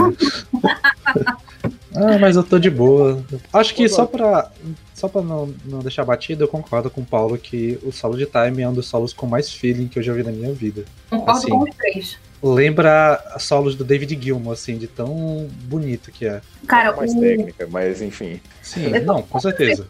[1.97, 3.25] ah, mas eu tô de boa.
[3.53, 4.51] Acho que só pra.
[4.95, 8.27] Só pra não, não deixar batido, eu concordo com o Paulo que o solo de
[8.27, 10.85] Time é um dos solos com mais feeling que eu já vi na minha vida.
[11.11, 16.27] Concordo assim, com os três lembra solos do David Gilmour, assim, de tão bonito que
[16.27, 16.41] é.
[16.67, 17.21] Cara, mais o...
[17.21, 18.41] técnica, mas enfim.
[18.61, 19.87] Sim, não, com certeza.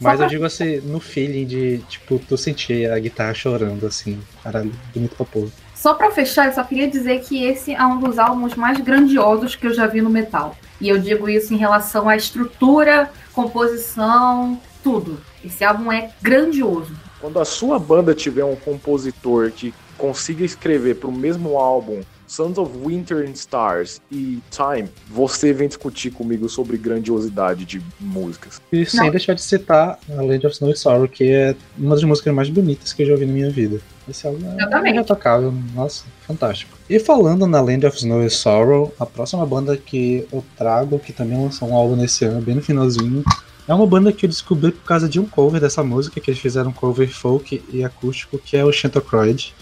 [0.00, 4.72] Mas eu digo assim, no feeling de, tipo, tu sentia a guitarra chorando, assim, caralho,
[4.94, 5.48] bonito pra porra.
[5.74, 9.54] Só pra fechar, eu só queria dizer que esse é um dos álbuns mais grandiosos
[9.54, 10.56] que eu já vi no metal.
[10.80, 15.20] E eu digo isso em relação à estrutura, composição, tudo.
[15.44, 16.96] Esse álbum é grandioso.
[17.20, 22.58] Quando a sua banda tiver um compositor que consiga escrever para o mesmo álbum Sons
[22.58, 28.60] of Winter and Stars e Time, você vem discutir comigo sobre grandiosidade de músicas.
[28.70, 29.10] E sem Não.
[29.10, 32.50] deixar de citar a Land of Snow and Sorrow, que é uma das músicas mais
[32.50, 33.80] bonitas que eu já ouvi na minha vida.
[34.06, 36.76] Esse álbum é irretocável, nossa, fantástico.
[36.88, 41.14] E falando na Land of Snow and Sorrow, a próxima banda que eu trago, que
[41.14, 43.24] também lançou um álbum nesse ano, bem no finalzinho,
[43.66, 46.40] é uma banda que eu descobri por causa de um cover dessa música, que eles
[46.40, 49.54] fizeram um cover folk e acústico, que é o Chantocroid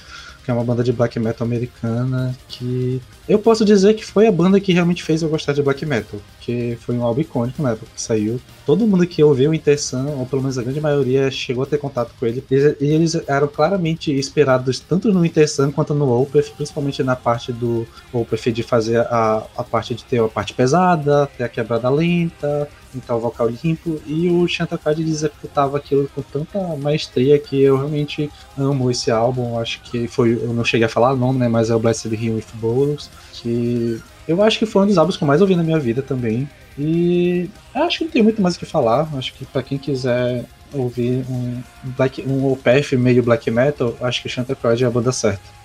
[0.47, 4.33] que é uma banda de black metal americana que eu posso dizer que foi a
[4.33, 7.73] banda que realmente fez eu gostar de black metal, que foi um álbum icônico na
[7.73, 8.41] época que saiu.
[8.65, 11.79] Todo mundo que ouviu o Intersun, ou pelo menos a grande maioria, chegou a ter
[11.79, 12.45] contato com ele.
[12.49, 17.85] E eles eram claramente esperados tanto no Intersun quanto no Opeth, principalmente na parte do
[18.13, 22.69] Opeth de fazer a, a parte de ter a parte pesada, ter a quebrada lenta,
[22.97, 28.31] então o vocal limpo, e o Chantakad executava aquilo com tanta maestria que eu realmente
[28.59, 29.59] amo esse álbum.
[29.59, 32.13] Acho que foi, eu não cheguei a falar o nome, né, mas é o Blessed
[32.15, 35.55] Him with Bolos, que eu acho que foi um dos álbuns que eu mais ouvi
[35.55, 36.49] na minha vida também.
[36.79, 39.09] E acho que não tem muito mais o que falar.
[39.15, 41.63] Acho que para quem quiser ouvir um
[41.97, 45.57] black, um OPF meio black metal, acho que Chantakad é a banda certa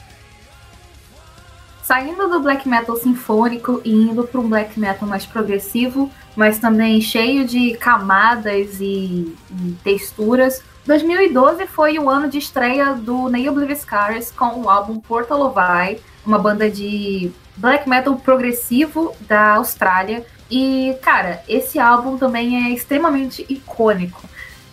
[1.91, 7.01] saindo do black metal sinfônico e indo para um black metal mais progressivo, mas também
[7.01, 10.63] cheio de camadas e, e texturas.
[10.85, 15.99] 2012 foi o ano de estreia do Neil Scars com o álbum Portal of Eye,
[16.25, 20.25] uma banda de black metal progressivo da Austrália.
[20.49, 24.21] E, cara, esse álbum também é extremamente icônico.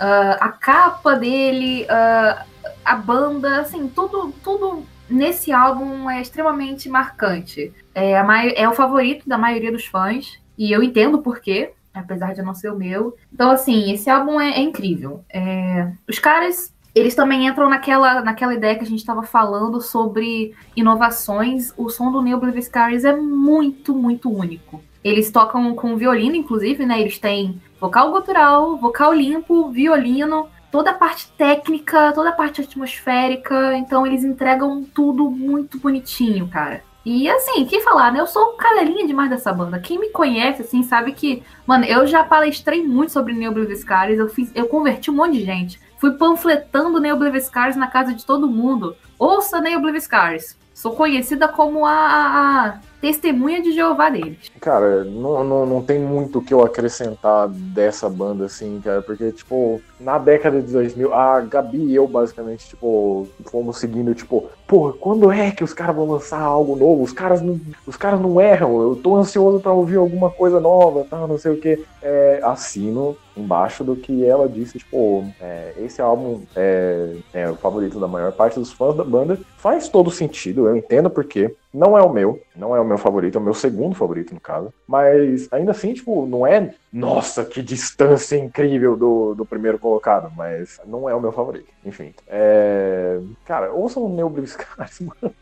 [0.00, 2.44] Uh, a capa dele, uh,
[2.84, 7.72] a banda, assim, tudo, tudo nesse álbum é extremamente marcante.
[7.94, 8.12] É,
[8.56, 12.54] é o favorito da maioria dos fãs, e eu entendo por quê, apesar de não
[12.54, 13.16] ser o meu.
[13.32, 15.24] Então, assim, esse álbum é, é incrível.
[15.32, 20.54] É, os caras, eles também entram naquela, naquela ideia que a gente estava falando sobre
[20.74, 21.72] inovações.
[21.76, 24.82] O som do Neil Blitzcaris é muito, muito único.
[25.02, 27.00] Eles tocam com violino, inclusive, né?
[27.00, 33.76] Eles têm vocal gutural, vocal limpo, violino, toda a parte técnica, toda a parte atmosférica.
[33.76, 36.82] Então eles entregam tudo muito bonitinho, cara.
[37.10, 38.20] E assim, que falar, né?
[38.20, 39.80] Eu sou cadelinha demais dessa banda.
[39.80, 44.28] Quem me conhece, assim, sabe que, mano, eu já palestrei muito sobre Neo Blitzcaris, eu
[44.28, 45.80] fiz, eu converti um monte de gente.
[45.96, 48.94] Fui panfletando Neo Blitzcaris na casa de todo mundo.
[49.18, 50.58] Ouça Neo Blitzcaris.
[50.74, 54.50] Sou conhecida como a, a, testemunha de Jeová deles.
[54.60, 59.30] Cara, não, não, não tem muito o que eu acrescentar dessa banda, assim, cara, porque,
[59.32, 64.92] tipo, na década de 2000, a Gabi e eu, basicamente, tipo, fomos seguindo, tipo, pô,
[64.92, 67.02] quando é que os caras vão lançar algo novo?
[67.02, 71.04] Os caras não, os caras não erram, eu tô ansioso para ouvir alguma coisa nova,
[71.04, 71.84] tá, não sei o que.
[72.02, 77.98] É, assino embaixo do que ela disse, tipo, é, esse álbum é, é, o favorito
[78.00, 79.38] da maior parte dos fãs da banda.
[79.56, 81.54] Faz todo sentido, eu entendo porque.
[81.72, 84.40] Não é o meu, não é o meu favorito, é o meu segundo favorito, no
[84.40, 84.72] caso.
[84.86, 90.80] Mas ainda assim, tipo, não é, nossa, que distância incrível do, do primeiro colocado, mas
[90.86, 91.68] não é o meu favorito.
[91.84, 92.14] Enfim.
[92.26, 93.20] É...
[93.44, 95.34] Cara, ouçam o Neil Blitzkart, mano.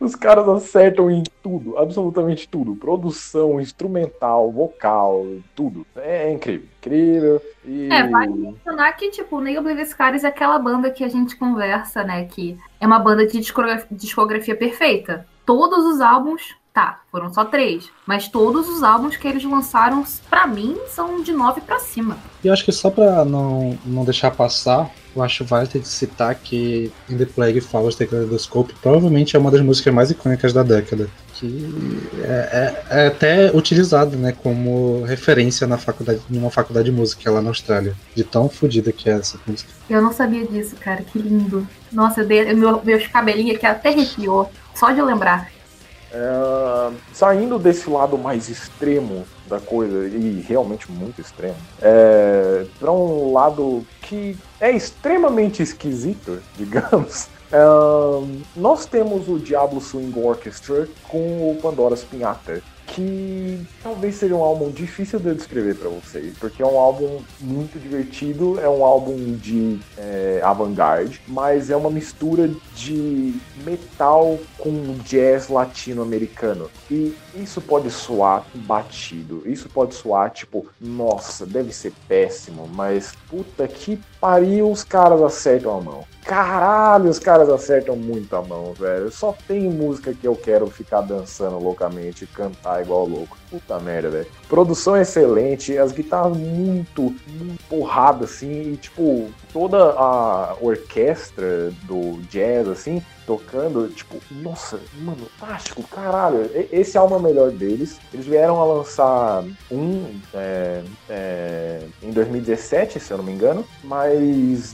[0.00, 2.74] Os caras acertam em tudo, absolutamente tudo.
[2.74, 5.86] Produção, instrumental, vocal, tudo.
[5.94, 7.42] É incrível, incrível.
[7.64, 7.88] E...
[7.92, 12.02] É, vale mencionar que, tipo, o Neil Blitzkart é aquela banda que a gente conversa,
[12.02, 12.24] né?
[12.24, 15.26] Que é uma banda de discografia, discografia perfeita.
[15.44, 17.90] Todos os álbuns Tá, foram só três.
[18.06, 22.16] Mas todos os álbuns que eles lançaram, para mim, são de nove para cima.
[22.42, 26.34] E eu acho que só pra não, não deixar passar, eu acho válido de citar
[26.34, 30.62] que In The Plague Flowers The Kaleidoscope provavelmente é uma das músicas mais icônicas da
[30.62, 31.10] década.
[31.34, 37.30] Que é, é, é até utilizada né, como referência na faculdade, numa faculdade de música
[37.30, 37.94] lá na Austrália.
[38.14, 39.70] De tão fodida que é essa música.
[39.90, 41.02] Eu não sabia disso, cara.
[41.02, 41.68] Que lindo.
[41.92, 44.50] Nossa, eu dei, meu, meus cabelinhos aqui até arrepiou.
[44.74, 45.50] Só de lembrar.
[46.14, 53.32] É, saindo desse lado mais extremo da coisa, e realmente muito extremo, é, para um
[53.32, 57.58] lado que é extremamente esquisito, digamos, é,
[58.54, 64.70] nós temos o Diablo Swing Orchestra com o Pandora's Pinata que talvez seja um álbum
[64.70, 69.34] difícil de eu descrever para vocês, porque é um álbum muito divertido, é um álbum
[69.34, 73.34] de é, avant-garde, mas é uma mistura de
[73.64, 76.70] metal com jazz latino-americano.
[76.90, 83.66] E isso pode soar batido, isso pode soar tipo, nossa, deve ser péssimo, mas puta
[83.66, 86.04] que pariu, os caras acertam a mão.
[86.24, 89.10] Caralho, os caras acertam muito a mão, velho.
[89.10, 93.36] Só tem música que eu quero ficar dançando loucamente, cantar igual louco.
[93.50, 94.26] Puta merda, velho.
[94.48, 102.68] Produção excelente, as guitarras muito, muito porrada, assim, e tipo, toda a orquestra do jazz,
[102.68, 106.50] assim, tocando, tipo, nossa, mano, fantástico, caralho.
[106.70, 107.98] Esse álbum é o melhor deles.
[108.12, 114.11] Eles vieram a lançar um é, é, em 2017, se eu não me engano, mas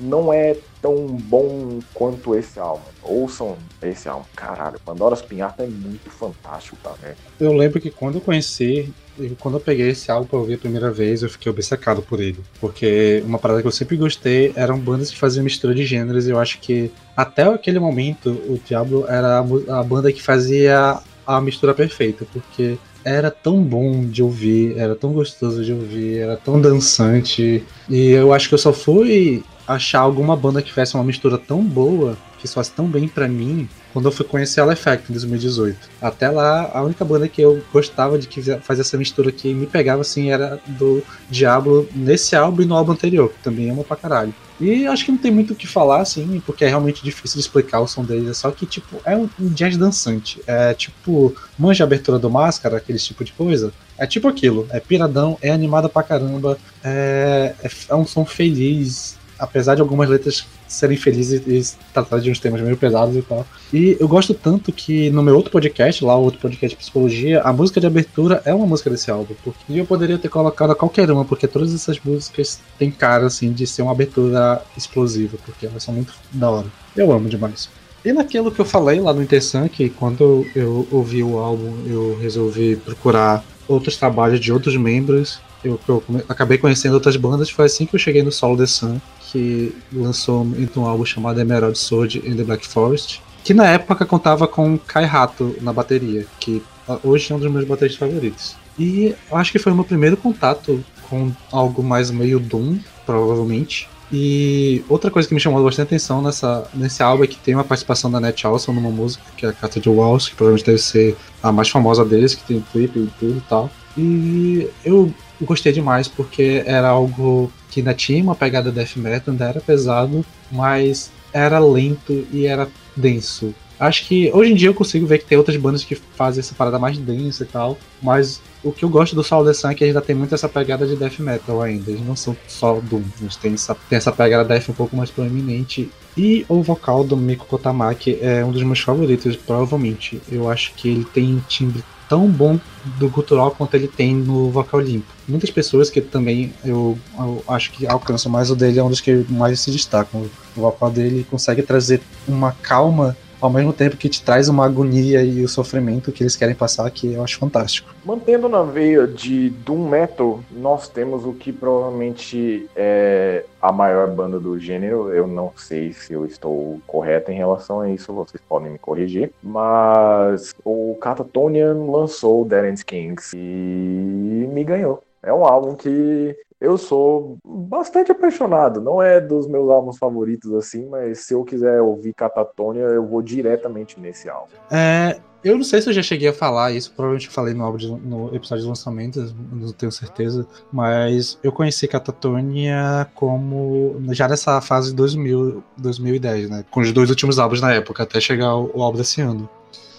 [0.01, 2.83] não é tão bom quanto esse álbum.
[3.03, 4.25] Ouçam esse álbum.
[4.35, 7.15] Caralho, Pandora's Pinhata é muito fantástico, tá, né?
[7.41, 8.93] Eu lembro que quando eu conheci,
[9.41, 12.39] quando eu peguei esse álbum pra ouvir a primeira vez, eu fiquei obcecado por ele.
[12.61, 16.31] Porque uma parada que eu sempre gostei eram bandas que faziam mistura de gêneros, e
[16.31, 21.75] eu acho que até aquele momento o Diablo era a banda que fazia a mistura
[21.75, 22.79] perfeita, porque
[23.09, 27.65] era tão bom de ouvir, era tão gostoso de ouvir, era tão dançante.
[27.89, 31.63] E eu acho que eu só fui achar alguma banda que fizesse uma mistura tão
[31.63, 35.77] boa, que soasse tão bem para mim, quando eu fui conhecer a Effect em 2018.
[36.01, 39.67] Até lá, a única banda que eu gostava de que fazia essa mistura que me
[39.67, 43.97] pegava assim era do Diablo nesse álbum e no álbum anterior, que também ama pra
[43.97, 44.33] caralho.
[44.61, 47.41] E acho que não tem muito o que falar, assim, porque é realmente difícil de
[47.41, 48.29] explicar o som deles.
[48.29, 50.41] É só que, tipo, é um jazz dançante.
[50.47, 53.73] É tipo, manja a abertura do máscara, aquele tipo de coisa.
[53.97, 54.67] É tipo aquilo.
[54.71, 56.59] É piradão, é animada pra caramba.
[56.83, 62.31] É, é, é um som feliz, apesar de algumas letras serem felizes e tratar de
[62.31, 63.47] uns temas meio pesados e tal.
[63.73, 67.41] E eu gosto tanto que no meu outro podcast, lá o outro podcast de psicologia,
[67.43, 71.11] a música de abertura é uma música desse álbum, porque eu poderia ter colocado qualquer
[71.11, 75.83] uma, porque todas essas músicas têm cara assim de ser uma abertura explosiva, porque elas
[75.83, 76.67] são muito da hora.
[76.97, 77.69] Eu amo demais.
[78.05, 82.17] E naquilo que eu falei lá no Intersan, que quando eu ouvi o álbum, eu
[82.21, 87.87] resolvi procurar outros trabalhos de outros membros eu, eu, acabei conhecendo outras bandas, foi assim
[87.87, 89.01] que eu cheguei no Solo The Sun,
[89.31, 90.47] que lançou
[90.77, 95.05] um álbum chamado Emerald Sword in the Black Forest, que na época contava com Kai
[95.05, 96.63] Hato na bateria, que
[97.03, 98.57] hoje é um dos meus bateristas favoritos.
[98.79, 103.89] E acho que foi o meu primeiro contato com algo mais meio Doom, provavelmente.
[104.11, 107.65] E outra coisa que me chamou bastante atenção nessa, nesse álbum é que tem uma
[107.65, 110.79] participação da Net Olson numa música, que é a Carta de Walls, que provavelmente deve
[110.79, 113.71] ser a mais famosa deles, que tem clipe e tudo e tal.
[113.97, 115.13] E eu
[115.47, 120.25] gostei demais porque era algo que ainda tinha uma pegada death metal, ainda era pesado,
[120.51, 123.55] mas era lento e era denso.
[123.79, 126.55] Acho que hoje em dia eu consigo ver que tem outras bandas que fazem essa
[126.55, 129.75] parada mais densa e tal, mas o que eu gosto do Soul the Sun é
[129.75, 131.93] que ainda tem muito essa pegada de death metal ainda.
[131.93, 135.11] Eles não são só Doom, eles têm essa, tem essa pegada death um pouco mais
[135.11, 135.89] proeminente.
[136.17, 140.21] E o vocal do Miko Kotamaki é um dos meus favoritos, provavelmente.
[140.29, 142.59] Eu acho que ele tem um timbre tão bom
[142.99, 145.07] do gutural quanto ele tem no vocal limpo.
[145.29, 149.01] Muitas pessoas que também eu, eu, acho que alcançam mais o dele é um dos
[149.01, 150.23] que mais se destacam.
[150.57, 155.23] O vocal dele consegue trazer uma calma ao mesmo tempo que te traz uma agonia
[155.23, 157.95] e o sofrimento que eles querem passar, que eu acho fantástico.
[158.05, 164.39] Mantendo na veia de Doom Metal, nós temos o que provavelmente é a maior banda
[164.39, 165.13] do gênero.
[165.13, 169.31] Eu não sei se eu estou correto em relação a isso, vocês podem me corrigir.
[169.43, 175.03] Mas o Catatonian lançou Dead End Kings e me ganhou.
[175.23, 178.81] É um álbum que eu sou bastante apaixonado.
[178.81, 183.23] Não é dos meus álbuns favoritos assim, mas se eu quiser ouvir Catatonia, eu vou
[183.23, 184.53] diretamente nesse álbum.
[184.71, 187.79] É, eu não sei se eu já cheguei a falar isso, provavelmente falei no, álbum
[187.79, 194.61] de, no episódio de lançamento, não tenho certeza, mas eu conheci Catatonia como já nessa
[194.61, 196.65] fase de 2000, 2010, né?
[196.71, 199.49] Com os dois últimos álbuns na época, até chegar o, o álbum desse ano.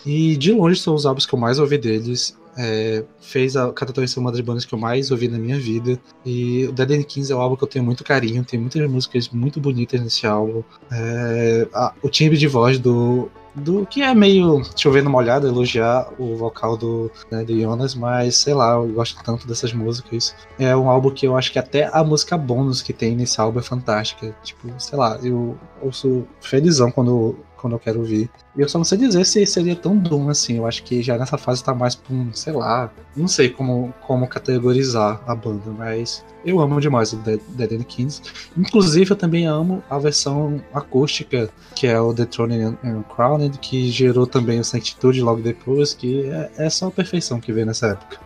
[0.06, 2.38] E de longe são os álbuns que eu mais ouvi deles.
[2.57, 5.99] É, fez a Catatonia ser uma das bandas que eu mais ouvi na minha vida.
[6.26, 8.89] E o Dead End Kings é um álbum que eu tenho muito carinho, tem muitas
[8.89, 10.63] músicas muito bonitas nesse álbum.
[10.91, 16.35] É, a, o timbre de voz do, do que é meio chovendo molhado elogiar o
[16.35, 20.35] vocal do, né, do Jonas, mas sei lá, eu gosto tanto dessas músicas.
[20.57, 23.59] É um álbum que eu acho que até a música bônus que tem nesse álbum
[23.59, 24.35] é fantástica.
[24.43, 28.30] Tipo, sei lá, eu ouço felizão quando quando eu quero ouvir.
[28.56, 30.57] E eu só não sei dizer se seria tão Doom assim.
[30.57, 33.94] Eu acho que já nessa fase tá mais pra um, sei lá, não sei como,
[34.06, 38.22] como categorizar a banda, mas eu amo demais o Dead, Dead End Kings.
[38.57, 43.90] Inclusive, eu também amo a versão acústica, que é o The Throne and Crowned, que
[43.90, 47.88] gerou também o Sanctitude logo depois, que é, é só a perfeição que veio nessa
[47.88, 48.18] época.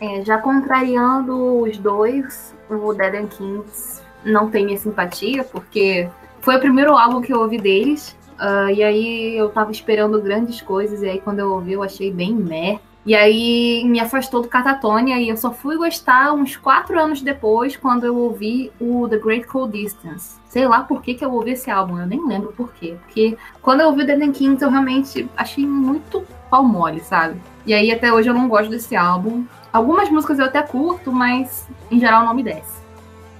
[0.00, 6.08] É, já contrariando os dois, o Dead End Kings não tem minha simpatia, porque
[6.40, 8.16] foi o primeiro álbum que eu ouvi deles.
[8.42, 12.10] Uh, e aí eu tava esperando grandes coisas, e aí quando eu ouvi eu achei
[12.10, 12.80] bem meh.
[13.06, 17.76] E aí me afastou do Catatônia e eu só fui gostar uns quatro anos depois,
[17.76, 20.40] quando eu ouvi o The Great Cold Distance.
[20.46, 22.96] Sei lá por que, que eu ouvi esse álbum, eu nem lembro por quê.
[23.04, 27.40] Porque quando eu ouvi o The Kings eu realmente achei muito pau mole, sabe?
[27.64, 29.44] E aí até hoje eu não gosto desse álbum.
[29.72, 32.81] Algumas músicas eu até curto, mas em geral não me desce.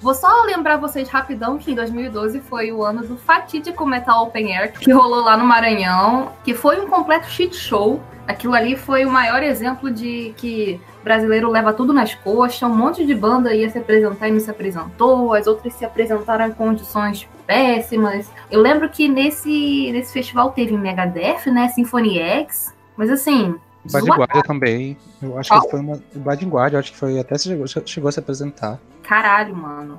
[0.03, 4.53] Vou só lembrar vocês rapidão que em 2012 foi o ano do fatídico Metal Open
[4.53, 8.03] Air que rolou lá no Maranhão, que foi um completo shit show.
[8.27, 13.07] Aquilo ali foi o maior exemplo de que brasileiro leva tudo nas coxas, um monte
[13.07, 17.29] de banda ia se apresentar e não se apresentou, as outras se apresentaram em condições
[17.47, 18.29] péssimas.
[18.51, 23.55] Eu lembro que nesse, nesse festival teve Megadeth, né, Symphony X, mas assim,
[23.91, 24.97] Bad Guardia também.
[25.21, 25.63] Eu acho Qual?
[25.63, 26.01] que foi uma.
[26.15, 27.19] O Bad Guardia, acho que foi.
[27.19, 28.79] Até chegou, chegou a se apresentar.
[29.03, 29.99] Caralho, mano.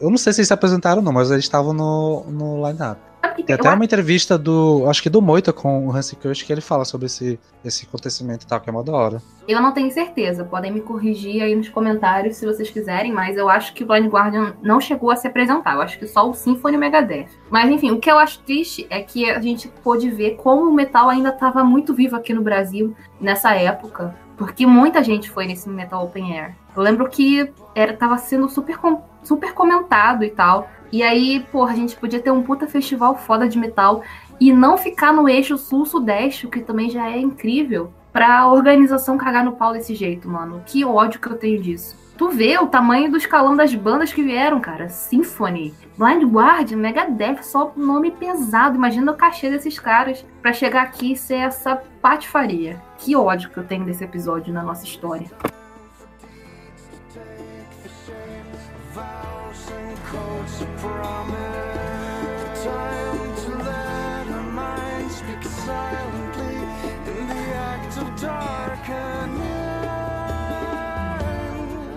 [0.00, 3.00] Eu não sei se eles se apresentaram ou não, mas eles estavam no, no line-up.
[3.46, 4.84] Tem até uma entrevista do.
[4.88, 8.44] Acho que do Moita com o Hansi Kirsch que ele fala sobre esse, esse acontecimento
[8.44, 9.22] e tal, que é uma da hora.
[9.48, 13.48] Eu não tenho certeza, podem me corrigir aí nos comentários se vocês quiserem, mas eu
[13.48, 15.74] acho que o Blind Guardian não chegou a se apresentar.
[15.74, 17.28] Eu acho que só o Symphony Megadeth.
[17.50, 20.74] Mas enfim, o que eu acho triste é que a gente pôde ver como o
[20.74, 24.14] metal ainda estava muito vivo aqui no Brasil nessa época.
[24.36, 26.54] Porque muita gente foi nesse Metal Open Air.
[26.74, 28.78] Eu lembro que era, tava sendo super,
[29.22, 30.68] super comentado e tal.
[30.90, 34.02] E aí, porra, a gente podia ter um puta festival foda de metal
[34.40, 39.52] e não ficar no eixo sul-sudeste, que também já é incrível, pra organização cagar no
[39.52, 40.62] pau desse jeito, mano.
[40.66, 41.96] Que ódio que eu tenho disso.
[42.16, 44.88] Tu vê o tamanho do escalão das bandas que vieram, cara.
[44.88, 48.76] Symphony, Blind Guardian, Megadeth, só nome pesado.
[48.76, 52.80] Imagina o cachê desses caras para chegar aqui e ser essa patifaria.
[53.04, 55.26] Que ódio que eu tenho desse episódio na nossa história.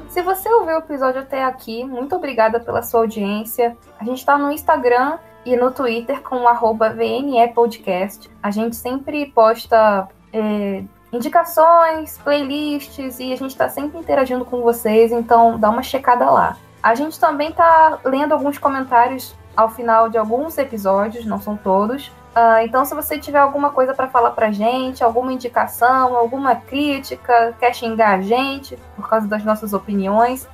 [0.10, 3.78] Se você ouviu o episódio até aqui, muito obrigada pela sua audiência.
[4.00, 8.28] A gente está no Instagram e no Twitter com arroba VNEPodcast.
[8.42, 10.84] A gente sempre posta é,
[11.16, 16.58] indicações, playlists e a gente está sempre interagindo com vocês, então dá uma checada lá.
[16.84, 22.12] A gente também está lendo alguns comentários ao final de alguns episódios, não são todos.
[22.36, 27.56] Uh, então, se você tiver alguma coisa para falar pra gente, alguma indicação, alguma crítica,
[27.58, 30.46] quer xingar a gente por causa das nossas opiniões,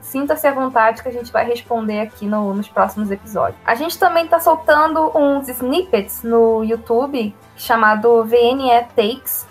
[0.00, 3.60] sinta-se à vontade que a gente vai responder aqui no, nos próximos episódios.
[3.64, 9.45] A gente também está soltando uns snippets no YouTube chamado VNE Takes,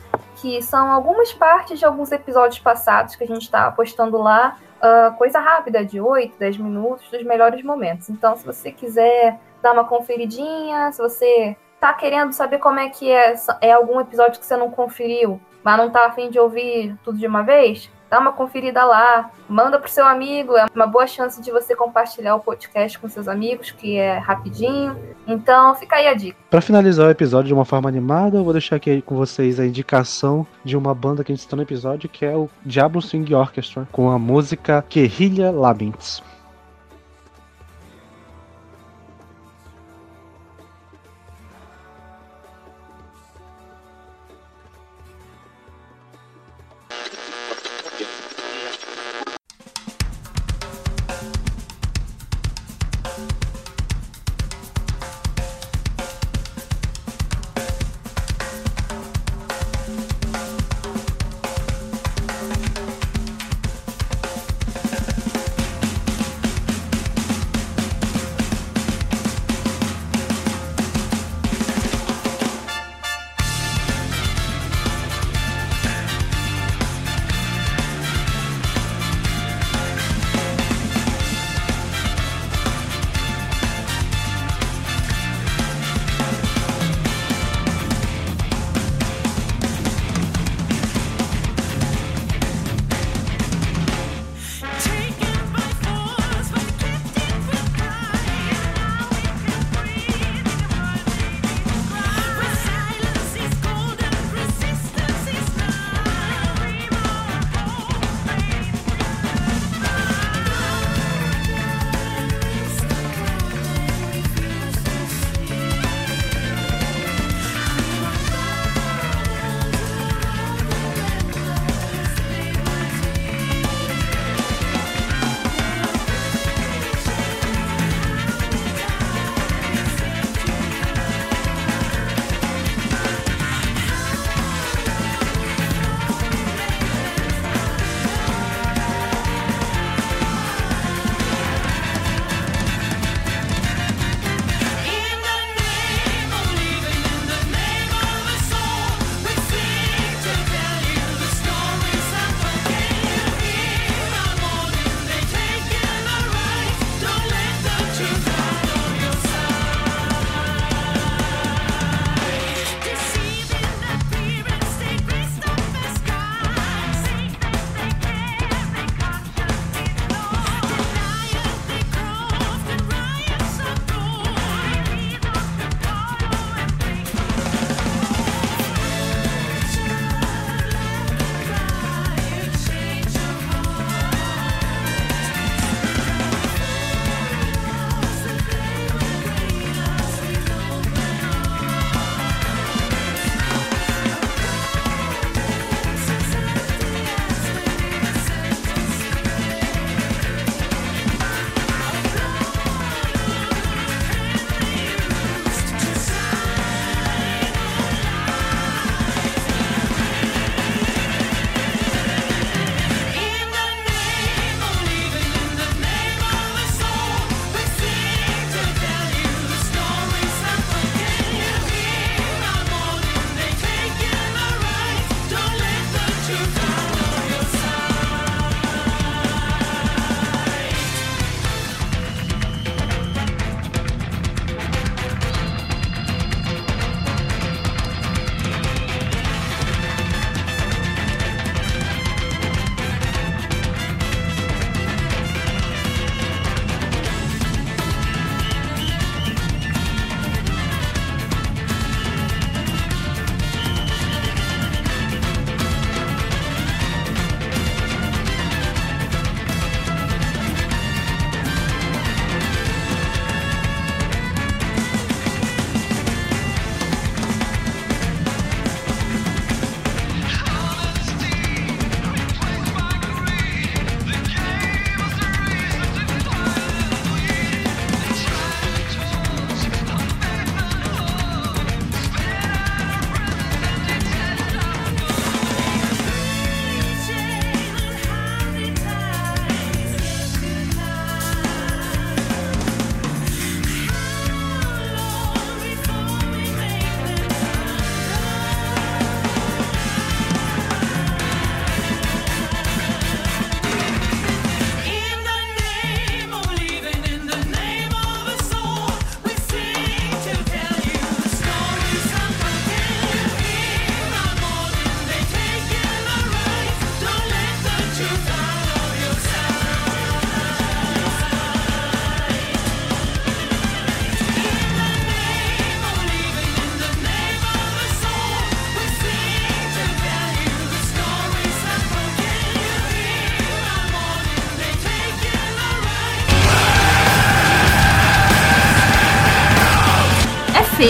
[0.45, 5.17] que são algumas partes de alguns episódios passados que a gente está postando lá uh,
[5.17, 8.11] coisa rápida, de 8, 10 minutos, dos melhores momentos.
[8.11, 13.09] Então, se você quiser dar uma conferidinha, se você tá querendo saber como é que
[13.09, 17.17] é, é algum episódio que você não conferiu, mas não tá afim de ouvir tudo
[17.17, 21.41] de uma vez, dá uma conferida lá, manda pro seu amigo, é uma boa chance
[21.41, 24.97] de você compartilhar o podcast com seus amigos, que é rapidinho.
[25.27, 26.37] Então, fica aí a dica.
[26.49, 29.65] Para finalizar o episódio de uma forma animada, eu vou deixar aqui com vocês a
[29.65, 33.35] indicação de uma banda que a gente citou no episódio, que é o Diablo Swing
[33.35, 36.23] Orchestra, com a música Guerrilla Labyrinths.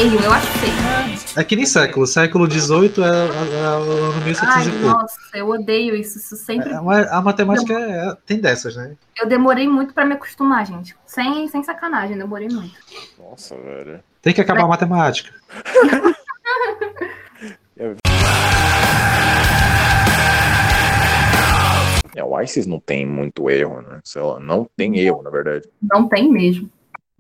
[0.09, 0.73] Feio, eu acho feio.
[1.37, 2.05] É que nem século.
[2.05, 6.17] Século XVIII é, é, é o ano 1700 Ai, nossa, eu odeio isso.
[6.17, 6.71] Isso sempre.
[6.71, 8.95] É, a matemática é- tem dessas, né?
[9.17, 10.95] Eu demorei muito pra me acostumar, gente.
[11.05, 12.75] Sem, sem sacanagem, demorei muito.
[13.19, 13.99] Nossa, velho.
[14.21, 15.33] Tem que acabar a matemática.
[22.15, 23.99] É, o ISIS não tem muito erro, né?
[24.01, 25.67] Sei lá, não tem erro, na verdade.
[25.81, 26.69] Não tem mesmo.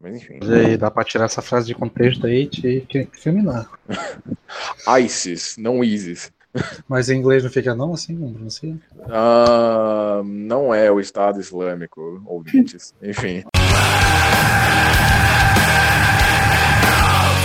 [0.01, 0.39] Mas enfim.
[0.43, 2.47] E aí, dá pra tirar essa frase de contexto aí e
[2.81, 3.69] te incriminar.
[4.99, 6.31] ISIS, não ISIS.
[6.87, 8.75] Mas em inglês não fica não assim, não pronuncia?
[9.09, 12.93] Ah, não é o Estado Islâmico, ouvintes.
[13.01, 13.43] Enfim.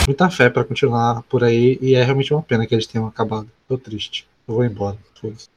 [0.07, 3.49] Muita fé pra continuar por aí e é realmente uma pena que eles tenham acabado.
[3.69, 4.27] Tô triste.
[4.47, 4.97] Eu vou embora.
[5.21, 5.49] Foda-se.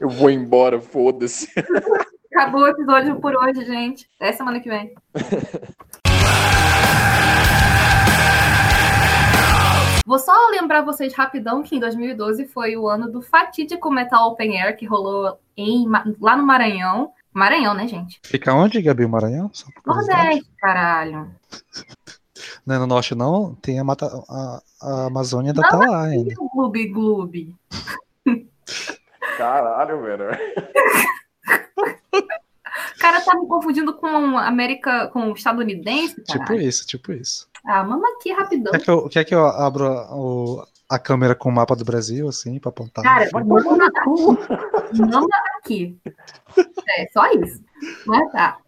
[0.00, 1.48] Eu vou embora, foda-se.
[2.34, 4.10] Acabou o episódio por hoje, gente.
[4.16, 4.92] Até semana que vem.
[10.04, 14.60] Vou só lembrar vocês rapidão que em 2012 foi o ano do fatídico Metal Open
[14.60, 15.86] Air que rolou em,
[16.20, 17.12] lá no Maranhão.
[17.32, 18.20] Maranhão, né, gente?
[18.24, 19.06] Fica onde, Gabi?
[19.06, 19.48] Maranhão?
[19.48, 20.24] Por curiosidade.
[20.24, 21.30] Nordeste, caralho.
[22.66, 23.54] Não é no norte, não?
[23.54, 26.34] Tem a, mata, a, a Amazônia ainda tá lá ainda.
[26.34, 27.54] Gloob, gloob.
[29.38, 30.30] Caralho, velho.
[32.12, 34.06] O cara tá me confundindo com
[34.38, 37.48] América, com estadunidense, Tipo isso, tipo isso.
[37.64, 38.72] Ah, mama aqui rapidão.
[38.72, 42.28] Quer que eu, quer que eu abra o- a câmera com o mapa do Brasil,
[42.28, 43.02] assim, pra apontar?
[43.04, 43.30] Cara.
[43.32, 45.26] Mama
[45.58, 45.96] aqui.
[46.88, 47.62] É, só isso.
[48.06, 48.58] Mas tá.